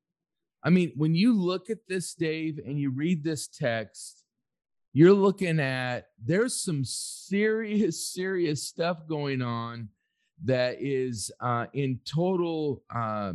I 0.67 0.71
mean, 0.71 0.93
when 0.97 1.15
you 1.15 1.33
look 1.33 1.71
at 1.71 1.87
this, 1.89 2.13
Dave, 2.15 2.59
and 2.67 2.77
you 2.77 2.91
read 2.91 3.23
this 3.23 3.47
text, 3.47 4.25
you're 4.93 5.13
looking 5.13 5.61
at 5.61 6.09
there's 6.21 6.61
some 6.61 6.83
serious, 6.85 8.05
serious 8.13 8.65
stuff 8.65 9.07
going 9.09 9.43
on 9.43 9.91
that 10.45 10.79
is 10.81 11.31
uh, 11.41 11.67
in 11.73 12.01
total 12.05 12.83
uh, 12.93 13.35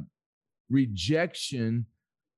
rejection 0.70 1.86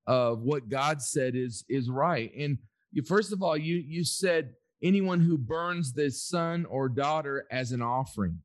of 0.06 0.42
what 0.42 0.70
God 0.70 1.02
said 1.02 1.36
is 1.36 1.66
is 1.68 1.90
right. 1.90 2.32
And 2.38 2.60
you, 2.92 3.02
first 3.02 3.34
of 3.34 3.42
all, 3.42 3.58
you 3.58 3.78
you 3.78 4.04
said 4.04 4.54
anyone 4.84 5.22
who 5.22 5.40
burns 5.40 5.92
the 5.92 6.12
son 6.12 6.66
or 6.66 6.88
daughter 6.88 7.48
as 7.50 7.72
an 7.72 7.82
offering. 7.82 8.40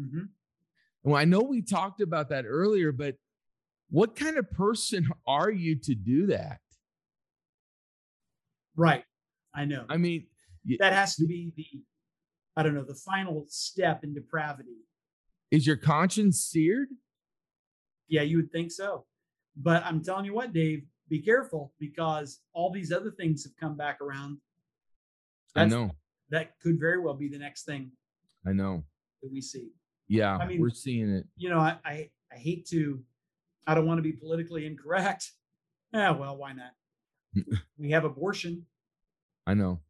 Mm-hmm. 0.00 0.24
Well, 1.04 1.16
I 1.16 1.24
know 1.24 1.40
we 1.40 1.62
talked 1.62 2.00
about 2.00 2.30
that 2.30 2.46
earlier, 2.48 2.90
but 2.90 3.16
what 3.94 4.16
kind 4.16 4.36
of 4.38 4.50
person 4.50 5.08
are 5.24 5.52
you 5.52 5.76
to 5.76 5.94
do 5.94 6.26
that? 6.26 6.58
Right. 8.74 9.04
I 9.54 9.66
know. 9.66 9.84
I 9.88 9.98
mean, 9.98 10.26
that 10.80 10.92
has 10.92 11.14
to 11.14 11.26
be 11.28 11.52
the, 11.56 11.64
I 12.56 12.64
don't 12.64 12.74
know, 12.74 12.82
the 12.82 12.96
final 12.96 13.44
step 13.48 14.02
in 14.02 14.12
depravity. 14.12 14.78
Is 15.52 15.64
your 15.64 15.76
conscience 15.76 16.40
seared? 16.40 16.88
Yeah, 18.08 18.22
you 18.22 18.38
would 18.38 18.50
think 18.50 18.72
so. 18.72 19.04
But 19.56 19.84
I'm 19.84 20.02
telling 20.02 20.24
you 20.24 20.34
what, 20.34 20.52
Dave, 20.52 20.82
be 21.08 21.22
careful 21.22 21.72
because 21.78 22.40
all 22.52 22.72
these 22.72 22.90
other 22.90 23.12
things 23.12 23.44
have 23.44 23.52
come 23.60 23.76
back 23.76 24.00
around. 24.00 24.38
I 25.54 25.66
know. 25.66 25.92
That 26.30 26.58
could 26.60 26.80
very 26.80 27.00
well 27.00 27.14
be 27.14 27.28
the 27.28 27.38
next 27.38 27.64
thing 27.64 27.92
I 28.44 28.52
know. 28.54 28.82
that 29.22 29.30
we 29.30 29.40
see. 29.40 29.68
Yeah, 30.08 30.36
I 30.36 30.48
mean- 30.48 30.60
we're 30.60 30.70
seeing 30.70 31.10
it. 31.10 31.26
You 31.36 31.50
know, 31.50 31.60
I 31.60 31.76
I, 31.84 32.10
I 32.32 32.36
hate 32.36 32.66
to, 32.70 33.00
I 33.66 33.74
don't 33.74 33.86
want 33.86 33.98
to 33.98 34.02
be 34.02 34.12
politically 34.12 34.66
incorrect. 34.66 35.30
Yeah, 35.92 36.10
well, 36.10 36.36
why 36.36 36.52
not? 36.52 37.44
we 37.78 37.90
have 37.90 38.04
abortion. 38.04 38.66
I 39.46 39.54
know. 39.54 39.80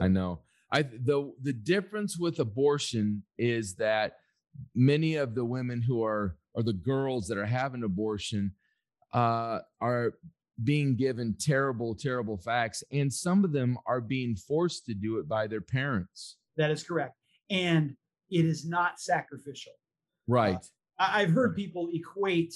I 0.00 0.08
know. 0.08 0.40
I 0.70 0.82
the 0.82 1.32
the 1.40 1.52
difference 1.52 2.18
with 2.18 2.38
abortion 2.38 3.22
is 3.38 3.76
that 3.76 4.16
many 4.74 5.16
of 5.16 5.34
the 5.34 5.44
women 5.44 5.82
who 5.82 6.02
are 6.04 6.36
or 6.54 6.62
the 6.62 6.72
girls 6.72 7.28
that 7.28 7.38
are 7.38 7.46
having 7.46 7.82
abortion 7.84 8.52
uh, 9.12 9.60
are 9.80 10.14
being 10.62 10.96
given 10.96 11.36
terrible, 11.38 11.94
terrible 11.94 12.38
facts, 12.38 12.82
and 12.90 13.12
some 13.12 13.44
of 13.44 13.52
them 13.52 13.78
are 13.86 14.00
being 14.00 14.34
forced 14.34 14.86
to 14.86 14.94
do 14.94 15.18
it 15.18 15.28
by 15.28 15.46
their 15.46 15.60
parents. 15.60 16.36
That 16.56 16.70
is 16.70 16.82
correct, 16.82 17.16
and 17.50 17.96
it 18.30 18.44
is 18.44 18.66
not 18.66 18.98
sacrificial. 18.98 19.72
Right. 20.26 20.56
I, 20.56 20.75
I've 20.98 21.30
heard 21.30 21.56
people 21.56 21.88
equate 21.92 22.54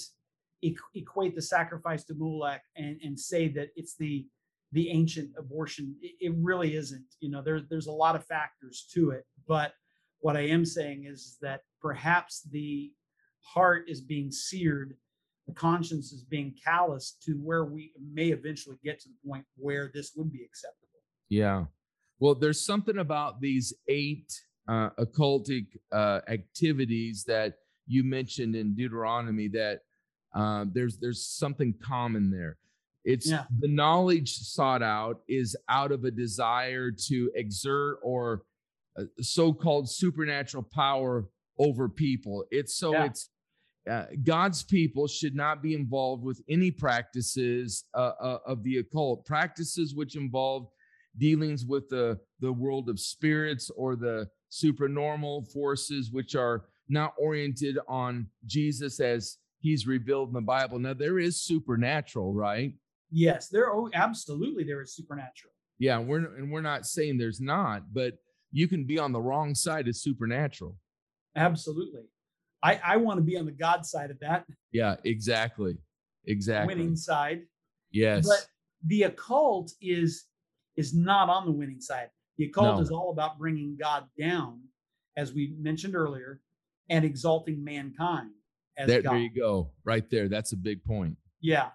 equate 0.93 1.35
the 1.35 1.41
sacrifice 1.41 2.03
to 2.05 2.13
Molech 2.13 2.61
and 2.75 2.99
and 3.03 3.19
say 3.19 3.47
that 3.49 3.69
it's 3.75 3.95
the 3.95 4.27
the 4.71 4.89
ancient 4.89 5.31
abortion. 5.37 5.95
It, 6.01 6.15
it 6.19 6.33
really 6.37 6.75
isn't. 6.75 7.05
You 7.19 7.29
know, 7.29 7.41
there's 7.41 7.63
there's 7.69 7.87
a 7.87 7.91
lot 7.91 8.15
of 8.15 8.25
factors 8.25 8.87
to 8.93 9.11
it, 9.11 9.25
but 9.47 9.73
what 10.19 10.37
I 10.37 10.41
am 10.41 10.65
saying 10.65 11.05
is 11.05 11.37
that 11.41 11.61
perhaps 11.81 12.43
the 12.51 12.91
heart 13.43 13.85
is 13.87 14.01
being 14.01 14.31
seared, 14.31 14.95
the 15.47 15.53
conscience 15.53 16.11
is 16.11 16.23
being 16.23 16.53
calloused 16.63 17.23
to 17.23 17.33
where 17.33 17.65
we 17.65 17.91
may 18.13 18.27
eventually 18.27 18.77
get 18.83 18.99
to 19.01 19.09
the 19.09 19.27
point 19.27 19.45
where 19.57 19.91
this 19.93 20.11
would 20.15 20.31
be 20.31 20.43
acceptable. 20.43 20.99
Yeah. 21.29 21.65
Well, 22.19 22.35
there's 22.35 22.63
something 22.63 22.99
about 22.99 23.41
these 23.41 23.73
eight 23.87 24.31
uh, 24.67 24.91
occultic 24.99 25.65
uh, 25.91 26.19
activities 26.27 27.23
that 27.27 27.55
you 27.91 28.03
mentioned 28.03 28.55
in 28.55 28.73
Deuteronomy 28.73 29.47
that 29.49 29.79
uh, 30.33 30.65
there's 30.71 30.97
there's 30.97 31.23
something 31.27 31.73
common 31.83 32.31
there. 32.31 32.57
It's 33.03 33.27
Yeah. 33.29 33.45
the 33.59 33.67
knowledge 33.67 34.31
sought 34.37 34.83
out 34.83 35.15
is 35.27 35.55
out 35.67 35.91
of 35.91 36.05
a 36.05 36.11
desire 36.11 36.91
to 37.09 37.31
exert 37.35 37.97
or 38.01 38.43
uh, 38.97 39.03
so-called 39.19 39.89
supernatural 39.89 40.63
power 40.73 41.27
over 41.57 41.89
people. 41.89 42.45
It's 42.51 42.75
so 42.75 42.93
Yeah. 42.93 43.05
it's 43.07 43.29
uh, 43.89 44.05
God's 44.23 44.61
people 44.63 45.07
should 45.07 45.35
not 45.35 45.63
be 45.63 45.73
involved 45.73 46.23
with 46.23 46.39
any 46.47 46.69
practices 46.69 47.85
uh, 47.95 48.13
uh, 48.21 48.39
of 48.45 48.63
the 48.63 48.77
occult, 48.77 49.25
practices 49.25 49.95
which 49.95 50.15
involve 50.15 50.67
dealings 51.17 51.65
with 51.65 51.89
the 51.89 52.19
the 52.39 52.53
world 52.53 52.89
of 52.89 52.97
spirits 52.99 53.69
or 53.75 53.95
the 53.95 54.29
supernormal 54.49 55.43
forces 55.45 56.11
which 56.11 56.35
are 56.35 56.65
not 56.91 57.13
oriented 57.17 57.77
on 57.87 58.27
Jesus 58.45 58.99
as 58.99 59.37
he's 59.59 59.87
revealed 59.87 60.29
in 60.29 60.33
the 60.33 60.41
Bible. 60.41 60.79
Now 60.79 60.93
there 60.93 61.19
is 61.19 61.41
supernatural, 61.41 62.33
right? 62.33 62.73
Yes, 63.11 63.47
there. 63.49 63.71
Oh, 63.73 63.89
absolutely, 63.93 64.63
there 64.63 64.81
is 64.81 64.95
supernatural. 64.95 65.53
Yeah, 65.79 65.99
we're 65.99 66.35
and 66.35 66.51
we're 66.51 66.61
not 66.61 66.85
saying 66.85 67.17
there's 67.17 67.41
not, 67.41 67.93
but 67.93 68.13
you 68.51 68.67
can 68.67 68.83
be 68.85 68.99
on 68.99 69.11
the 69.11 69.21
wrong 69.21 69.55
side 69.55 69.87
of 69.87 69.95
supernatural. 69.95 70.77
Absolutely. 71.35 72.03
I, 72.63 72.79
I 72.83 72.97
want 72.97 73.17
to 73.17 73.23
be 73.23 73.37
on 73.37 73.45
the 73.45 73.51
God 73.51 73.85
side 73.85 74.11
of 74.11 74.19
that, 74.19 74.45
Yeah, 74.71 74.95
exactly. 75.03 75.77
Exactly. 76.27 76.75
winning 76.75 76.95
side. 76.95 77.41
Yes. 77.91 78.27
But 78.27 78.45
the 78.85 79.03
occult 79.03 79.71
is 79.81 80.25
is 80.75 80.93
not 80.93 81.29
on 81.29 81.45
the 81.45 81.51
winning 81.51 81.81
side. 81.81 82.09
The 82.37 82.45
occult 82.45 82.75
No. 82.77 82.81
is 82.81 82.91
all 82.91 83.11
about 83.11 83.39
bringing 83.39 83.75
God 83.79 84.05
down, 84.19 84.61
as 85.17 85.33
we 85.33 85.55
mentioned 85.59 85.95
earlier, 85.95 86.39
and 86.91 87.05
exalting 87.05 87.63
mankind 87.63 88.31
as 88.77 88.87
there, 88.87 89.01
God. 89.01 89.13
there 89.13 89.19
you 89.19 89.31
go. 89.33 89.71
Right 89.85 90.07
there. 90.11 90.27
That's 90.27 90.51
a 90.51 90.57
big 90.57 90.83
point. 90.83 91.17
Yeah. 91.39 91.69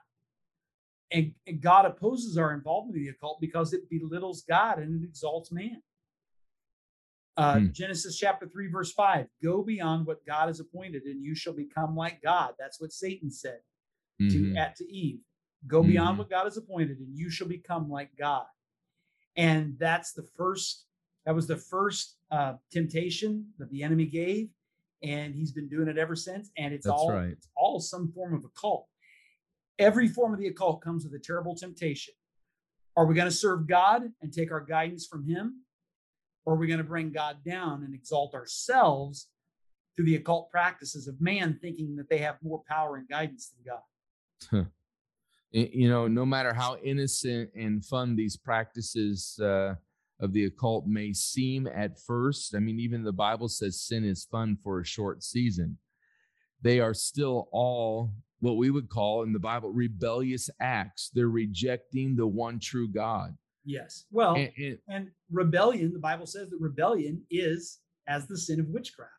And, 1.10 1.32
and 1.46 1.60
God 1.60 1.86
opposes 1.86 2.36
our 2.36 2.52
involvement 2.52 2.96
in 2.98 3.04
the 3.04 3.08
occult 3.10 3.40
because 3.40 3.72
it 3.72 3.88
belittles 3.88 4.44
God 4.48 4.78
and 4.78 5.02
it 5.02 5.06
exalts 5.06 5.50
man. 5.50 5.82
Uh, 7.36 7.58
Hmm. 7.60 7.66
Genesis 7.72 8.16
chapter 8.18 8.46
3, 8.46 8.68
verse 8.68 8.92
5 8.92 9.26
Go 9.42 9.62
beyond 9.62 10.06
what 10.06 10.24
God 10.26 10.46
has 10.48 10.60
appointed, 10.60 11.02
and 11.04 11.22
you 11.24 11.34
shall 11.34 11.52
become 11.54 11.94
like 11.96 12.22
God. 12.22 12.54
That's 12.58 12.80
what 12.80 12.92
Satan 12.92 13.30
said 13.30 13.60
to, 14.18 14.24
Mhm. 14.24 14.56
at, 14.56 14.76
to 14.76 14.90
Eve. 14.90 15.20
Go 15.66 15.82
beyond 15.82 16.14
Mhm. 16.14 16.18
what 16.18 16.30
God 16.30 16.44
has 16.44 16.56
appointed, 16.56 16.98
and 16.98 17.16
you 17.16 17.28
shall 17.30 17.48
become 17.48 17.88
like 17.90 18.16
God. 18.16 18.46
And 19.36 19.78
that's 19.78 20.12
the 20.12 20.22
first, 20.22 20.86
that 21.24 21.34
was 21.34 21.46
the 21.46 21.56
first 21.58 22.16
uh, 22.30 22.56
temptation 22.72 23.52
that 23.58 23.70
the 23.70 23.82
enemy 23.84 24.06
gave. 24.06 24.50
And 25.02 25.34
he's 25.34 25.52
been 25.52 25.68
doing 25.68 25.88
it 25.88 25.98
ever 25.98 26.16
since. 26.16 26.50
And 26.56 26.72
it's 26.72 26.86
That's 26.86 26.98
all 26.98 27.12
right. 27.12 27.30
it's 27.30 27.48
all 27.56 27.80
some 27.80 28.10
form 28.12 28.34
of 28.34 28.44
occult. 28.44 28.86
Every 29.78 30.08
form 30.08 30.32
of 30.32 30.40
the 30.40 30.48
occult 30.48 30.80
comes 30.82 31.04
with 31.04 31.12
a 31.14 31.22
terrible 31.22 31.54
temptation. 31.54 32.14
Are 32.96 33.04
we 33.04 33.14
going 33.14 33.28
to 33.28 33.34
serve 33.34 33.66
God 33.66 34.02
and 34.22 34.32
take 34.32 34.50
our 34.50 34.62
guidance 34.62 35.06
from 35.06 35.28
Him? 35.28 35.62
Or 36.46 36.54
are 36.54 36.56
we 36.56 36.66
going 36.66 36.78
to 36.78 36.84
bring 36.84 37.12
God 37.12 37.38
down 37.44 37.82
and 37.84 37.94
exalt 37.94 38.34
ourselves 38.34 39.28
through 39.96 40.06
the 40.06 40.16
occult 40.16 40.50
practices 40.50 41.08
of 41.08 41.20
man, 41.20 41.58
thinking 41.60 41.96
that 41.96 42.08
they 42.08 42.18
have 42.18 42.36
more 42.42 42.62
power 42.68 42.96
and 42.96 43.08
guidance 43.08 43.52
than 43.52 43.74
God? 43.74 44.66
Y- 45.52 45.70
you 45.72 45.88
know, 45.88 46.06
no 46.08 46.26
matter 46.26 46.52
how 46.52 46.76
innocent 46.82 47.50
and 47.54 47.84
fun 47.84 48.16
these 48.16 48.36
practices 48.36 49.38
uh, 49.40 49.74
of 50.20 50.32
the 50.32 50.44
occult 50.44 50.86
may 50.86 51.12
seem 51.12 51.66
at 51.66 51.98
first, 52.00 52.54
I 52.54 52.58
mean, 52.58 52.80
even 52.80 53.02
the 53.04 53.12
Bible 53.12 53.48
says 53.48 53.80
sin 53.82 54.04
is 54.04 54.26
fun 54.30 54.56
for 54.62 54.80
a 54.80 54.84
short 54.84 55.22
season. 55.22 55.78
They 56.62 56.80
are 56.80 56.94
still 56.94 57.48
all 57.52 58.12
what 58.40 58.56
we 58.56 58.70
would 58.70 58.88
call 58.88 59.22
in 59.22 59.32
the 59.32 59.38
Bible 59.38 59.72
rebellious 59.72 60.48
acts. 60.60 61.10
They're 61.14 61.28
rejecting 61.28 62.16
the 62.16 62.26
one 62.26 62.58
true 62.58 62.88
God. 62.88 63.36
Yes. 63.64 64.04
Well, 64.10 64.36
And- 64.36 64.52
and- 64.56 64.78
and 64.88 65.10
rebellion, 65.30 65.92
the 65.92 65.98
Bible 65.98 66.26
says 66.26 66.50
that 66.50 66.60
rebellion 66.60 67.24
is 67.30 67.80
as 68.06 68.26
the 68.26 68.38
sin 68.38 68.60
of 68.60 68.68
witchcraft. 68.68 69.12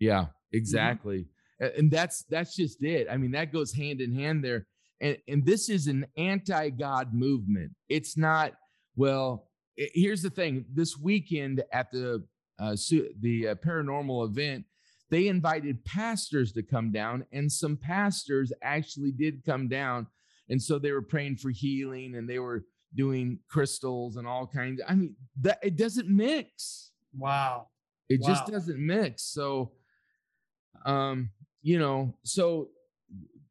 Yeah, 0.00 0.22
mm-hmm. 0.22 0.56
exactly. 0.56 1.26
A- 1.60 1.78
And 1.78 1.90
that's 1.90 2.24
that's 2.24 2.56
just 2.56 2.82
it. 2.82 3.06
I 3.10 3.16
mean, 3.16 3.30
that 3.32 3.52
goes 3.52 3.72
hand 3.72 4.00
in 4.00 4.12
hand 4.12 4.42
there. 4.44 4.66
And 5.00 5.16
and 5.28 5.44
this 5.46 5.68
is 5.68 5.86
an 5.86 6.06
anti-God 6.16 7.14
movement. 7.14 7.72
It's 7.88 8.16
not 8.16 8.54
well, 8.96 9.48
here's 9.76 10.22
the 10.22 10.30
thing. 10.30 10.64
This 10.72 10.96
weekend 10.96 11.62
at 11.72 11.90
the 11.90 12.24
uh 12.58 12.76
the 13.20 13.48
uh, 13.48 13.54
paranormal 13.56 14.28
event, 14.28 14.64
they 15.10 15.28
invited 15.28 15.84
pastors 15.84 16.52
to 16.52 16.62
come 16.62 16.92
down 16.92 17.26
and 17.32 17.50
some 17.50 17.76
pastors 17.76 18.52
actually 18.62 19.12
did 19.12 19.44
come 19.44 19.68
down. 19.68 20.06
And 20.48 20.60
so 20.60 20.78
they 20.78 20.92
were 20.92 21.02
praying 21.02 21.36
for 21.36 21.50
healing 21.50 22.14
and 22.16 22.28
they 22.28 22.38
were 22.38 22.64
doing 22.94 23.38
crystals 23.48 24.16
and 24.16 24.26
all 24.26 24.46
kinds. 24.46 24.80
I 24.86 24.94
mean, 24.94 25.16
that 25.40 25.58
it 25.62 25.76
doesn't 25.76 26.08
mix 26.08 26.90
Wow. 27.16 27.68
it 28.08 28.22
just 28.22 28.46
doesn't 28.46 28.78
mix 28.78 29.22
so 29.24 29.72
um 30.86 31.30
you 31.62 31.78
know 31.78 32.14
so 32.24 32.68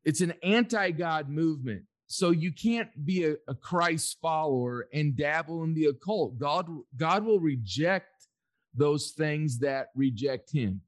it's 0.03 0.21
an 0.21 0.33
anti-god 0.43 1.29
movement 1.29 1.83
so 2.13 2.31
you 2.31 2.51
can't 2.51 2.89
be 3.05 3.23
a, 3.25 3.35
a 3.47 3.55
christ 3.55 4.17
follower 4.21 4.87
and 4.93 5.15
dabble 5.15 5.63
in 5.63 5.73
the 5.73 5.85
occult 5.85 6.37
god 6.37 6.67
god 6.97 7.23
will 7.23 7.39
reject 7.39 8.27
those 8.75 9.11
things 9.11 9.57
that 9.59 9.87
reject 9.95 10.51
him 10.51 10.81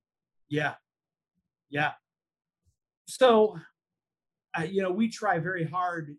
Yeah. 0.50 0.76
Yeah. 1.70 1.94
So, 3.08 3.58
uh, 4.58 4.64
you 4.64 4.82
know, 4.84 4.92
we 4.92 5.10
try 5.10 5.40
very 5.40 5.64
hard 5.66 6.16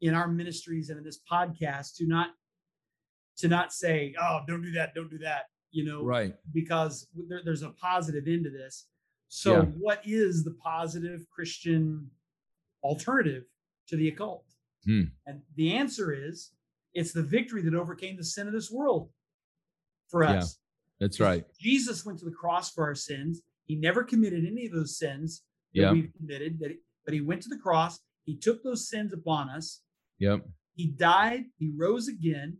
in 0.00 0.14
our 0.14 0.28
ministries 0.28 0.88
and 0.90 0.98
in 0.98 1.04
this 1.04 1.20
podcast 1.30 1.96
to 1.96 2.06
not 2.06 2.28
to 3.38 3.48
not 3.48 3.72
say, 3.72 4.14
"Oh, 4.20 4.40
don't 4.46 4.62
do 4.62 4.72
that, 4.72 4.94
don't 4.94 5.10
do 5.10 5.18
that," 5.18 5.44
you 5.72 5.84
know, 5.84 6.04
right 6.04 6.34
because 6.52 7.08
there, 7.28 7.42
there's 7.44 7.62
a 7.62 7.70
positive 7.70 8.24
end 8.28 8.44
to 8.44 8.50
this. 8.50 8.86
So, 9.28 9.50
Yeah. 9.52 9.64
what 9.86 10.00
is 10.06 10.44
the 10.44 10.54
positive 10.72 11.20
Christian 11.34 12.10
alternative 12.84 13.44
to 13.88 13.96
the 13.96 14.08
occult? 14.08 14.44
Hmm. 14.84 15.02
And 15.26 15.42
the 15.56 15.74
answer 15.74 16.12
is 16.12 16.52
it's 16.94 17.12
the 17.12 17.22
victory 17.22 17.62
that 17.62 17.74
overcame 17.74 18.16
the 18.16 18.24
sin 18.24 18.46
of 18.46 18.52
this 18.52 18.70
world 18.70 19.10
for 20.08 20.24
Yeah. 20.24 20.38
us. 20.38 20.58
that's 21.00 21.18
right 21.18 21.44
Jesus 21.58 22.04
went 22.04 22.18
to 22.20 22.24
the 22.24 22.30
cross 22.30 22.70
for 22.72 22.84
our 22.84 22.94
sins. 22.94 23.42
He 23.64 23.74
never 23.76 24.04
committed 24.04 24.44
any 24.44 24.66
of 24.66 24.72
those 24.72 24.98
sins 24.98 25.42
that 25.74 25.80
Yeah. 25.82 25.92
we've 25.92 26.12
committed, 26.14 26.58
that 26.60 26.76
but 27.04 27.14
he 27.14 27.20
went 27.20 27.42
to 27.42 27.48
the 27.48 27.58
cross. 27.58 27.98
He 28.24 28.36
took 28.36 28.62
those 28.62 28.88
sins 28.88 29.12
upon 29.12 29.48
us. 29.50 29.82
yep 30.18 30.46
He 30.74 30.86
died, 30.88 31.46
he 31.58 31.70
rose 31.76 32.08
again, 32.08 32.58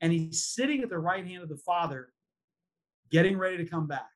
and 0.00 0.12
he's 0.12 0.44
sitting 0.44 0.82
at 0.82 0.88
the 0.88 0.98
right 0.98 1.26
hand 1.26 1.42
of 1.42 1.48
the 1.48 1.56
Father, 1.58 2.12
getting 3.10 3.36
ready 3.38 3.56
to 3.58 3.66
come 3.66 3.86
back. 3.86 4.10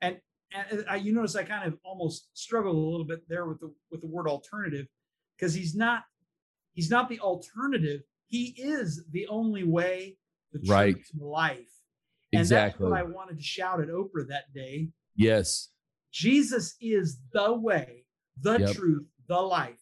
And, 0.00 0.20
and 0.52 0.84
I, 0.88 0.96
you 0.96 1.12
notice 1.12 1.36
I 1.36 1.44
kind 1.44 1.66
of 1.72 1.78
almost 1.84 2.28
struggled 2.34 2.74
a 2.76 2.78
little 2.78 3.04
bit 3.06 3.28
there 3.28 3.46
with 3.46 3.60
the 3.60 3.74
with 3.90 4.00
the 4.00 4.06
word 4.06 4.26
alternative, 4.28 4.86
because 5.38 5.54
he's 5.54 5.74
not 5.74 6.04
he's 6.72 6.90
not 6.90 7.08
the 7.08 7.20
alternative. 7.20 8.00
He 8.26 8.54
is 8.58 9.04
the 9.10 9.26
only 9.28 9.64
way, 9.64 10.16
the 10.52 10.58
truth, 10.58 10.70
Right. 10.70 10.96
life. 11.18 11.70
And 12.32 12.40
Exactly. 12.40 12.84
that's 12.84 12.90
what 12.90 12.98
I 12.98 13.02
wanted 13.04 13.38
to 13.38 13.42
shout 13.42 13.80
at 13.80 13.88
Oprah 13.88 14.28
that 14.28 14.52
day. 14.52 14.90
Yes. 15.16 15.70
Jesus 16.12 16.76
is 16.80 17.20
the 17.32 17.52
way, 17.54 18.04
the 18.40 18.58
Yep. 18.58 18.76
truth, 18.76 19.06
the 19.28 19.40
life. 19.40 19.80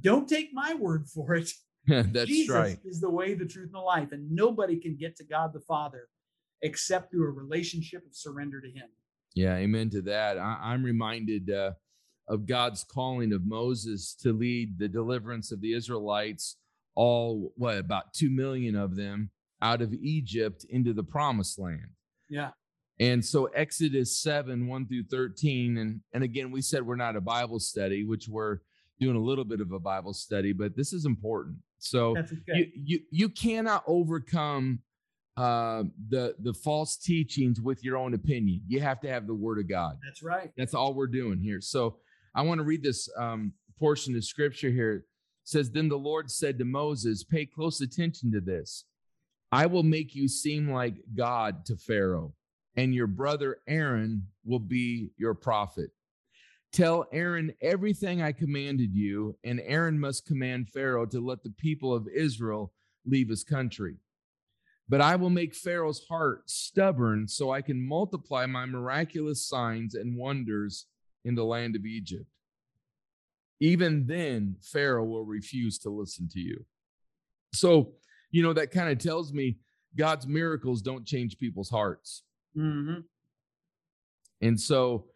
Don't 0.00 0.28
take 0.28 0.52
my 0.52 0.74
word 0.74 1.08
for 1.08 1.34
it. 1.34 1.50
That's 1.86 2.26
Jesus 2.26 2.54
right. 2.54 2.78
is 2.84 3.00
the 3.00 3.10
way, 3.10 3.34
the 3.34 3.46
truth, 3.46 3.66
and 3.66 3.74
the 3.74 3.78
life. 3.80 4.12
And 4.12 4.30
nobody 4.30 4.78
can 4.78 4.96
get 4.96 5.16
to 5.16 5.24
God 5.24 5.52
the 5.52 5.60
Father 5.60 6.08
except 6.62 7.10
through 7.10 7.26
a 7.26 7.30
relationship 7.30 8.04
of 8.06 8.14
surrender 8.14 8.60
to 8.60 8.70
Him. 8.70 8.88
Yeah, 9.34 9.56
amen 9.56 9.90
to 9.90 10.02
that. 10.02 10.38
I, 10.38 10.58
I'm 10.62 10.84
reminded 10.84 11.50
uh, 11.50 11.72
of 12.28 12.46
God's 12.46 12.84
calling 12.84 13.32
of 13.32 13.46
Moses 13.46 14.14
to 14.22 14.32
lead 14.32 14.78
the 14.78 14.88
deliverance 14.88 15.52
of 15.52 15.60
the 15.60 15.74
Israelites, 15.74 16.56
all 16.94 17.52
what 17.56 17.78
about 17.78 18.12
two 18.12 18.30
million 18.30 18.76
of 18.76 18.96
them 18.96 19.30
out 19.62 19.82
of 19.82 19.92
Egypt 19.94 20.64
into 20.70 20.92
the 20.92 21.02
promised 21.02 21.58
land. 21.58 21.90
Yeah. 22.28 22.50
And 23.00 23.24
so 23.24 23.46
Exodus 23.46 24.20
7, 24.20 24.66
1 24.66 24.86
through 24.86 25.04
13. 25.04 25.78
And, 25.78 26.00
and 26.12 26.24
again, 26.24 26.50
we 26.50 26.60
said 26.60 26.84
we're 26.84 26.96
not 26.96 27.16
a 27.16 27.20
Bible 27.20 27.60
study, 27.60 28.04
which 28.04 28.28
we're 28.28 28.58
doing 29.00 29.16
a 29.16 29.20
little 29.20 29.44
bit 29.44 29.60
of 29.60 29.72
a 29.72 29.78
Bible 29.78 30.12
study, 30.12 30.52
but 30.52 30.76
this 30.76 30.92
is 30.92 31.04
important. 31.04 31.56
So 31.78 32.16
you, 32.48 32.66
you 32.74 33.00
you 33.10 33.28
cannot 33.28 33.84
overcome 33.86 34.80
uh, 35.36 35.84
the 36.08 36.34
the 36.40 36.52
false 36.52 36.96
teachings 36.96 37.60
with 37.60 37.84
your 37.84 37.96
own 37.96 38.14
opinion. 38.14 38.62
You 38.66 38.80
have 38.80 39.00
to 39.02 39.08
have 39.08 39.26
the 39.26 39.34
word 39.34 39.58
of 39.58 39.68
God. 39.68 39.98
That's 40.04 40.22
right. 40.22 40.50
That's 40.56 40.74
all 40.74 40.94
we're 40.94 41.06
doing 41.06 41.38
here. 41.38 41.60
So 41.60 41.98
I 42.34 42.42
want 42.42 42.58
to 42.58 42.64
read 42.64 42.82
this 42.82 43.08
um, 43.16 43.52
portion 43.78 44.16
of 44.16 44.24
scripture 44.24 44.70
here. 44.70 44.94
It 44.94 45.02
says, 45.44 45.70
Then 45.70 45.88
the 45.88 45.98
Lord 45.98 46.30
said 46.30 46.58
to 46.58 46.64
Moses, 46.64 47.24
Pay 47.24 47.46
close 47.46 47.80
attention 47.80 48.32
to 48.32 48.40
this. 48.40 48.84
I 49.50 49.66
will 49.66 49.82
make 49.82 50.14
you 50.14 50.28
seem 50.28 50.70
like 50.70 50.96
God 51.14 51.64
to 51.66 51.76
Pharaoh, 51.76 52.34
and 52.76 52.94
your 52.94 53.06
brother 53.06 53.58
Aaron 53.66 54.26
will 54.44 54.58
be 54.58 55.10
your 55.16 55.34
prophet. 55.34 55.90
Tell 56.70 57.06
Aaron 57.12 57.54
everything 57.62 58.20
I 58.20 58.32
commanded 58.32 58.94
you, 58.94 59.36
and 59.42 59.60
Aaron 59.64 59.98
must 59.98 60.26
command 60.26 60.68
Pharaoh 60.68 61.06
to 61.06 61.24
let 61.24 61.42
the 61.42 61.54
people 61.56 61.94
of 61.94 62.08
Israel 62.14 62.72
leave 63.06 63.30
his 63.30 63.42
country. 63.42 63.96
But 64.86 65.00
I 65.00 65.16
will 65.16 65.30
make 65.30 65.54
Pharaoh's 65.54 66.04
heart 66.08 66.48
stubborn 66.50 67.26
so 67.26 67.50
I 67.50 67.62
can 67.62 67.80
multiply 67.80 68.44
my 68.46 68.66
miraculous 68.66 69.46
signs 69.46 69.94
and 69.94 70.16
wonders 70.16 70.86
in 71.24 71.34
the 71.34 71.44
land 71.44 71.76
of 71.76 71.84
Egypt. 71.84 72.26
Even 73.60 74.06
then, 74.06 74.56
Pharaoh 74.62 75.04
will 75.04 75.24
refuse 75.24 75.78
to 75.78 75.90
listen 75.90 76.28
to 76.28 76.40
you. 76.40 76.64
So, 77.52 77.94
you 78.30 78.42
know, 78.42 78.52
that 78.52 78.70
kind 78.70 78.90
of 78.90 78.98
tells 78.98 79.32
me 79.32 79.58
God's 79.96 80.26
miracles 80.26 80.82
don't 80.82 81.06
change 81.06 81.38
people's 81.38 81.70
hearts. 81.70 82.22
Mhm. 82.56 83.04
And 84.40 84.60
so 84.60 85.06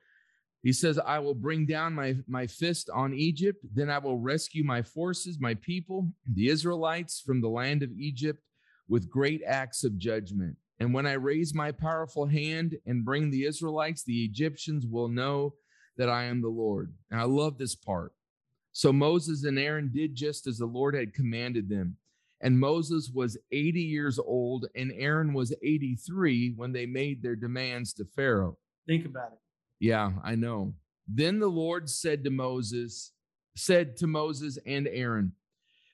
he 0.63 0.73
says, 0.73 0.99
I 0.99 1.19
will 1.19 1.35
bring 1.35 1.67
down 1.67 1.95
my, 1.95 2.17
my 2.27 2.47
fist 2.47 2.89
on 2.91 3.15
Egypt. 3.15 3.65
Then 3.75 3.91
I 3.91 3.99
will 3.99 4.19
rescue 4.19 4.65
my 4.65 4.83
forces, 4.83 5.41
my 5.41 5.55
people, 5.55 6.13
the 6.33 6.49
Israelites 6.49 7.21
from 7.21 7.41
the 7.41 7.49
land 7.49 7.83
of 7.83 7.91
Egypt 7.93 8.43
with 8.89 9.11
great 9.11 9.43
acts 9.47 9.85
of 9.85 9.99
judgment. 9.99 10.57
And 10.79 10.93
when 10.93 11.07
I 11.07 11.13
raise 11.13 11.55
my 11.55 11.71
powerful 11.71 12.27
hand 12.27 12.77
and 12.87 13.05
bring 13.05 13.31
the 13.31 13.45
Israelites, 13.45 14.03
the 14.05 14.25
Egyptians 14.25 14.87
will 14.87 15.09
know 15.09 15.55
that 15.97 16.09
I 16.09 16.25
am 16.25 16.41
the 16.41 16.49
Lord. 16.49 16.93
And 17.11 17.21
I 17.21 17.25
love 17.25 17.59
this 17.59 17.75
part. 17.75 18.13
So 18.73 18.93
Moses 18.93 19.45
and 19.45 19.59
Aaron 19.59 19.91
did 19.93 20.15
just 20.15 20.47
as 20.47 20.59
the 20.59 20.67
Lord 20.67 20.95
had 20.95 21.15
commanded 21.15 21.69
them. 21.69 21.97
And 22.41 22.59
Moses 22.59 23.11
was 23.15 23.39
80 23.53 23.81
years 23.81 24.19
old, 24.19 24.67
and 24.75 24.93
Aaron 24.97 25.33
was 25.33 25.55
83 25.63 26.55
when 26.57 26.73
they 26.73 26.87
made 26.87 27.23
their 27.23 27.37
demands 27.37 27.93
to 27.95 28.05
Pharaoh. 28.05 28.59
Think 28.87 29.07
about 29.07 29.33
it. 29.33 29.39
Yeah, 29.79 30.13
I 30.25 30.35
know. 30.35 30.75
Then 31.07 31.39
the 31.39 31.49
Lord 31.49 31.89
said 31.89 32.25
to 32.25 32.31
Moses, 32.31 33.13
said 33.55 33.97
to 33.99 34.07
Moses 34.07 34.59
and 34.67 34.89
Aaron, 34.89 35.33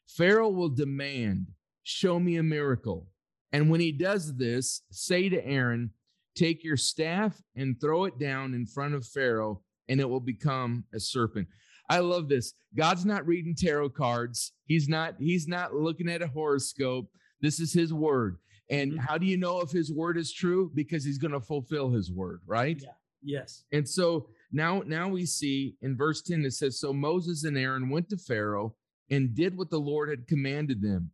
Pharaoh 0.06 0.48
will 0.48 0.70
demand, 0.70 1.48
show 1.82 2.18
me 2.18 2.36
a 2.36 2.42
miracle. 2.42 3.08
And 3.52 3.70
when 3.70 3.80
he 3.80 3.92
does 3.92 4.36
this, 4.36 4.82
say 4.90 5.28
to 5.28 5.44
Aaron, 5.46 5.90
take 6.34 6.64
your 6.64 6.76
staff 6.76 7.42
and 7.56 7.78
throw 7.78 8.04
it 8.04 8.18
down 8.18 8.54
in 8.54 8.64
front 8.64 8.94
of 8.94 9.06
Pharaoh, 9.06 9.62
and 9.88 10.00
it 10.00 10.08
will 10.08 10.20
become 10.20 10.84
a 10.94 11.00
serpent. 11.00 11.48
I 11.90 12.00
love 12.00 12.28
this. 12.28 12.52
God's 12.76 13.06
not 13.06 13.26
reading 13.26 13.54
tarot 13.54 13.90
cards. 13.90 14.52
He's 14.66 14.88
not 14.88 15.14
he's 15.18 15.48
not 15.48 15.74
looking 15.74 16.08
at 16.08 16.22
a 16.22 16.26
horoscope. 16.26 17.10
This 17.40 17.60
is 17.60 17.72
his 17.72 17.92
word. 17.92 18.38
And 18.70 18.92
Mhm. 18.92 18.98
how 18.98 19.16
do 19.16 19.24
you 19.26 19.38
know 19.38 19.60
if 19.60 19.70
his 19.70 19.90
word 19.90 20.18
is 20.18 20.32
true? 20.32 20.70
Because 20.74 21.02
he's 21.04 21.16
going 21.18 21.32
to 21.32 21.40
fulfill 21.40 21.90
his 21.90 22.12
word, 22.12 22.40
right? 22.46 22.78
Yeah. 22.82 22.92
Yes. 23.22 23.64
And 23.72 23.88
so 23.88 24.28
now, 24.52 24.82
now 24.86 25.08
we 25.08 25.24
see 25.24 25.76
in 25.80 25.96
verse 25.96 26.20
10 26.22 26.44
it 26.44 26.52
says, 26.52 26.78
So 26.78 26.92
Moses 26.92 27.44
and 27.44 27.56
Aaron 27.56 27.88
went 27.88 28.08
to 28.10 28.18
Pharaoh 28.18 28.76
and 29.10 29.34
did 29.34 29.56
what 29.56 29.70
the 29.70 29.80
Lord 29.80 30.10
had 30.10 30.26
commanded 30.26 30.82
them. 30.82 31.10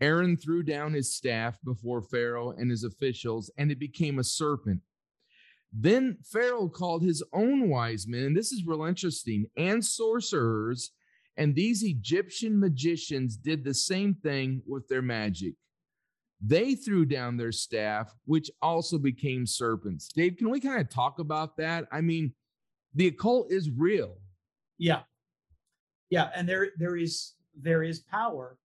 Aaron 0.00 0.36
threw 0.36 0.62
down 0.62 0.92
his 0.92 1.14
staff 1.14 1.58
before 1.64 2.02
Pharaoh 2.02 2.52
and 2.52 2.70
his 2.70 2.84
officials, 2.84 3.50
and 3.56 3.70
it 3.70 3.78
became 3.78 4.18
a 4.18 4.24
serpent. 4.24 4.80
Then 5.72 6.18
Pharaoh 6.24 6.68
called 6.68 7.02
his 7.02 7.22
own 7.32 7.68
wise 7.68 8.06
men, 8.06 8.24
and 8.24 8.36
this 8.36 8.52
is 8.52 8.66
real 8.66 8.84
interesting, 8.84 9.46
and 9.56 9.84
sorcerers, 9.84 10.92
and 11.38 11.54
these 11.54 11.82
Egyptian 11.82 12.60
magicians 12.60 13.36
did 13.36 13.64
the 13.64 13.72
same 13.72 14.14
thing 14.14 14.62
with 14.66 14.86
their 14.88 15.00
magic. 15.00 15.54
They 16.44 16.74
threw 16.74 17.06
down 17.06 17.36
their 17.36 17.52
staff, 17.52 18.12
which 18.26 18.50
also 18.60 18.98
became 18.98 19.46
serpents. 19.46 20.08
Dave, 20.08 20.36
can 20.36 20.50
we 20.50 20.60
kind 20.60 20.80
of 20.80 20.90
talk 20.90 21.20
about 21.20 21.56
that? 21.56 21.86
I 21.90 22.00
mean, 22.00 22.34
the 22.94 23.06
occult 23.06 23.50
is 23.50 23.70
real. 23.70 24.18
Yeah. 24.76 25.02
Yeah. 26.10 26.30
And 26.34 26.46
there 26.48 26.70
there 26.76 26.96
is 26.96 27.34
there 27.58 27.82
is 27.82 28.00
power 28.00 28.58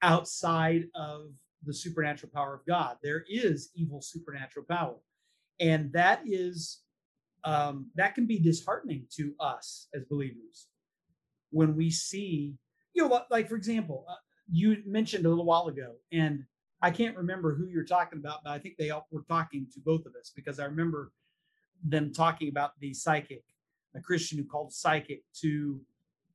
outside 0.00 0.84
of 0.94 1.32
the 1.64 1.74
supernatural 1.74 2.30
power 2.32 2.54
of 2.54 2.64
God. 2.66 2.96
There 3.02 3.24
is 3.28 3.70
evil 3.74 4.00
supernatural 4.00 4.64
power. 4.68 4.94
And 5.60 5.92
that 5.92 6.22
is 6.24 6.80
um, 7.44 7.90
that 7.94 8.14
can 8.14 8.26
be 8.26 8.38
disheartening 8.38 9.06
to 9.16 9.34
us 9.38 9.88
as 9.94 10.04
believers 10.04 10.68
when 11.50 11.76
we 11.76 11.90
see, 11.90 12.54
you 12.94 13.06
know, 13.06 13.20
like 13.30 13.48
for 13.48 13.56
example, 13.56 14.06
uh, 14.08 14.14
you 14.50 14.78
mentioned 14.86 15.26
a 15.26 15.28
little 15.28 15.44
while 15.44 15.68
ago, 15.68 15.94
and 16.10 16.44
I 16.82 16.90
can't 16.90 17.16
remember 17.16 17.54
who 17.54 17.66
you're 17.66 17.84
talking 17.84 18.18
about, 18.18 18.40
but 18.44 18.50
I 18.50 18.58
think 18.58 18.76
they 18.78 18.90
all 18.90 19.06
were 19.10 19.24
talking 19.28 19.66
to 19.74 19.80
both 19.80 20.06
of 20.06 20.14
us 20.20 20.32
because 20.34 20.58
I 20.58 20.64
remember 20.64 21.12
them 21.82 22.12
talking 22.12 22.48
about 22.48 22.72
the 22.80 22.92
psychic, 22.94 23.42
a 23.94 24.00
Christian 24.00 24.38
who 24.38 24.44
called 24.44 24.72
psychic 24.72 25.22
to 25.42 25.80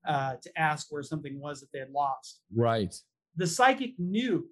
uh, 0.07 0.35
to 0.41 0.59
ask 0.59 0.87
where 0.91 1.03
something 1.03 1.39
was 1.39 1.59
that 1.59 1.71
they 1.73 1.79
had 1.79 1.91
lost. 1.91 2.41
Right. 2.55 2.95
The 3.35 3.47
psychic 3.47 3.99
knew 3.99 4.47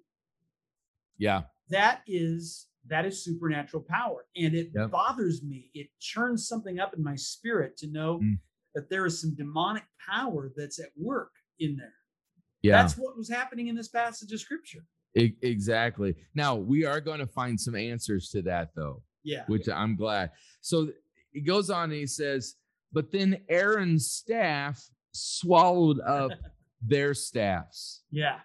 Yeah. 1.16 1.42
that 1.70 2.02
is 2.06 2.66
that 2.88 3.04
is 3.06 3.22
supernatural 3.24 3.82
power, 3.88 4.26
and 4.36 4.54
it 4.54 4.70
Yep. 4.74 4.90
bothers 4.90 5.42
me. 5.42 5.70
It 5.74 5.88
churns 6.00 6.48
something 6.48 6.78
up 6.80 6.94
in 6.94 7.02
my 7.02 7.16
spirit 7.16 7.76
to 7.78 7.86
know 7.86 8.18
Mm. 8.20 8.38
that 8.74 8.88
there 8.90 9.06
is 9.06 9.20
some 9.20 9.34
demonic 9.34 9.84
power 10.06 10.52
that's 10.56 10.78
at 10.78 10.90
work 10.96 11.32
in 11.58 11.76
there. 11.76 11.94
Yeah. 12.62 12.80
That's 12.80 12.96
what 12.96 13.16
was 13.16 13.28
happening 13.28 13.68
in 13.68 13.74
this 13.76 13.88
passage 13.88 14.32
of 14.32 14.40
scripture. 14.40 14.84
Exactly. 15.14 16.14
Now, 16.34 16.54
we 16.56 16.84
are 16.84 17.00
going 17.00 17.18
to 17.20 17.26
find 17.26 17.60
some 17.60 17.74
answers 17.74 18.30
to 18.30 18.42
that, 18.42 18.74
though, 18.74 19.02
Yeah. 19.24 19.44
which 19.46 19.68
I'm 19.68 19.96
glad. 19.96 20.32
So 20.60 20.92
he 21.32 21.40
goes 21.40 21.70
on 21.70 21.84
and 21.90 21.98
he 21.98 22.06
says, 22.06 22.56
But 22.92 23.10
then 23.10 23.44
Aaron's 23.50 24.10
staff 24.10 24.82
swallowed 25.12 26.00
up 26.00 26.30
their 26.82 27.12
staffs. 27.14 28.02
Yeah. 28.10 28.40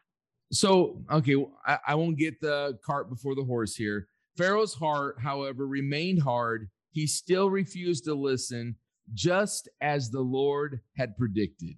So, 0.52 1.04
okay, 1.12 1.36
I, 1.66 1.80
I 1.90 1.96
won't 1.96 2.18
get 2.18 2.40
the 2.42 2.78
cart 2.86 3.10
before 3.10 3.36
the 3.36 3.44
horse 3.44 3.76
here. 3.76 4.08
Pharaoh's 4.38 4.74
heart, 4.74 5.18
however, 5.22 5.68
remained 5.68 6.22
hard. 6.22 6.70
He 6.92 7.08
still 7.08 7.50
refused 7.50 8.06
to 8.06 8.14
listen, 8.14 8.76
just 9.14 9.70
as 9.82 10.10
the 10.10 10.22
Lord 10.22 10.82
had 10.98 11.18
predicted. 11.18 11.76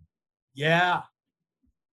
Yeah. 0.53 1.03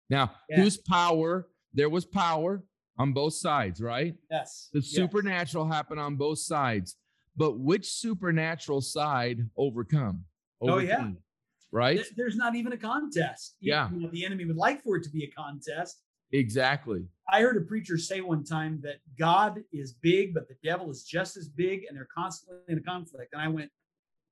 Now, 0.09 0.35
Yeah. 0.49 0.57
whose 0.61 0.77
power? 0.77 1.47
There 1.73 1.89
was 1.89 2.05
power 2.05 2.63
on 2.97 3.13
both 3.13 3.33
sides, 3.33 3.81
right? 3.81 4.15
Yes. 4.29 4.69
The 4.73 4.79
yes. 4.79 4.89
supernatural 4.89 5.67
happened 5.67 5.99
on 5.99 6.15
both 6.17 6.39
sides. 6.39 6.97
But 7.35 7.59
which 7.59 7.89
supernatural 7.89 8.81
side 8.81 9.49
overcome? 9.55 10.25
Oh, 10.59 10.79
yeah. 10.79 11.11
Right? 11.71 12.05
There's 12.17 12.35
not 12.35 12.55
even 12.55 12.73
a 12.73 12.77
contest. 12.77 13.55
You- 13.61 13.71
Yeah. 13.71 13.89
know, 13.93 14.09
the 14.09 14.25
enemy 14.25 14.43
would 14.45 14.57
like 14.57 14.83
for 14.83 14.97
it 14.97 15.03
to 15.03 15.09
be 15.09 15.23
a 15.23 15.31
contest. 15.31 16.01
Exactly. 16.31 17.05
I 17.29 17.41
heard 17.41 17.57
a 17.57 17.61
preacher 17.61 17.97
say 17.97 18.21
one 18.21 18.43
time 18.43 18.79
that 18.83 18.97
God 19.17 19.63
is 19.71 19.93
big, 19.93 20.33
but 20.33 20.47
the 20.47 20.55
devil 20.63 20.89
is 20.89 21.03
just 21.03 21.37
as 21.37 21.47
big, 21.47 21.83
and 21.87 21.97
they're 21.97 22.07
constantly 22.15 22.57
in 22.67 22.77
a 22.77 22.81
conflict. 22.81 23.33
And 23.33 23.41
I 23.41 23.47
went, 23.47 23.71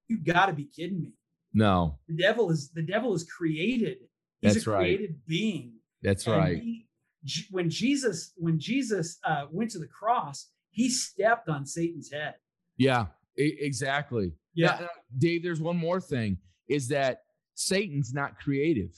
"You 0.07 0.17
got 0.17 0.47
to 0.47 0.53
be 0.53 0.65
kidding 0.65 1.01
me! 1.01 1.13
No. 1.53 1.97
The 2.07 2.15
devil 2.17 2.51
is 2.51 2.71
the 2.71 2.81
devil 2.81 3.13
is 3.13 3.23
created 3.23 3.97
He's 4.41 4.53
That's 4.53 4.67
a 4.67 4.71
right. 4.71 4.79
created 4.79 5.15
being. 5.27 5.73
That's 6.01 6.25
And 6.27 6.35
right. 6.35 6.57
he- 6.61 6.85
when 7.51 7.69
Jesus 7.69 8.31
when 8.37 8.57
Jesus 8.59 9.19
uh, 9.25 9.45
went 9.51 9.71
to 9.71 9.79
the 9.79 9.87
cross, 9.87 10.49
he 10.71 10.89
stepped 10.89 11.49
on 11.49 11.65
Satan's 11.65 12.09
head. 12.11 12.35
Yeah, 12.77 13.07
exactly. 13.35 14.31
Yeah, 14.53 14.77
now, 14.81 14.87
Dave, 15.17 15.43
there's 15.43 15.59
one 15.61 15.75
more 15.77 15.99
thing 15.99 16.37
is 16.69 16.87
that 16.89 17.23
Satan's 17.55 18.13
not 18.13 18.39
creative. 18.39 18.91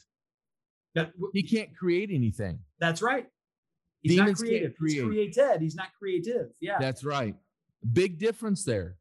That- 0.95 1.13
He 1.33 1.43
can't 1.43 1.75
create 1.75 2.09
anything. 2.11 2.59
that's 2.79 3.01
right. 3.01 3.27
He's 4.01 4.13
Demons 4.15 4.41
not 4.41 4.47
creative. 4.47 4.75
create. 4.75 4.95
He's 4.95 5.03
created. 5.35 5.61
He's 5.61 5.75
not 5.75 5.89
creative. 5.97 6.47
Yeah. 6.59 6.79
That's 6.79 7.03
right. 7.03 7.35
Big 7.93 8.17
difference 8.17 8.63
there. 8.63 8.97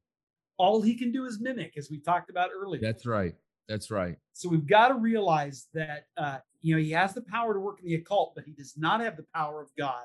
All 0.59 0.83
he 0.83 0.95
can 0.95 1.11
do 1.11 1.25
is 1.25 1.41
mimic, 1.41 1.73
as 1.79 1.91
we 1.91 1.99
talked 1.99 2.29
about 2.29 2.51
earlier. 2.55 2.81
That's 2.83 3.07
right. 3.07 3.35
That's 3.67 3.91
right. 3.91 4.17
So 4.35 4.49
we've 4.51 4.67
got 4.67 4.89
to 4.89 4.95
realize 4.95 5.69
that 5.73 6.05
uh, 6.19 6.39
you 6.61 6.75
know 6.75 6.83
he 6.83 6.91
has 6.91 7.15
the 7.15 7.23
power 7.23 7.55
to 7.55 7.61
work 7.61 7.79
in 7.81 7.87
the 7.87 7.95
occult, 7.95 8.35
but 8.35 8.45
he 8.45 8.53
does 8.53 8.75
not 8.77 9.01
have 9.01 9.17
the 9.17 9.25
power 9.35 9.63
of 9.63 9.71
God. 9.79 10.05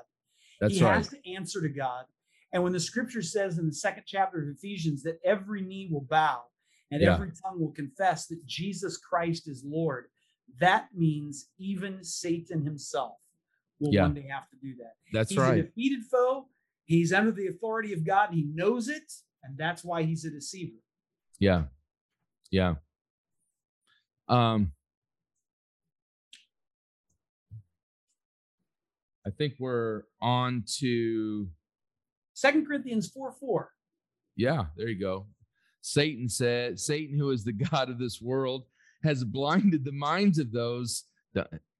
That's 0.60 0.78
he 0.78 0.82
right. 0.84 0.96
has 0.96 1.08
to 1.08 1.30
answer 1.30 1.60
to 1.60 1.68
God. 1.68 2.06
And 2.54 2.62
when 2.62 2.72
the 2.72 2.80
scripture 2.80 3.20
says 3.22 3.58
in 3.58 3.66
the 3.66 3.74
second 3.74 4.04
chapter 4.06 4.40
of 4.40 4.48
Ephesians 4.48 5.02
that 5.02 5.18
every 5.24 5.60
knee 5.60 5.88
will 5.90 6.06
bow 6.08 6.42
and 6.90 7.02
Yeah. 7.02 7.14
every 7.14 7.32
tongue 7.32 7.60
will 7.60 7.72
confess 7.72 8.26
that 8.28 8.46
Jesus 8.46 8.96
Christ 8.96 9.46
is 9.48 9.62
Lord, 9.62 10.06
that 10.60 10.88
means 10.94 11.48
even 11.58 12.02
Satan 12.04 12.64
himself 12.64 13.18
will 13.80 13.92
Yeah. 13.92 14.02
one 14.02 14.14
day 14.14 14.26
have 14.30 14.48
to 14.50 14.56
do 14.56 14.74
that. 14.76 14.94
That's 15.12 15.36
right. 15.36 15.56
he's 15.56 15.64
a 15.64 15.66
defeated 15.66 16.04
foe. 16.10 16.48
He's 16.86 17.12
under 17.12 17.32
the 17.32 17.48
authority 17.48 17.92
of 17.92 18.04
God. 18.04 18.32
He 18.32 18.42
knows 18.44 18.88
it, 18.88 19.12
and 19.42 19.58
that's 19.58 19.84
why 19.84 20.02
he's 20.04 20.24
a 20.24 20.30
deceiver. 20.30 20.78
Yeah. 21.38 21.64
Yeah. 22.50 22.76
Um 24.28 24.72
I 29.26 29.30
think 29.30 29.54
we're 29.58 30.02
on 30.20 30.64
to 30.78 31.48
Second 32.34 32.66
Corinthians 32.66 33.08
4 33.08 33.32
4. 33.32 33.72
yeah, 34.36 34.66
there 34.76 34.88
you 34.88 35.00
go. 35.00 35.26
Satan 35.80 36.28
said, 36.28 36.78
Satan, 36.78 37.18
who 37.18 37.30
is 37.30 37.42
the 37.44 37.52
God 37.70 37.90
of 37.90 37.98
this 37.98 38.20
world, 38.20 38.66
has 39.06 39.24
blinded 39.24 39.84
the 39.84 39.92
minds 39.92 40.38
of 40.38 40.52
those. 40.52 41.04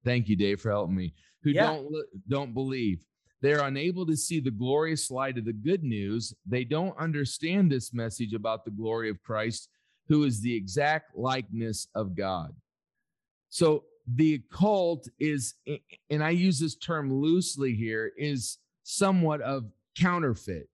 Thank 0.03 0.29
you, 0.29 0.35
Dave, 0.35 0.61
for 0.61 0.71
helping 0.71 0.95
me. 0.95 1.13
Who 1.43 1.51
Yeah. 1.51 1.67
don't 1.67 1.93
don't 2.27 2.53
believe. 2.53 3.05
They're 3.41 3.65
unable 3.65 4.05
to 4.07 4.17
see 4.17 4.39
the 4.39 4.51
glorious 4.51 5.11
light 5.11 5.37
of 5.37 5.45
the 5.45 5.53
good 5.53 5.83
news. 5.83 6.33
They 6.45 6.63
don't 6.63 6.97
understand 6.97 7.71
this 7.71 7.93
message 7.93 8.33
about 8.33 8.65
the 8.65 8.71
glory 8.71 9.09
of 9.09 9.21
Christ, 9.21 9.69
who 10.07 10.23
is 10.23 10.41
the 10.41 10.55
exact 10.55 11.15
likeness 11.15 11.87
of 11.93 12.15
God. 12.15 12.55
So 13.49 13.85
the 14.07 14.35
occult 14.35 15.07
is, 15.19 15.53
and 16.09 16.23
I 16.23 16.31
use 16.31 16.59
this 16.59 16.75
term 16.75 17.13
loosely 17.13 17.75
here, 17.75 18.11
is 18.17 18.57
somewhat 18.83 19.41
of 19.41 19.69
counterfeit 19.95 20.69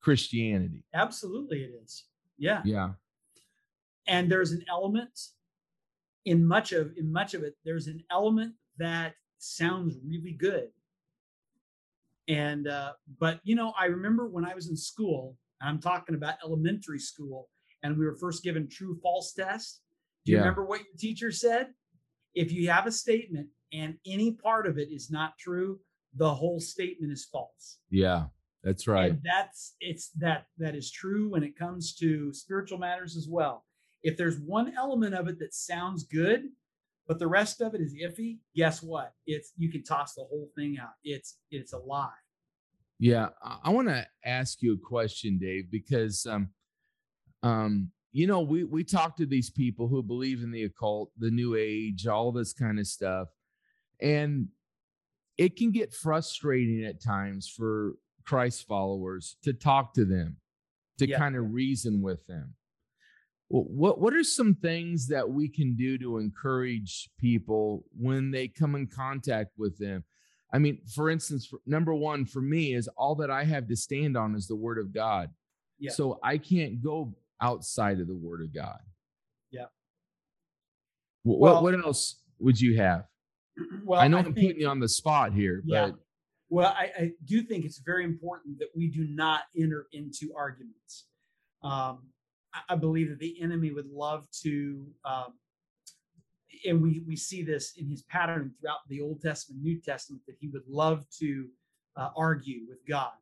Christianity. 0.00 0.84
Absolutely, 0.94 1.62
it 1.62 1.74
is. 1.82 2.04
Yeah. 2.38 2.62
Yeah. 2.64 2.94
and 4.06 4.30
there's 4.30 4.52
an 4.52 4.64
element 4.68 5.18
in 6.24 6.44
much 6.46 6.72
of 6.72 6.92
in 6.96 7.12
much 7.12 7.34
of 7.34 7.42
it 7.42 7.54
there's 7.64 7.86
an 7.86 8.02
element 8.10 8.54
that 8.78 9.14
sounds 9.38 9.96
really 10.06 10.32
good 10.32 10.68
and 12.28 12.66
uh 12.68 12.92
but 13.20 13.40
you 13.44 13.54
know 13.54 13.72
i 13.78 13.84
remember 13.86 14.26
when 14.26 14.44
i 14.44 14.54
was 14.54 14.68
in 14.68 14.76
school 14.76 15.36
and 15.60 15.68
i'm 15.68 15.80
talking 15.80 16.14
about 16.14 16.34
elementary 16.42 16.98
school 16.98 17.48
and 17.82 17.96
we 17.98 18.04
were 18.06 18.16
first 18.16 18.42
given 18.42 18.68
true 18.68 18.98
false 19.02 19.32
test 19.32 19.82
do 20.24 20.32
you 20.32 20.38
Yeah. 20.38 20.42
remember 20.44 20.64
what 20.64 20.80
your 20.80 20.96
teacher 20.98 21.30
said 21.30 21.68
if 22.34 22.50
you 22.50 22.70
have 22.70 22.86
a 22.86 22.92
statement 22.92 23.48
and 23.72 23.96
any 24.06 24.32
part 24.32 24.66
of 24.66 24.78
it 24.78 24.88
is 24.90 25.10
not 25.10 25.36
true 25.38 25.78
the 26.16 26.32
whole 26.34 26.60
statement 26.60 27.12
is 27.12 27.24
false 27.24 27.78
Yeah. 27.90 28.26
That's 28.62 28.86
right. 28.88 29.10
and 29.10 29.20
that's 29.22 29.74
it's 29.80 30.08
that 30.16 30.46
that 30.56 30.74
is 30.74 30.90
true 30.90 31.28
when 31.28 31.42
it 31.42 31.54
comes 31.58 31.94
to 31.96 32.32
spiritual 32.32 32.78
matters 32.78 33.14
as 33.14 33.28
well. 33.28 33.66
If 34.04 34.16
there's 34.16 34.38
one 34.38 34.72
element 34.76 35.14
of 35.14 35.26
it 35.26 35.38
that 35.40 35.54
sounds 35.54 36.04
good, 36.04 36.44
but 37.08 37.18
the 37.18 37.26
rest 37.26 37.60
of 37.60 37.74
it 37.74 37.80
is 37.80 37.94
iffy, 37.94 38.38
guess 38.54 38.82
what? 38.82 39.14
It's 39.26 39.52
you 39.56 39.70
can 39.72 39.82
toss 39.82 40.14
the 40.14 40.22
whole 40.24 40.50
thing 40.56 40.78
out. 40.80 40.92
It's 41.02 41.38
it's 41.50 41.72
a 41.72 41.78
lie. 41.78 42.10
Yeah, 43.00 43.30
I, 43.42 43.70
want 43.70 43.88
to 43.88 44.06
ask 44.24 44.62
you 44.62 44.74
a 44.74 44.78
question, 44.78 45.36
Dave, 45.38 45.68
because 45.70 46.26
um, 46.26 46.50
um, 47.42 47.90
you 48.12 48.26
know, 48.26 48.40
we 48.40 48.64
we 48.64 48.84
talk 48.84 49.16
to 49.16 49.26
these 49.26 49.50
people 49.50 49.88
who 49.88 50.02
believe 50.02 50.42
in 50.42 50.52
the 50.52 50.64
occult, 50.64 51.10
the 51.18 51.30
New 51.30 51.56
Age, 51.56 52.06
all 52.06 52.30
this 52.30 52.52
kind 52.52 52.78
of 52.78 52.86
stuff, 52.86 53.28
and 54.00 54.48
it 55.36 55.56
can 55.56 55.72
get 55.72 55.92
frustrating 55.92 56.84
at 56.84 57.02
times 57.02 57.48
for 57.48 57.94
Christ 58.24 58.66
followers 58.66 59.36
to 59.42 59.52
talk 59.52 59.94
to 59.94 60.04
them, 60.04 60.36
to 60.98 61.08
Yeah. 61.08 61.18
kind 61.18 61.36
of 61.36 61.52
reason 61.52 62.00
with 62.00 62.24
them. 62.26 62.54
Well, 63.50 63.64
what 63.68 64.00
what 64.00 64.14
are 64.14 64.24
some 64.24 64.54
things 64.54 65.06
that 65.08 65.28
we 65.28 65.48
can 65.48 65.76
do 65.76 65.98
to 65.98 66.18
encourage 66.18 67.10
people 67.18 67.84
when 67.96 68.30
they 68.30 68.48
come 68.48 68.74
in 68.74 68.86
contact 68.86 69.52
with 69.58 69.78
them? 69.78 70.04
I 70.52 70.58
mean, 70.58 70.78
for 70.94 71.10
instance, 71.10 71.46
for, 71.46 71.58
number 71.66 71.94
one 71.94 72.24
for 72.24 72.40
me 72.40 72.74
is 72.74 72.88
all 72.96 73.14
that 73.16 73.30
I 73.30 73.44
have 73.44 73.68
to 73.68 73.76
stand 73.76 74.16
on 74.16 74.34
is 74.34 74.46
the 74.46 74.56
word 74.56 74.78
of 74.78 74.94
God. 74.94 75.30
Yeah. 75.78 75.90
So 75.90 76.18
I 76.22 76.38
can't 76.38 76.80
go 76.82 77.14
outside 77.40 78.00
of 78.00 78.06
the 78.06 78.14
word 78.14 78.40
of 78.40 78.54
God. 78.54 78.78
Yeah. 79.50 79.66
Wh- 81.22 81.26
Well- 81.40 81.54
what 81.62 81.62
what 81.64 81.74
else 81.84 82.20
would 82.38 82.60
you 82.60 82.78
have? 82.78 83.04
well, 83.84 84.00
I 84.00 84.08
know 84.08 84.18
I'm 84.18 84.24
think- 84.32 84.36
putting 84.36 84.60
you 84.60 84.68
on 84.68 84.80
the 84.80 84.88
spot 84.88 85.32
here, 85.32 85.62
Yeah. 85.66 85.88
but 85.90 85.96
Well, 86.48 86.68
I, 86.76 86.90
I 86.98 87.10
do 87.24 87.42
think 87.42 87.64
it's 87.64 87.78
very 87.84 88.04
important 88.04 88.58
that 88.60 88.68
we 88.76 88.88
do 88.88 89.04
not 89.08 89.42
enter 89.56 89.86
into 89.92 90.32
arguments. 90.36 91.06
Um, 91.62 92.04
I, 92.68 92.76
believe 92.76 93.08
that 93.10 93.18
the 93.18 93.40
enemy 93.40 93.72
would 93.72 93.90
love 93.90 94.26
to, 94.42 94.86
um, 95.04 95.34
and 96.66 96.80
we 96.80 97.02
we 97.06 97.16
see 97.16 97.42
this 97.42 97.74
in 97.76 97.88
his 97.88 98.02
pattern 98.02 98.52
throughout 98.60 98.78
the 98.88 99.00
Old 99.00 99.20
Testament, 99.20 99.62
New 99.62 99.80
Testament, 99.80 100.22
that 100.26 100.36
he 100.40 100.48
would 100.48 100.66
love 100.68 101.04
to 101.20 101.48
uh, 101.96 102.10
argue 102.16 102.60
with 102.68 102.78
God, 102.88 103.12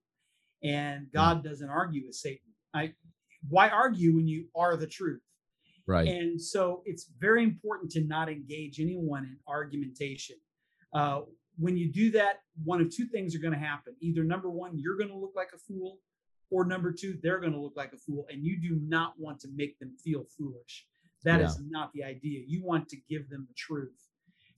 and 0.63 1.07
God 1.13 1.43
doesn't 1.43 1.69
argue 1.69 2.07
with 2.07 2.15
Satan. 2.15 2.53
I 2.75 2.93
why 3.49 3.69
argue 3.69 4.15
when 4.17 4.29
you 4.29 4.47
are 4.55 4.77
the 4.77 4.87
truth? 4.87 5.21
right. 5.87 6.09
And 6.09 6.41
so 6.41 6.83
it's 6.85 7.11
very 7.19 7.43
important 7.43 7.91
to 7.93 8.03
not 8.03 8.29
engage 8.29 8.81
anyone 8.81 9.25
in 9.25 9.37
argumentation. 9.49 10.37
Uh, 10.93 11.23
when 11.59 11.77
you 11.77 11.93
do 11.93 12.11
that, 12.13 12.41
one 12.65 12.81
of 12.81 12.95
two 12.95 13.07
things 13.07 13.35
are 13.35 13.39
going 13.39 13.53
to 13.53 13.59
happen. 13.59 13.95
Either 14.01 14.25
number 14.25 14.51
one, 14.51 14.79
you're 14.79 14.97
going 14.97 15.11
to 15.11 15.17
look 15.17 15.33
like 15.35 15.51
a 15.55 15.59
fool, 15.59 15.99
or 16.53 16.65
number 16.67 16.93
two, 16.93 17.19
they're 17.23 17.41
going 17.41 17.53
to 17.53 17.59
look 17.59 17.77
like 17.77 17.93
a 17.95 17.97
fool. 17.97 18.27
And 18.31 18.45
you 18.45 18.57
do 18.61 18.79
not 18.83 19.15
want 19.19 19.41
to 19.41 19.49
make 19.57 19.79
them 19.79 19.97
feel 20.05 20.25
foolish. 20.39 20.87
That 21.25 21.41
is 21.41 21.61
not 21.69 21.93
the 21.95 22.03
idea. 22.05 22.43
You 22.47 22.63
want 22.65 22.89
to 22.91 22.97
give 23.09 23.29
them 23.31 23.47
the 23.49 23.55
truth. 23.55 24.09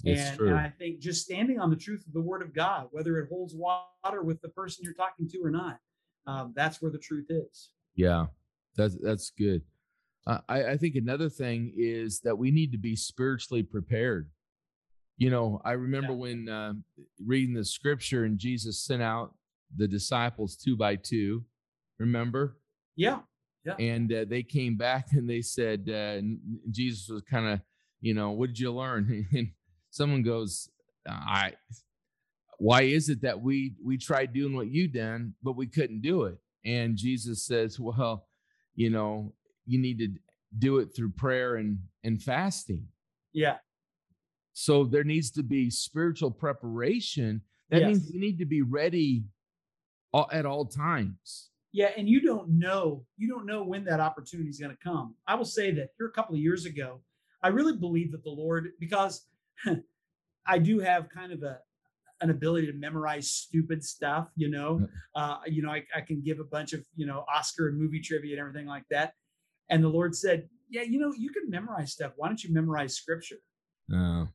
and, 0.04 0.40
and 0.40 0.54
I 0.58 0.70
think 0.70 0.98
just 0.98 1.22
standing 1.24 1.60
on 1.60 1.70
the 1.70 1.76
truth 1.76 2.04
of 2.06 2.12
the 2.12 2.20
word 2.20 2.42
of 2.42 2.54
God, 2.54 2.88
whether 2.90 3.18
it 3.18 3.28
holds 3.28 3.54
water 3.54 4.22
with 4.22 4.40
the 4.42 4.48
person 4.48 4.82
you're 4.82 4.94
talking 4.94 5.28
to 5.28 5.38
or 5.42 5.50
not, 5.50 5.78
um, 6.26 6.52
that's 6.56 6.80
where 6.82 6.90
the 6.90 6.98
truth 6.98 7.26
is. 7.28 7.70
Yeah, 7.94 8.26
that's 8.76 8.96
that's 8.96 9.30
good. 9.30 9.62
Uh, 10.26 10.38
I 10.48 10.64
I 10.70 10.76
think 10.78 10.96
another 10.96 11.28
thing 11.28 11.72
is 11.76 12.20
that 12.20 12.36
we 12.36 12.50
need 12.50 12.72
to 12.72 12.78
be 12.78 12.96
spiritually 12.96 13.62
prepared. 13.62 14.30
You 15.16 15.30
know, 15.30 15.60
I 15.64 15.72
remember 15.72 16.12
Yeah. 16.12 16.18
when 16.18 16.48
uh, 16.48 16.72
reading 17.24 17.54
the 17.54 17.64
scripture 17.64 18.24
and 18.24 18.38
Jesus 18.38 18.82
sent 18.82 19.02
out 19.02 19.34
the 19.76 19.86
disciples 19.86 20.56
two 20.56 20.76
by 20.76 20.96
two. 20.96 21.44
Remember, 21.98 22.56
Yeah. 22.96 23.20
Yeah. 23.64 23.76
and 23.78 24.12
uh, 24.12 24.24
they 24.28 24.42
came 24.42 24.76
back 24.76 25.06
and 25.12 25.28
they 25.28 25.40
said, 25.42 25.88
uh, 25.88 26.20
Jesus 26.70 27.08
was 27.08 27.22
kind 27.22 27.46
of, 27.46 27.60
you 28.00 28.14
know, 28.14 28.32
what 28.32 28.48
did 28.48 28.58
you 28.58 28.72
learn? 28.72 29.26
and 29.32 29.50
someone 29.90 30.22
goes, 30.22 30.68
I. 31.08 31.54
Why 32.58 32.82
is 32.82 33.08
it 33.08 33.20
that 33.22 33.40
we 33.40 33.74
we 33.84 33.98
tried 33.98 34.32
doing 34.32 34.54
what 34.54 34.68
you 34.70 34.86
done, 34.88 35.34
but 35.42 35.56
we 35.56 35.66
couldn't 35.66 36.02
do 36.02 36.24
it? 36.24 36.38
And 36.64 36.96
Jesus 36.96 37.44
says, 37.44 37.78
well, 37.80 38.26
you 38.76 38.90
know, 38.90 39.34
you 39.66 39.78
need 39.80 39.98
to 39.98 40.08
do 40.58 40.78
it 40.78 40.90
through 40.94 41.10
prayer 41.10 41.56
and 41.56 41.78
and 42.04 42.22
fasting. 42.22 42.86
Yeah. 43.32 43.56
So 44.52 44.84
there 44.84 45.02
needs 45.04 45.30
to 45.32 45.42
be 45.42 45.68
spiritual 45.68 46.30
preparation. 46.30 47.42
That 47.70 47.82
means 47.82 48.04
Yes. 48.04 48.12
we 48.12 48.20
need 48.20 48.38
to 48.38 48.44
be 48.46 48.62
ready 48.62 49.24
all, 50.12 50.28
at 50.30 50.46
all 50.46 50.64
times. 50.66 51.50
Yeah, 51.74 51.90
and 51.96 52.08
you 52.08 52.20
don't 52.20 52.48
know, 52.50 53.04
you 53.16 53.28
don't 53.28 53.46
know 53.46 53.64
when 53.64 53.84
that 53.86 53.98
opportunity 53.98 54.48
is 54.48 54.60
going 54.60 54.70
to 54.70 54.78
come. 54.80 55.16
I 55.26 55.34
will 55.34 55.44
say 55.44 55.72
that 55.72 55.88
here 55.98 56.06
a 56.06 56.12
couple 56.12 56.36
of 56.36 56.40
years 56.40 56.66
ago, 56.66 57.00
I 57.42 57.48
really 57.48 57.76
believe 57.76 58.12
that 58.12 58.22
the 58.22 58.30
Lord, 58.30 58.68
because 58.78 59.26
I 60.46 60.58
do 60.58 60.78
have 60.78 61.08
kind 61.08 61.32
of 61.32 61.42
a 61.42 61.58
an 62.20 62.30
ability 62.30 62.68
to 62.68 62.72
memorize 62.74 63.28
stupid 63.28 63.82
stuff, 63.84 64.28
you 64.36 64.48
know. 64.48 64.86
Uh, 65.16 65.38
you 65.46 65.62
know, 65.62 65.70
I, 65.70 65.82
I 65.94 66.00
can 66.00 66.22
give 66.22 66.38
a 66.38 66.44
bunch 66.44 66.74
of, 66.74 66.86
you 66.94 67.06
know, 67.06 67.24
Oscar 67.28 67.66
and 67.68 67.76
movie 67.76 68.00
trivia 68.00 68.34
and 68.34 68.40
everything 68.40 68.68
like 68.68 68.84
that. 68.90 69.14
And 69.68 69.82
the 69.82 69.88
Lord 69.88 70.14
said, 70.14 70.48
Yeah, 70.70 70.82
you 70.82 71.00
know, 71.00 71.12
you 71.12 71.30
can 71.30 71.50
memorize 71.50 71.90
stuff. 71.90 72.12
Why 72.14 72.28
don't 72.28 72.42
you 72.44 72.54
memorize 72.54 72.94
scripture? 72.94 73.38
Uh, 73.92 74.26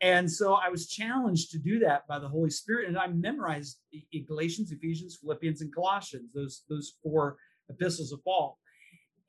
And 0.00 0.30
so 0.30 0.54
I 0.54 0.68
was 0.68 0.88
challenged 0.88 1.50
to 1.52 1.58
do 1.58 1.78
that 1.80 2.06
by 2.06 2.18
the 2.18 2.28
Holy 2.28 2.50
Spirit, 2.50 2.88
and 2.88 2.98
I 2.98 3.06
memorized 3.06 3.78
Galatians, 4.26 4.70
Ephesians, 4.70 5.18
Philippians, 5.22 5.62
and 5.62 5.74
Colossians. 5.74 6.30
Those 6.34 6.64
those 6.68 6.94
four 7.02 7.38
epistles 7.70 8.12
of 8.12 8.22
Paul. 8.22 8.58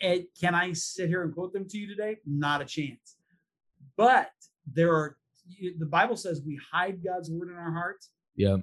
And 0.02 0.26
can 0.40 0.54
I 0.54 0.74
sit 0.74 1.08
here 1.08 1.24
and 1.24 1.34
quote 1.34 1.54
them 1.54 1.68
to 1.70 1.78
you 1.78 1.88
today? 1.88 2.18
Not 2.26 2.62
a 2.62 2.66
chance. 2.66 3.18
But 3.96 4.30
there 4.72 4.94
are 4.94 5.18
the 5.80 5.86
Bible 5.86 6.18
says 6.18 6.42
we 6.46 6.60
hide 6.72 7.04
God's 7.04 7.32
word 7.32 7.50
in 7.50 7.56
our 7.56 7.72
hearts. 7.72 8.10
Yeah. 8.36 8.58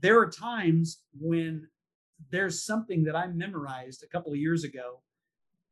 There 0.00 0.18
are 0.18 0.28
times 0.28 1.02
when 1.18 1.68
there's 2.30 2.64
something 2.64 3.04
that 3.04 3.16
I 3.16 3.28
memorized 3.28 4.02
a 4.02 4.08
couple 4.08 4.32
of 4.32 4.38
years 4.38 4.64
ago, 4.64 5.00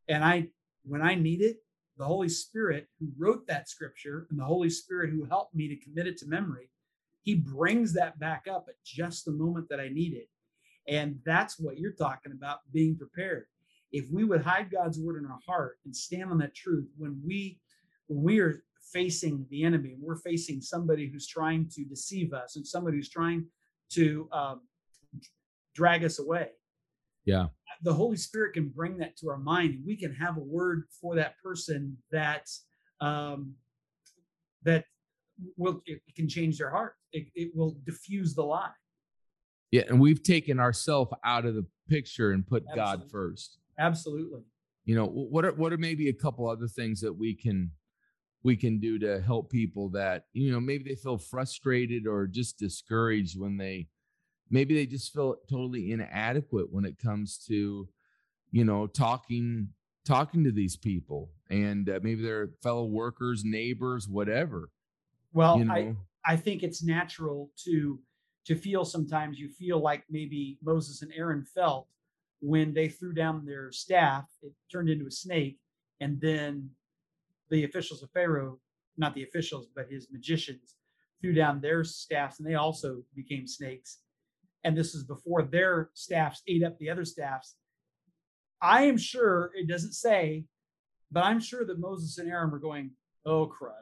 and 0.08 0.24
I 0.24 0.48
when 0.84 1.02
I 1.02 1.16
need 1.16 1.42
it, 1.42 1.56
the 1.98 2.04
Holy 2.04 2.28
Spirit 2.28 2.86
who 2.98 3.08
wrote 3.18 3.46
that 3.46 3.68
scripture 3.68 4.26
and 4.30 4.38
the 4.38 4.44
Holy 4.44 4.70
Spirit 4.70 5.10
who 5.10 5.24
helped 5.24 5.54
me 5.54 5.68
to 5.68 5.76
commit 5.76 6.06
it 6.06 6.16
to 6.18 6.26
memory, 6.26 6.70
he 7.22 7.34
brings 7.34 7.92
that 7.94 8.18
back 8.18 8.46
up 8.50 8.66
at 8.68 8.76
just 8.84 9.24
the 9.24 9.32
moment 9.32 9.68
that 9.68 9.80
I 9.80 9.88
need 9.88 10.14
it. 10.14 10.28
And 10.86 11.18
that's 11.26 11.58
what 11.58 11.78
you're 11.78 11.92
talking 11.92 12.32
about 12.32 12.60
being 12.72 12.96
prepared. 12.96 13.46
If 13.92 14.06
we 14.10 14.24
would 14.24 14.42
hide 14.42 14.70
God's 14.70 14.98
word 14.98 15.22
in 15.22 15.28
our 15.28 15.38
heart 15.46 15.78
and 15.84 15.94
stand 15.94 16.30
on 16.30 16.38
that 16.38 16.54
truth 16.54 16.88
when 16.96 17.20
we 17.24 17.58
when 18.06 18.22
we 18.22 18.38
are 18.40 18.62
facing 18.92 19.44
the 19.50 19.64
enemy 19.64 19.94
we're 20.00 20.16
facing 20.16 20.62
somebody 20.62 21.10
who's 21.10 21.26
trying 21.26 21.68
to 21.68 21.84
deceive 21.84 22.32
us 22.32 22.56
and 22.56 22.66
somebody 22.66 22.96
who's 22.96 23.10
trying 23.10 23.44
to 23.90 24.28
um, 24.32 24.62
drag 25.74 26.04
us 26.04 26.18
away. 26.18 26.48
Yeah. 27.28 27.46
The 27.82 27.92
Holy 27.92 28.16
Spirit 28.16 28.54
can 28.54 28.70
bring 28.70 28.96
that 28.98 29.16
to 29.18 29.28
our 29.28 29.36
mind 29.36 29.74
and 29.74 29.86
we 29.86 29.96
can 29.96 30.14
have 30.14 30.38
a 30.38 30.40
word 30.40 30.84
for 31.00 31.14
that 31.16 31.34
person 31.44 31.96
that 32.10 32.48
um, 33.02 33.54
that 34.64 34.86
will 35.56 35.82
it 35.84 36.00
can 36.16 36.26
change 36.26 36.58
their 36.58 36.70
heart. 36.70 36.94
It, 37.12 37.26
it 37.34 37.52
will 37.54 37.76
diffuse 37.84 38.34
the 38.34 38.42
lie. 38.42 38.70
Yeah, 39.70 39.82
and 39.88 40.00
we've 40.00 40.22
taken 40.22 40.58
ourselves 40.58 41.12
out 41.22 41.44
of 41.44 41.54
the 41.54 41.66
picture 41.88 42.32
and 42.32 42.46
put 42.46 42.64
Absolutely. 42.70 42.98
God 42.98 43.10
first. 43.10 43.58
Absolutely. 43.78 44.40
You 44.86 44.96
know, 44.96 45.06
what 45.06 45.44
are 45.44 45.52
what 45.52 45.72
are 45.72 45.78
maybe 45.78 46.08
a 46.08 46.14
couple 46.14 46.48
other 46.48 46.66
things 46.66 47.00
that 47.02 47.12
we 47.12 47.34
can 47.34 47.70
we 48.42 48.56
can 48.56 48.80
do 48.80 48.98
to 49.00 49.20
help 49.20 49.50
people 49.50 49.90
that, 49.90 50.24
you 50.32 50.50
know, 50.50 50.60
maybe 50.60 50.84
they 50.84 50.96
feel 50.96 51.18
frustrated 51.18 52.06
or 52.06 52.26
just 52.26 52.58
discouraged 52.58 53.38
when 53.38 53.58
they 53.58 53.88
maybe 54.50 54.74
they 54.74 54.86
just 54.86 55.12
feel 55.12 55.36
totally 55.48 55.92
inadequate 55.92 56.72
when 56.72 56.84
it 56.84 56.98
comes 56.98 57.38
to, 57.48 57.88
you 58.50 58.64
know, 58.64 58.86
talking 58.86 59.68
talking 60.04 60.42
to 60.44 60.52
these 60.52 60.76
people 60.76 61.30
and 61.50 61.90
uh, 61.90 62.00
maybe 62.02 62.22
their 62.22 62.50
fellow 62.62 62.84
workers, 62.84 63.44
neighbors, 63.44 64.08
whatever. 64.08 64.70
Well, 65.32 65.58
you 65.58 65.64
know? 65.64 65.74
I 65.74 66.32
I 66.32 66.36
think 66.36 66.62
it's 66.62 66.82
natural 66.82 67.50
to 67.64 67.98
to 68.46 68.54
feel 68.54 68.84
sometimes 68.84 69.38
you 69.38 69.48
feel 69.48 69.80
like 69.80 70.04
maybe 70.08 70.58
Moses 70.62 71.02
and 71.02 71.12
Aaron 71.14 71.44
felt 71.44 71.86
when 72.40 72.72
they 72.72 72.88
threw 72.88 73.12
down 73.12 73.44
their 73.44 73.70
staff, 73.72 74.24
it 74.42 74.52
turned 74.70 74.88
into 74.88 75.06
a 75.06 75.10
snake, 75.10 75.58
and 76.00 76.20
then 76.20 76.70
the 77.50 77.64
officials 77.64 78.02
of 78.02 78.10
Pharaoh, 78.10 78.58
not 78.96 79.14
the 79.14 79.24
officials, 79.24 79.68
but 79.74 79.90
his 79.90 80.08
magicians, 80.10 80.76
threw 81.20 81.32
down 81.32 81.60
their 81.60 81.82
staffs 81.84 82.38
and 82.38 82.48
they 82.48 82.54
also 82.54 83.02
became 83.14 83.46
snakes. 83.46 83.98
And 84.64 84.76
this 84.76 84.94
is 84.94 85.04
before 85.04 85.42
their 85.42 85.90
staffs 85.94 86.42
ate 86.46 86.62
up 86.64 86.78
the 86.78 86.90
other 86.90 87.04
staffs. 87.04 87.54
I 88.60 88.84
am 88.84 88.98
sure 88.98 89.52
it 89.54 89.68
doesn't 89.68 89.92
say, 89.92 90.44
but 91.12 91.24
I'm 91.24 91.40
sure 91.40 91.64
that 91.64 91.78
Moses 91.78 92.18
and 92.18 92.28
Aaron 92.28 92.50
were 92.50 92.58
going, 92.58 92.90
oh, 93.24 93.46
crud. 93.46 93.72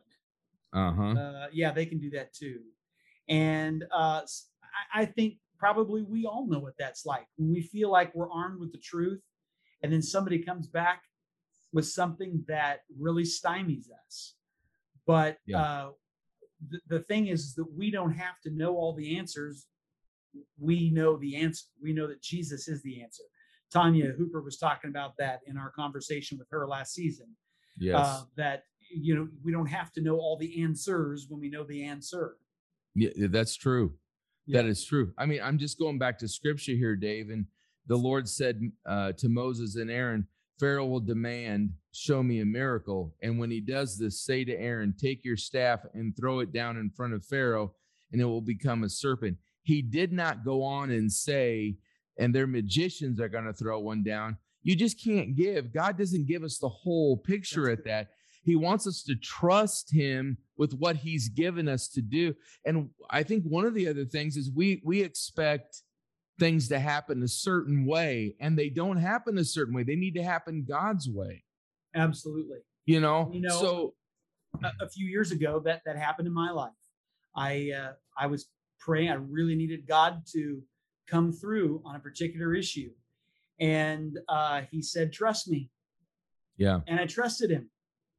Uh-huh. 0.73 1.19
Uh, 1.19 1.47
yeah, 1.53 1.73
they 1.73 1.87
can 1.87 1.99
do 1.99 2.11
that 2.11 2.35
too. 2.35 2.61
And 3.29 3.85
uh, 3.93 4.21
I, 4.95 5.03
I 5.03 5.05
think 5.07 5.39
probably 5.59 6.03
we 6.03 6.27
all 6.27 6.47
know 6.47 6.59
what 6.59 6.75
that's 6.79 7.07
like 7.07 7.27
when 7.37 7.51
we 7.53 7.63
feel 7.63 7.91
like 7.91 8.15
we're 8.15 8.31
armed 8.31 8.61
with 8.61 8.73
the 8.73 8.79
truth 8.79 9.23
and 9.83 9.91
then 9.93 10.03
somebody 10.03 10.39
comes 10.39 10.67
back 10.67 11.03
with 11.73 11.87
something 11.87 12.45
that 12.49 12.81
really 12.99 13.23
stymies 13.25 13.87
us. 14.07 14.35
But 15.07 15.39
Yeah. 15.47 15.63
uh, 15.63 15.91
the, 16.69 16.81
the 16.89 17.01
thing 17.01 17.29
is 17.29 17.55
that 17.55 17.67
we 17.77 17.91
don't 17.91 18.13
have 18.13 18.41
to 18.45 18.51
know 18.51 18.77
all 18.77 18.95
the 18.95 19.17
answers. 19.17 19.67
We 20.59 20.91
know 20.91 21.17
the 21.17 21.37
answer. 21.37 21.65
We 21.83 21.93
know 21.93 22.07
that 22.07 22.23
Jesus 22.23 22.69
is 22.69 22.83
the 22.83 23.03
answer. 23.03 23.25
Tanya 23.73 24.13
Hooper 24.17 24.43
was 24.43 24.59
talking 24.59 24.91
about 24.91 25.17
that 25.19 25.41
in 25.47 25.57
our 25.57 25.71
conversation 25.71 26.39
with 26.39 26.49
her 26.51 26.67
last 26.67 26.95
season. 26.95 27.27
Yes. 27.79 27.97
Uh, 27.99 28.23
that 28.37 28.65
you 28.91 29.15
know 29.15 29.29
we 29.45 29.53
don't 29.53 29.67
have 29.67 29.93
to 29.93 30.01
know 30.01 30.17
all 30.17 30.37
the 30.37 30.63
answers 30.63 31.27
when 31.29 31.41
we 31.41 31.51
know 31.51 31.65
the 31.65 31.85
answer. 31.85 32.37
Yeah, 32.95 33.11
that's 33.29 33.57
true. 33.57 33.95
Yeah. 34.47 34.63
That 34.63 34.69
is 34.69 34.85
true. 34.85 35.13
I 35.19 35.27
mean, 35.27 35.41
I'm 35.43 35.59
just 35.59 35.79
going 35.79 35.99
back 35.99 36.19
to 36.21 36.29
scripture 36.29 36.73
here, 36.73 36.97
Dave. 36.97 37.31
And 37.31 37.47
the 37.87 37.97
Lord 37.97 38.29
said 38.29 38.61
uh, 38.89 39.13
to 39.13 39.29
Moses 39.29 39.77
and 39.77 39.91
Aaron, 39.91 40.27
Pharaoh 40.59 40.87
will 40.87 41.01
demand, 41.01 41.73
Show 41.93 42.23
me 42.23 42.41
a 42.41 42.47
miracle. 42.47 43.15
And 43.23 43.39
when 43.39 43.51
he 43.51 43.61
does 43.61 43.99
this, 43.99 44.21
say 44.21 44.45
to 44.45 44.53
Aaron, 44.53 44.95
Take 44.99 45.25
your 45.25 45.37
staff 45.37 45.81
and 45.95 46.17
throw 46.17 46.41
it 46.41 46.53
down 46.53 46.77
in 46.77 46.91
front 46.91 47.15
of 47.15 47.25
Pharaoh, 47.25 47.73
and 48.13 48.21
it 48.21 48.25
will 48.25 48.43
become 48.43 48.85
a 48.85 48.89
serpent. 48.89 49.37
He 49.67 49.83
did 49.83 50.13
not 50.13 50.45
go 50.45 50.63
on 50.63 50.93
and 50.93 51.11
say, 51.11 51.77
And 52.19 52.33
their 52.33 52.47
magicians 52.47 53.21
are 53.21 53.29
going 53.29 53.47
to 53.47 53.53
throw 53.53 53.81
one 53.81 54.05
down. 54.05 54.39
You 54.63 54.77
just 54.77 55.03
can't 55.03 55.35
give. 55.35 55.73
God 55.73 55.99
doesn't 55.99 56.29
give 56.29 56.45
us 56.45 56.59
the 56.59 56.69
whole 56.69 57.17
picture 57.17 57.69
at 57.69 57.85
that. 57.85 58.11
He 58.45 58.55
wants 58.55 58.87
us 58.87 59.03
to 59.03 59.17
trust 59.17 59.93
him 59.93 60.39
with 60.57 60.73
what 60.75 60.95
he's 60.95 61.29
given 61.29 61.69
us 61.69 61.89
to 61.89 62.01
do. 62.01 62.33
And 62.65 62.91
I 63.11 63.25
think 63.25 63.43
one 63.43 63.67
of 63.67 63.75
the 63.75 63.89
other 63.89 64.05
things 64.05 64.37
is 64.37 64.53
we 64.55 64.81
we 64.85 65.03
expect 65.03 65.83
things 66.39 66.69
to 66.69 66.79
happen 66.79 67.25
a 67.25 67.29
certain 67.29 67.87
way 67.87 68.37
and 68.39 68.57
they 68.57 68.69
don't 68.69 68.99
happen 68.99 69.37
a 69.39 69.45
certain 69.45 69.75
way. 69.75 69.83
They 69.83 69.97
need 69.97 70.15
to 70.15 70.23
happen 70.23 70.65
God's 70.69 71.11
way. 71.11 71.43
Absolutely. 71.97 72.59
You 72.85 73.01
know? 73.01 73.31
You 73.33 73.41
know, 73.41 73.61
so 73.61 73.95
a, 74.63 74.85
a 74.85 74.89
few 74.89 75.07
years 75.07 75.33
ago 75.33 75.61
that 75.65 75.83
that 75.87 75.97
happened 75.97 76.29
in 76.29 76.35
my 76.35 76.53
life. 76.53 76.71
I 77.35 77.73
uh, 77.77 77.93
I 78.17 78.29
was 78.29 78.47
praying. 78.79 79.11
I 79.11 79.15
really 79.15 79.55
needed 79.55 79.87
God 79.87 80.23
to 80.33 80.63
come 81.07 81.33
through 81.33 81.83
on 81.85 81.97
a 81.97 82.01
particular 82.01 82.55
issue, 82.55 82.91
and 83.61 84.19
uh, 84.29 84.63
He 84.71 84.83
said, 84.83 85.13
"Trust 85.13 85.49
me," 85.49 85.71
yeah, 86.57 86.81
and 86.87 87.01
I 87.01 87.07
trusted 87.07 87.51
Him, 87.51 87.71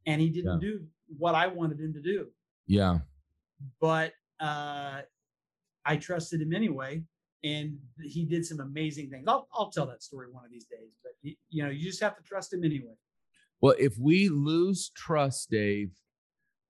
and 0.05 0.21
He 0.21 0.29
didn't 0.29 0.59
do 0.59 0.85
what 1.17 1.35
I 1.35 1.47
wanted 1.47 1.79
Him 1.79 1.93
to 1.93 2.01
do, 2.01 2.27
yeah. 2.65 2.99
but 3.79 4.13
uh, 4.39 5.01
I 5.85 5.97
trusted 5.97 6.41
Him 6.41 6.53
anyway, 6.53 7.03
and 7.43 7.77
He 8.01 8.25
did 8.25 8.45
some 8.45 8.59
amazing 8.59 9.09
things. 9.09 9.25
I'll 9.27 9.47
I'll 9.53 9.69
tell 9.69 9.87
that 9.87 10.03
story 10.03 10.27
one 10.31 10.45
of 10.45 10.51
these 10.51 10.65
days, 10.65 10.91
but 11.03 11.13
you, 11.21 11.35
you 11.49 11.63
know, 11.63 11.69
you 11.69 11.83
just 11.83 12.01
have 12.01 12.15
to 12.17 12.23
trust 12.23 12.53
Him 12.53 12.63
anyway. 12.63 12.95
Well, 13.59 13.75
if 13.79 13.97
we 13.97 14.29
lose 14.29 14.91
trust, 14.95 15.49
Dave, 15.49 15.91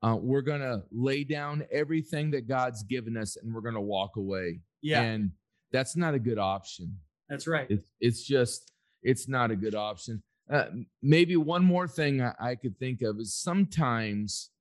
uh, 0.04 0.16
we're 0.20 0.42
gonna 0.42 0.84
lay 0.92 1.24
down 1.24 1.66
everything 1.72 2.32
that 2.32 2.48
God's 2.48 2.84
given 2.84 3.18
us 3.18 3.36
and 3.38 3.54
we're 3.54 3.62
gonna 3.62 3.82
walk 3.82 4.16
away. 4.16 4.62
Yeah, 4.82 5.02
And 5.02 5.32
that's 5.72 5.96
not 5.96 6.14
a 6.14 6.20
good 6.20 6.38
option. 6.38 6.98
that's 7.30 7.48
right. 7.48 7.68
It's 7.70 7.92
it's 8.00 8.24
just 8.24 8.72
it's 9.04 9.28
not 9.28 9.52
a 9.52 9.56
good 9.56 9.76
option. 9.76 10.22
Uh, 10.50 10.66
maybe 11.02 11.36
one 11.36 11.64
more 11.64 11.88
thing 11.88 12.22
I, 12.22 12.34
I 12.40 12.56
could 12.56 12.78
think 12.80 13.02
of 13.02 13.20
is 13.20 13.34
sometimes 13.36 14.52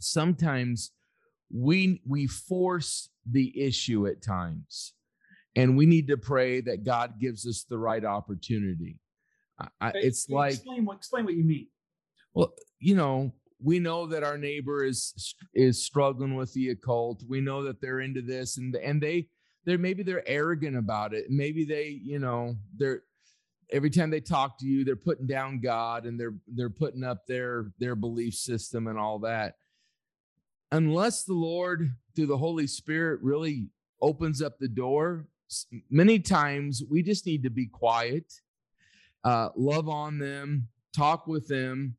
sometimes 0.00 0.92
we 1.52 2.00
we 2.06 2.26
force 2.26 3.08
the 3.30 3.58
issue 3.60 4.06
at 4.06 4.22
times, 4.22 4.94
and 5.56 5.76
we 5.76 5.86
need 5.86 6.08
to 6.08 6.16
pray 6.16 6.60
that 6.62 6.84
God 6.84 7.18
gives 7.20 7.46
us 7.46 7.64
the 7.68 7.78
right 7.78 8.04
opportunity. 8.04 8.98
I, 9.80 9.92
it's 9.94 10.28
like 10.28 10.54
explain 10.54 10.84
what 10.84 10.96
explain 10.96 11.24
what 11.24 11.34
you 11.34 11.44
mean. 11.44 11.68
well, 12.34 12.54
you 12.78 12.94
know, 12.94 13.32
we 13.62 13.78
know 13.78 14.06
that 14.06 14.24
our 14.24 14.38
neighbor 14.38 14.84
is 14.84 15.34
is 15.54 15.84
struggling 15.84 16.34
with 16.34 16.52
the 16.52 16.70
occult. 16.70 17.22
We 17.28 17.40
know 17.40 17.62
that 17.64 17.80
they're 17.80 18.00
into 18.00 18.22
this, 18.22 18.56
and 18.56 18.74
and 18.76 19.02
they 19.02 19.28
they're 19.64 19.78
maybe 19.78 20.02
they're 20.02 20.26
arrogant 20.26 20.76
about 20.76 21.14
it. 21.14 21.26
Maybe 21.28 21.64
they, 21.64 22.00
you 22.02 22.18
know, 22.18 22.56
they're 22.76 23.02
every 23.72 23.90
time 23.90 24.10
they 24.10 24.20
talk 24.20 24.58
to 24.58 24.66
you, 24.66 24.84
they're 24.84 24.96
putting 24.96 25.26
down 25.26 25.60
God 25.60 26.06
and 26.06 26.18
they're 26.18 26.34
they're 26.48 26.70
putting 26.70 27.04
up 27.04 27.26
their 27.26 27.70
their 27.78 27.94
belief 27.94 28.34
system 28.34 28.86
and 28.86 28.98
all 28.98 29.18
that. 29.20 29.56
Unless 30.72 31.24
the 31.24 31.34
Lord 31.34 31.94
through 32.14 32.26
the 32.26 32.38
Holy 32.38 32.66
Spirit 32.66 33.20
really 33.22 33.66
opens 34.00 34.40
up 34.40 34.58
the 34.58 34.68
door, 34.68 35.26
many 35.90 36.18
times 36.18 36.82
we 36.88 37.02
just 37.02 37.26
need 37.26 37.42
to 37.42 37.50
be 37.50 37.66
quiet, 37.66 38.32
uh, 39.24 39.48
love 39.56 39.88
on 39.88 40.18
them, 40.18 40.68
talk 40.94 41.26
with 41.26 41.46
them, 41.48 41.96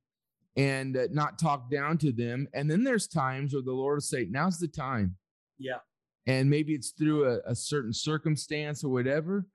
and 0.56 0.98
uh, 0.98 1.08
not 1.12 1.40
talk 1.40 1.72
down 1.72 1.98
to 2.00 2.12
them. 2.12 2.48
And 2.54 2.70
then 2.70 2.84
there's 2.84 3.08
times 3.08 3.54
where 3.54 3.64
the 3.64 3.72
Lord 3.72 3.98
will 3.98 4.02
say, 4.02 4.28
"Now's 4.30 4.60
the 4.60 4.68
time." 4.68 5.16
Yeah, 5.58 5.80
and 6.28 6.50
maybe 6.50 6.74
it's 6.74 6.92
through 6.92 7.28
a, 7.28 7.40
a 7.46 7.56
certain 7.56 7.94
circumstance 7.94 8.84
or 8.84 8.90
whatever. 8.90 9.46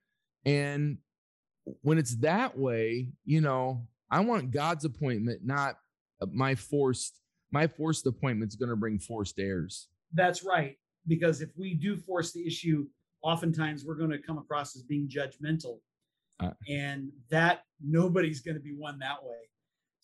And 0.45 0.99
when 1.83 1.99
it's 1.99 2.17
that 2.17 2.57
way, 2.57 3.09
you 3.25 3.41
know, 3.41 3.87
I 4.11 4.21
want 4.21 4.53
God's 4.53 4.85
appointment, 4.85 5.41
not 5.45 5.77
uh, 6.21 6.27
my 6.33 6.55
forced 6.55 7.21
my 7.53 7.67
forced 7.67 8.07
appointment's 8.07 8.57
going 8.57 8.71
to 8.71 8.77
bring 8.77 8.99
forced 8.99 9.39
errors. 9.39 9.89
That's 10.13 10.45
right. 10.45 10.77
Because 11.07 11.41
if 11.41 11.51
we 11.57 11.75
do 11.75 11.97
force 11.97 12.33
the 12.33 12.47
issue, 12.47 12.87
oftentimes 13.23 13.85
we're 13.85 13.95
going 13.95 14.11
to 14.11 14.19
come 14.19 14.39
across 14.39 14.77
as 14.77 14.83
being 14.83 15.09
judgmental. 15.09 15.79
Uh, 16.39 16.51
and 16.69 17.11
that 17.31 17.63
nobody's 17.83 18.41
going 18.41 18.57
to 18.57 18.61
be 18.61 18.75
one 18.77 18.99
that 18.99 19.23
way. 19.23 19.49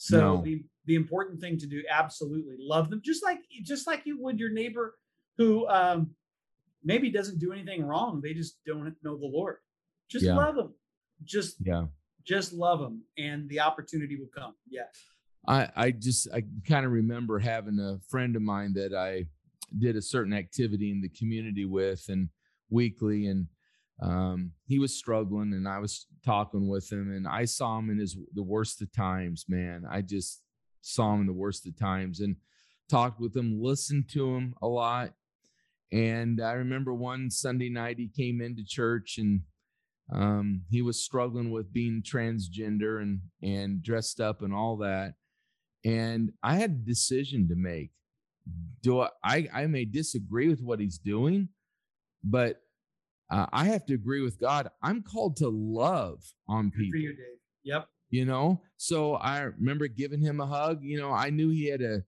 So 0.03 0.19
No. 0.19 0.43
the, 0.43 0.65
the 0.87 0.97
important 0.97 1.41
thing 1.41 1.57
to 1.59 1.67
do, 1.69 1.85
absolutely 1.89 2.57
love 2.59 2.91
them, 2.91 3.01
just 3.05 3.23
like 3.23 3.39
just 3.63 3.87
like 3.87 4.03
you 4.05 4.21
would 4.21 4.37
your 4.41 4.51
neighbor 4.51 4.97
who 5.39 5.65
um, 5.69 6.11
maybe 6.83 7.09
doesn't 7.09 7.39
do 7.39 7.53
anything 7.53 7.85
wrong. 7.85 8.21
They 8.21 8.35
just 8.35 8.57
don't 8.67 8.93
know 9.05 9.17
the 9.17 9.27
Lord. 9.27 9.59
Just 10.11 10.25
Yeah. 10.25 10.35
love 10.35 10.57
them. 10.57 10.75
Just 11.23 11.55
Yeah. 11.65 11.87
just 12.25 12.53
love 12.53 12.81
them, 12.81 13.03
and 13.17 13.49
the 13.49 13.61
opportunity 13.61 14.17
will 14.17 14.33
come. 14.35 14.55
Yeah. 14.69 14.89
I, 15.47 15.71
I 15.77 15.91
just 15.93 16.27
I 16.35 16.43
kind 16.67 16.85
of 16.85 16.91
remember 16.91 17.39
having 17.39 17.79
a 17.79 18.01
friend 18.09 18.35
of 18.35 18.43
mine 18.43 18.73
that 18.75 18.93
I 18.93 19.27
did 19.79 19.95
a 19.95 20.03
certain 20.03 20.33
activity 20.33 20.91
in 20.91 21.01
the 21.01 21.11
community 21.11 21.65
with 21.65 22.09
and 22.09 22.29
weekly 22.71 23.27
and 23.27 23.47
um, 24.03 24.53
he 24.67 24.79
was 24.79 24.99
struggling 24.99 25.53
and 25.53 25.69
I 25.69 25.79
was 25.79 26.07
talking 26.25 26.69
with 26.69 26.91
him 26.91 27.13
and 27.13 27.27
I 27.27 27.45
saw 27.45 27.79
him 27.79 27.91
in 27.91 27.99
his 27.99 28.17
the 28.35 28.43
worst 28.43 28.83
of 28.83 28.93
times, 28.93 29.45
man. 29.49 29.85
I 29.89 30.03
just 30.03 30.43
saw 30.81 31.15
him 31.15 31.21
in 31.23 31.27
the 31.27 31.33
worst 31.33 31.67
of 31.67 31.79
times 31.79 32.21
and 32.21 32.37
talked 32.91 33.21
with 33.21 33.37
him, 33.37 33.63
listened 33.63 34.09
to 34.11 34.35
him 34.35 34.55
a 34.61 34.67
lot. 34.67 35.15
And 35.93 36.43
I 36.43 36.53
remember 36.53 36.93
one 36.93 37.31
Sunday 37.31 37.69
night 37.69 37.99
he 37.99 38.09
came 38.09 38.41
into 38.41 38.65
church 38.65 39.19
and 39.19 39.43
um, 40.13 40.63
he 40.69 40.83
was 40.83 41.03
struggling 41.03 41.51
with 41.51 41.73
being 41.73 42.03
transgender 42.03 43.01
and 43.01 43.21
and 43.43 43.83
dressed 43.83 44.21
up 44.21 44.43
and 44.43 44.53
all 44.53 44.77
that 44.79 45.15
and 45.85 46.33
i 46.43 46.57
had 46.57 46.71
a 46.71 46.87
decision 46.87 47.49
to 47.49 47.55
make 47.57 47.91
do 48.83 49.01
i 49.01 49.09
i, 49.25 49.49
I 49.53 49.67
may 49.67 49.85
disagree 49.85 50.49
with 50.49 50.61
what 50.61 50.81
he's 50.81 50.99
doing 50.99 51.49
but 52.23 52.61
uh, 53.33 53.47
i 53.53 53.65
have 53.65 53.85
to 53.87 53.95
agree 53.95 54.21
with 54.21 54.39
god 54.39 54.69
i'm 54.83 55.03
called 55.03 55.37
to 55.37 55.49
love 55.49 56.23
on 56.49 56.67
Good 56.71 56.73
for 56.75 56.81
people 56.83 57.01
you, 57.01 57.09
Dave. 57.17 57.39
Yep. 57.65 57.89
you 58.11 58.25
know 58.25 58.61
so 58.77 59.15
i 59.17 59.41
remember 59.41 59.89
giving 59.89 60.21
him 60.21 60.41
a 60.41 60.47
hug 60.47 60.79
you 60.83 60.99
know 60.99 61.11
i 61.11 61.31
knew 61.31 61.51
he 61.51 61.67
had 61.69 61.81
a 61.83 62.03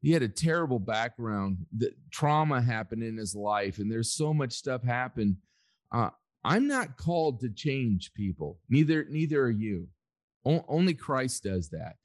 he 0.00 0.12
had 0.12 0.22
a 0.22 0.28
terrible 0.28 0.78
background 0.78 1.58
the 1.76 1.90
trauma 2.12 2.60
happened 2.60 3.02
in 3.02 3.16
his 3.16 3.34
life 3.34 3.78
and 3.78 3.90
there's 3.90 4.12
so 4.12 4.32
much 4.32 4.52
stuff 4.52 4.82
happened 4.84 5.36
uh, 5.92 6.10
i'm 6.44 6.66
not 6.68 6.96
called 6.96 7.40
to 7.40 7.48
change 7.48 8.12
people 8.14 8.58
neither 8.68 9.04
neither 9.10 9.42
are 9.42 9.50
you 9.50 9.88
O- 10.44 10.64
only 10.68 10.94
christ 10.94 11.42
does 11.42 11.68
that 11.70 11.96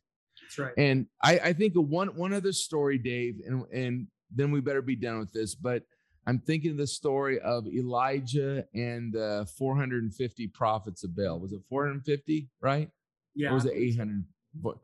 That's 0.41 0.57
right. 0.59 0.73
and 0.77 1.05
I, 1.21 1.39
I 1.39 1.53
think 1.53 1.75
of 1.75 1.87
one 1.87 2.09
one 2.15 2.33
other 2.33 2.51
story, 2.51 2.97
Dave, 2.97 3.35
and 3.45 3.63
and 3.71 4.07
then 4.35 4.51
we 4.51 4.59
better 4.61 4.81
be 4.81 4.95
done 4.95 5.19
with 5.19 5.31
this. 5.31 5.53
But 5.55 5.83
I'm 6.25 6.39
thinking 6.39 6.71
of 6.71 6.77
the 6.77 6.87
story 6.87 7.39
of 7.39 7.67
Elijah 7.67 8.65
and 8.73 9.11
the 9.13 9.47
450 9.57 10.47
prophets 10.47 11.03
of 11.03 11.15
Baal. 11.15 11.39
Was 11.39 11.51
it 11.53 11.61
450, 11.69 12.49
right? 12.61 12.89
yeah. 13.35 13.49
Or 13.49 13.55
was 13.55 13.65
it 13.65 13.73
800? 13.75 14.23
What- 14.61 14.77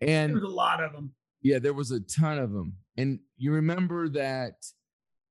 There 0.00 0.08
And 0.24 0.34
was 0.34 0.42
a 0.44 0.46
lot 0.46 0.82
of 0.82 0.92
them. 0.92 1.12
yeah, 1.42 1.58
there 1.58 1.72
was 1.72 1.90
a 1.90 2.00
ton 2.00 2.38
of 2.38 2.52
them. 2.52 2.74
And 2.96 3.18
you 3.36 3.52
remember 3.52 4.08
that 4.10 4.64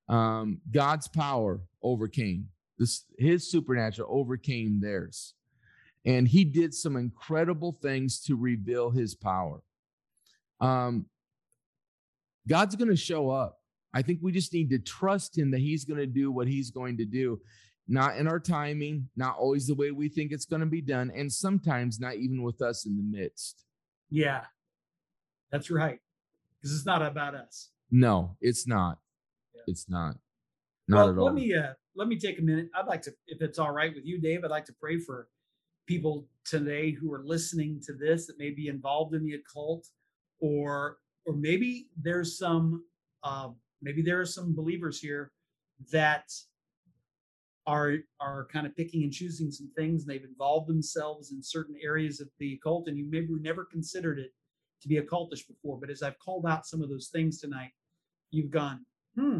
um, 0.09 0.59
God's 0.71 1.07
power 1.07 1.61
overcame 1.81 2.49
this, 2.79 3.05
his 3.17 3.49
supernatural 3.49 4.09
overcame 4.11 4.79
theirs. 4.81 5.33
And 6.05 6.27
he 6.27 6.43
did 6.45 6.73
some 6.73 6.95
incredible 6.95 7.77
things 7.81 8.21
to 8.23 8.35
reveal 8.35 8.91
his 8.91 9.15
power. 9.15 9.61
Um, 10.61 11.05
God's 12.47 12.75
going 12.75 12.89
to 12.89 12.95
show 12.95 13.29
up. 13.29 13.56
I 13.93 14.01
think 14.01 14.19
we 14.21 14.31
just 14.31 14.53
need 14.53 14.69
to 14.71 14.79
trust 14.79 15.37
him 15.37 15.51
that 15.51 15.59
he's 15.59 15.85
going 15.85 15.99
to 15.99 16.07
do 16.07 16.31
what 16.31 16.47
he's 16.47 16.71
going 16.71 16.97
to 16.97 17.05
do, 17.05 17.39
not 17.87 18.17
in 18.17 18.27
our 18.27 18.39
timing, 18.39 19.09
not 19.15 19.37
always 19.37 19.67
the 19.67 19.75
way 19.75 19.91
we 19.91 20.09
think 20.09 20.31
it's 20.31 20.45
going 20.45 20.59
to 20.59 20.65
be 20.65 20.81
done, 20.81 21.11
and 21.15 21.31
sometimes 21.31 21.99
not 21.99 22.15
even 22.15 22.43
with 22.43 22.61
us 22.61 22.85
in 22.85 22.97
the 22.97 23.03
midst. 23.03 23.63
Yeah. 24.09 24.43
That's 25.51 25.71
right. 25.71 25.99
Because 26.61 26.75
it's 26.75 26.85
not 26.85 27.01
about 27.01 27.35
us. 27.35 27.69
No, 27.91 28.35
it's 28.41 28.67
not. 28.67 28.99
Yeah. 29.55 29.61
It's 29.67 29.89
not. 29.89 30.15
Not 30.87 30.97
well, 30.97 31.09
at 31.09 31.17
all. 31.17 31.25
let 31.25 31.35
me 31.35 31.53
uh 31.53 31.73
let 31.95 32.07
me 32.07 32.17
take 32.17 32.39
a 32.39 32.41
minute. 32.41 32.69
I'd 32.75 32.85
like 32.85 33.01
to, 33.03 33.11
if 33.27 33.41
it's 33.41 33.57
all 33.57 33.71
right 33.71 33.93
with 33.93 34.05
you, 34.05 34.21
Dave, 34.21 34.43
I'd 34.43 34.51
like 34.51 34.65
to 34.65 34.75
pray 34.79 34.99
for 34.99 35.27
people 35.87 36.27
today 36.45 36.91
who 36.91 37.11
are 37.11 37.23
listening 37.25 37.81
to 37.85 37.93
this 37.93 38.27
that 38.27 38.37
may 38.37 38.51
be 38.51 38.67
involved 38.67 39.15
in 39.15 39.25
the 39.25 39.33
occult, 39.33 39.87
or 40.39 40.97
or 41.25 41.33
maybe 41.33 41.87
there's 41.99 42.37
some 42.37 42.83
uh, 43.23 43.49
maybe 43.81 44.01
there 44.01 44.19
are 44.19 44.25
some 44.25 44.55
believers 44.55 44.99
here 44.99 45.31
that 45.91 46.31
are 47.65 47.95
are 48.19 48.47
kind 48.51 48.65
of 48.65 48.75
picking 48.75 49.03
and 49.03 49.11
choosing 49.11 49.51
some 49.51 49.69
things 49.75 50.03
and 50.03 50.11
they've 50.11 50.23
involved 50.23 50.67
themselves 50.67 51.31
in 51.31 51.43
certain 51.43 51.75
areas 51.83 52.19
of 52.19 52.29
the 52.39 52.53
occult 52.53 52.87
and 52.87 52.97
you 52.97 53.05
maybe 53.09 53.27
never 53.41 53.65
considered 53.65 54.19
it 54.19 54.31
to 54.81 54.87
be 54.87 54.99
occultish 54.99 55.47
before 55.47 55.77
but 55.79 55.89
as 55.89 56.01
i've 56.01 56.17
called 56.19 56.45
out 56.45 56.65
some 56.65 56.81
of 56.81 56.89
those 56.89 57.09
things 57.09 57.39
tonight 57.39 57.71
you've 58.31 58.51
gone 58.51 58.85
hmm 59.15 59.39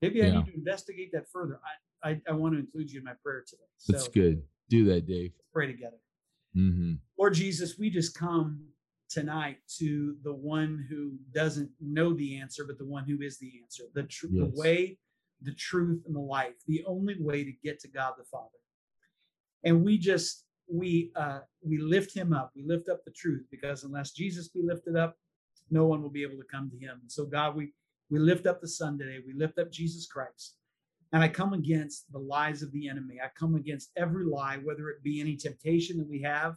maybe 0.00 0.22
i 0.22 0.30
need 0.30 0.46
to 0.46 0.54
investigate 0.54 1.10
that 1.12 1.28
further. 1.28 1.58
I 2.04 2.10
i, 2.10 2.20
I 2.28 2.32
want 2.32 2.54
to 2.54 2.60
include 2.60 2.90
you 2.90 3.00
in 3.00 3.04
my 3.04 3.14
prayer 3.22 3.44
today. 3.46 3.62
So 3.76 3.92
That's 3.92 4.08
good. 4.08 4.42
Do 4.70 4.84
that, 4.84 5.06
Dave. 5.06 5.32
let's 5.36 5.48
pray 5.52 5.66
together. 5.66 5.98
Hmm 6.54 6.94
Lord 7.18 7.34
Jesus, 7.34 7.76
we 7.78 7.90
just 7.90 8.16
come 8.16 8.69
tonight 9.10 9.58
to 9.78 10.16
the 10.22 10.32
one 10.32 10.86
who 10.88 11.12
doesn't 11.32 11.70
know 11.80 12.14
the 12.14 12.38
answer, 12.38 12.64
but 12.64 12.78
the 12.78 12.86
one 12.86 13.04
who 13.04 13.20
is 13.20 13.38
the 13.38 13.52
answer, 13.62 13.84
the, 13.94 14.04
tr- 14.04 14.26
Yes. 14.30 14.50
the 14.54 14.60
way, 14.60 14.98
the 15.42 15.54
truth, 15.54 16.02
and 16.06 16.14
the 16.14 16.20
life, 16.20 16.54
the 16.66 16.84
only 16.86 17.16
way 17.20 17.44
to 17.44 17.52
get 17.64 17.80
to 17.80 17.88
God 17.88 18.14
the 18.16 18.24
Father. 18.24 18.46
And 19.64 19.84
we 19.84 19.98
just 19.98 20.44
we 20.72 21.10
uh, 21.16 21.40
we 21.62 21.78
lift 21.78 22.14
him 22.14 22.32
up. 22.32 22.52
We 22.54 22.62
lift 22.62 22.88
up 22.88 23.04
the 23.04 23.10
truth 23.10 23.44
because 23.50 23.82
unless 23.84 24.12
Jesus 24.12 24.48
be 24.48 24.62
lifted 24.62 24.96
up, 24.96 25.16
no 25.70 25.86
one 25.86 26.00
will 26.02 26.10
be 26.10 26.22
able 26.22 26.36
to 26.36 26.46
come 26.50 26.70
to 26.70 26.78
him. 26.78 26.98
And 27.02 27.10
So 27.10 27.26
God, 27.26 27.56
we 27.56 27.72
we 28.08 28.18
lift 28.18 28.46
up 28.46 28.60
the 28.60 28.68
Son 28.68 28.96
today. 28.98 29.18
We 29.26 29.34
lift 29.34 29.58
up 29.58 29.70
Jesus 29.72 30.06
Christ. 30.06 30.56
And 31.12 31.22
I 31.24 31.28
come 31.28 31.52
against 31.54 32.10
the 32.12 32.20
lies 32.20 32.62
of 32.62 32.70
the 32.72 32.88
enemy. 32.88 33.16
I 33.22 33.28
come 33.36 33.56
against 33.56 33.90
every 33.96 34.24
lie, 34.24 34.58
whether 34.62 34.88
it 34.90 35.02
be 35.02 35.20
any 35.20 35.36
temptation 35.36 35.98
that 35.98 36.08
we 36.08 36.22
have, 36.22 36.54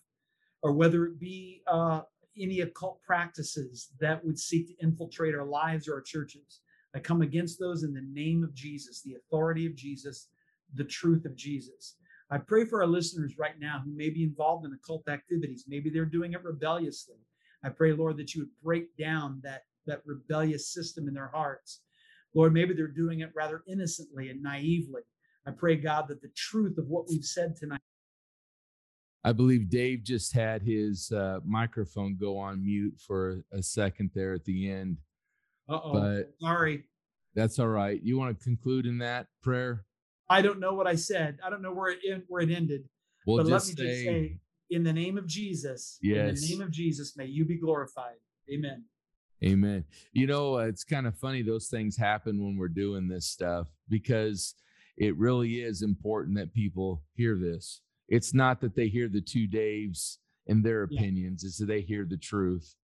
or 0.61 0.73
whether 0.73 1.05
it 1.05 1.19
be 1.19 1.63
uh, 1.67 2.01
any 2.39 2.61
occult 2.61 3.01
practices 3.03 3.89
that 3.99 4.23
would 4.23 4.39
seek 4.39 4.67
to 4.67 4.85
infiltrate 4.85 5.35
our 5.35 5.45
lives 5.45 5.87
or 5.87 5.95
our 5.95 6.01
churches. 6.01 6.61
I 6.95 6.99
come 6.99 7.21
against 7.21 7.59
those 7.59 7.83
in 7.83 7.93
the 7.93 8.05
name 8.11 8.43
of 8.43 8.53
Jesus, 8.53 9.01
the 9.01 9.15
authority 9.15 9.65
of 9.65 9.75
Jesus, 9.75 10.29
the 10.75 10.83
truth 10.83 11.25
of 11.25 11.35
Jesus. 11.35 11.97
I 12.29 12.37
pray 12.37 12.65
for 12.65 12.81
our 12.81 12.87
listeners 12.87 13.37
right 13.37 13.59
now 13.59 13.81
who 13.83 13.95
may 13.95 14.09
be 14.09 14.23
involved 14.23 14.65
in 14.65 14.73
occult 14.73 15.07
activities. 15.07 15.65
Maybe 15.67 15.89
they're 15.89 16.05
doing 16.05 16.33
it 16.33 16.43
rebelliously. 16.43 17.17
I 17.63 17.69
pray, 17.69 17.93
Lord, 17.93 18.17
that 18.17 18.33
you 18.33 18.41
would 18.41 18.61
break 18.63 18.95
down 18.97 19.39
that, 19.43 19.61
that 19.85 20.01
rebellious 20.05 20.73
system 20.73 21.07
in 21.07 21.13
their 21.13 21.31
hearts. 21.33 21.81
Lord, 22.33 22.53
maybe 22.53 22.73
they're 22.73 22.87
doing 22.87 23.19
it 23.19 23.31
rather 23.35 23.63
innocently 23.67 24.29
and 24.29 24.41
naively. 24.41 25.01
I 25.45 25.51
pray, 25.51 25.75
God, 25.75 26.07
that 26.07 26.21
the 26.21 26.31
truth 26.35 26.77
of 26.77 26.87
what 26.87 27.07
we've 27.07 27.23
said 27.23 27.55
tonight. 27.55 27.81
I 29.23 29.31
believe 29.31 29.69
Dave 29.69 30.03
just 30.03 30.33
had 30.33 30.61
his 30.61 31.11
uh, 31.11 31.39
microphone 31.45 32.17
go 32.19 32.37
on 32.37 32.63
mute 32.63 32.99
for 33.05 33.43
a 33.53 33.63
second 33.63 34.11
there 34.13 34.33
at 34.33 34.43
the 34.45 34.69
end. 34.69 34.97
Uh 35.69 35.79
oh. 35.83 35.93
But- 35.93 36.33
Sorry. 36.41 36.83
That's 37.35 37.57
all 37.57 37.67
right. 37.67 37.99
You 38.03 38.19
want 38.19 38.37
to 38.37 38.43
conclude 38.43 38.85
in 38.85 38.99
that 38.99 39.27
prayer? 39.41 39.85
I 40.29 40.41
don't 40.41 40.59
know 40.59 40.73
what 40.73 40.87
I 40.87 40.95
said. 40.95 41.39
I 41.43 41.49
don't 41.49 41.61
know 41.61 41.73
where 41.73 41.91
it 41.91 41.99
en- 42.07 42.23
where 42.27 42.41
it 42.41 42.51
ended. 42.51 42.83
We'll 43.25 43.37
but 43.37 43.47
let 43.47 43.65
me 43.65 43.73
just 43.73 44.03
say, 44.03 44.39
in 44.69 44.83
the 44.83 44.93
name 44.93 45.17
of 45.17 45.25
Jesus, 45.25 45.97
yes. 46.01 46.29
in 46.29 46.35
the 46.35 46.47
name 46.49 46.61
of 46.61 46.71
Jesus, 46.71 47.17
may 47.17 47.25
you 47.25 47.45
be 47.45 47.57
glorified. 47.57 48.17
Amen. 48.51 48.83
Amen. 49.43 49.83
You 50.11 50.27
know, 50.27 50.59
uh, 50.59 50.65
it's 50.65 50.83
kind 50.83 51.07
of 51.07 51.17
funny 51.17 51.41
those 51.41 51.67
things 51.67 51.97
happen 51.97 52.41
when 52.43 52.55
we're 52.57 52.67
doing 52.67 53.07
this 53.07 53.27
stuff 53.27 53.67
because 53.89 54.55
it 54.97 55.17
really 55.17 55.55
is 55.55 55.81
important 55.81 56.37
that 56.37 56.53
people 56.53 57.03
hear 57.15 57.35
this. 57.35 57.81
It's 58.07 58.33
not 58.33 58.61
that 58.61 58.75
they 58.75 58.87
hear 58.87 59.07
the 59.09 59.21
two 59.21 59.47
Daves 59.47 60.17
and 60.47 60.63
their 60.63 60.87
Yeah. 60.89 60.99
opinions, 60.99 61.43
it's 61.43 61.57
that 61.57 61.67
they 61.67 61.81
hear 61.81 62.05
the 62.05 62.17
truth. 62.17 62.75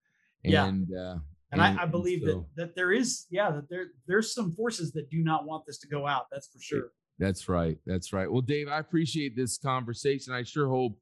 Yeah. 0.44 0.68
And 0.68 0.88
uh 0.96 1.18
And, 1.52 1.62
I, 1.62 1.76
I 1.76 1.84
and 1.84 1.92
believe 1.92 2.22
so- 2.22 2.26
that 2.56 2.56
that 2.56 2.76
there 2.76 2.92
is, 2.92 3.26
yeah, 3.30 3.52
that 3.52 3.70
there 3.70 3.88
there's 4.08 4.34
some 4.34 4.52
forces 4.54 4.92
that 4.94 5.10
do 5.10 5.24
not 5.24 5.46
want 5.46 5.66
this 5.66 5.80
to 5.80 5.88
go 5.88 6.08
out. 6.08 6.28
That's 6.32 6.48
for 6.48 6.60
sure. 6.62 6.92
That's 7.18 7.50
right. 7.50 7.78
That's 7.86 8.14
right. 8.14 8.32
Well, 8.32 8.42
Dave, 8.42 8.70
I 8.70 8.80
appreciate 8.80 9.36
this 9.36 9.58
conversation. 9.58 10.34
I 10.34 10.44
sure 10.44 10.70
hope 10.70 10.98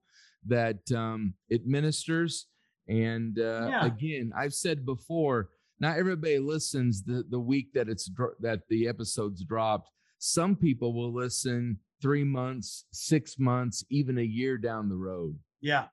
that 0.47 0.79
um, 0.91 1.33
it 1.49 1.67
ministers. 1.67 2.47
And 2.87 3.37
uh, 3.37 3.67
Yeah. 3.69 3.85
again, 3.85 4.31
I've 4.35 4.53
said 4.53 4.83
before, 4.85 5.49
not 5.79 5.97
everybody 5.99 6.39
listens 6.39 7.03
the 7.03 7.23
the 7.29 7.39
week 7.39 7.73
that 7.73 7.87
it's 7.87 8.09
that 8.39 8.61
the 8.69 8.87
episode's 8.87 9.43
dropped. 9.43 9.89
Some 10.17 10.55
people 10.55 10.93
will 10.93 11.13
listen 11.13 11.77
three 12.01 12.23
months, 12.23 12.85
six 12.91 13.37
months, 13.39 13.83
even 13.89 14.17
a 14.17 14.23
year 14.23 14.57
down 14.57 14.89
the 14.89 14.95
road. 14.95 15.37
Yeah. 15.61 15.85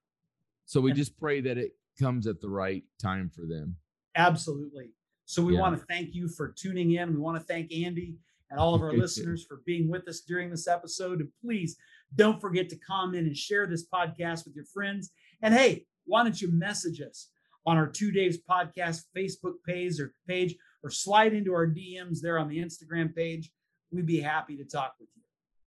So 0.65 0.81
we 0.81 0.93
just 0.93 1.17
pray 1.17 1.41
that 1.41 1.57
it 1.57 1.71
comes 1.99 2.27
at 2.27 2.41
the 2.41 2.49
right 2.49 2.83
time 3.01 3.29
for 3.33 3.41
them. 3.45 3.77
Absolutely. 4.15 4.91
So 5.25 5.43
we 5.43 5.53
Yeah. 5.55 5.61
want 5.61 5.79
to 5.79 5.85
thank 5.85 6.13
you 6.13 6.27
for 6.27 6.51
tuning 6.57 6.91
in. 6.91 7.13
We 7.13 7.19
want 7.19 7.37
to 7.39 7.43
thank 7.43 7.73
Andy 7.73 8.17
and 8.49 8.59
all 8.59 8.75
of 8.75 8.81
our 8.81 8.93
listeners 8.97 9.45
for 9.45 9.61
being 9.65 9.89
with 9.89 10.07
us 10.07 10.21
during 10.21 10.49
this 10.49 10.67
episode. 10.67 11.19
And 11.21 11.29
please 11.41 11.75
don't 12.15 12.39
forget 12.39 12.69
to 12.69 12.77
comment 12.77 13.27
and 13.27 13.35
share 13.35 13.65
this 13.67 13.87
podcast 13.87 14.45
with 14.45 14.55
your 14.55 14.65
friends. 14.65 15.11
And 15.41 15.53
hey, 15.53 15.85
why 16.05 16.23
don't 16.23 16.39
you 16.41 16.51
message 16.51 17.01
us 17.01 17.29
on 17.65 17.77
our 17.77 17.87
Two 17.87 18.11
Daves 18.11 18.37
Podcast 18.47 19.05
Facebook 19.17 19.55
page 19.67 19.99
or 19.99 20.13
page 20.27 20.55
or 20.83 20.91
slide 20.91 21.33
into 21.33 21.51
our 21.53 21.65
DMs 21.67 22.19
there 22.21 22.37
on 22.37 22.47
the 22.47 22.59
Instagram 22.59 23.13
page. 23.15 23.51
We'd 23.91 24.05
be 24.05 24.21
happy 24.21 24.55
to 24.57 24.63
talk 24.63 24.93
with 24.99 25.09
you. 25.15 25.23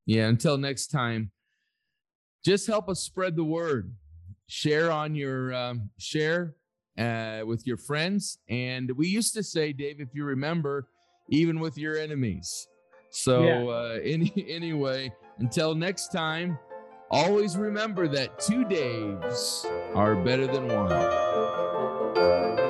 Yeah, 0.09 0.29
until 0.29 0.57
next 0.57 0.87
time, 0.87 1.31
just 2.43 2.67
help 2.67 2.89
us 2.89 3.01
spread 3.01 3.37
the 3.37 3.45
word. 3.45 3.93
Share 4.47 4.91
on 4.91 5.15
your 5.15 5.53
um, 5.53 5.91
share 5.99 6.55
uh, 6.99 7.43
with 7.45 7.67
your 7.67 7.77
friends, 7.77 8.39
and 8.49 8.91
we 8.93 9.07
used 9.07 9.35
to 9.35 9.43
say, 9.43 9.75
Dave, 9.75 10.01
if 10.01 10.09
you 10.15 10.25
remember, 10.25 10.89
even 11.29 11.61
with 11.61 11.77
your 11.77 11.99
enemies. 11.99 12.69
So 13.11 13.69
Yeah. 13.69 13.75
uh, 13.75 13.99
any 14.03 14.33
anyway, 14.49 15.13
until 15.41 15.75
next 15.75 16.09
time, 16.09 16.59
always 17.11 17.59
remember 17.59 18.09
that 18.09 18.41
two 18.41 18.65
Daves 18.65 19.67
are 19.95 20.17
better 20.17 20.47
than 20.47 20.69
one. 20.69 22.68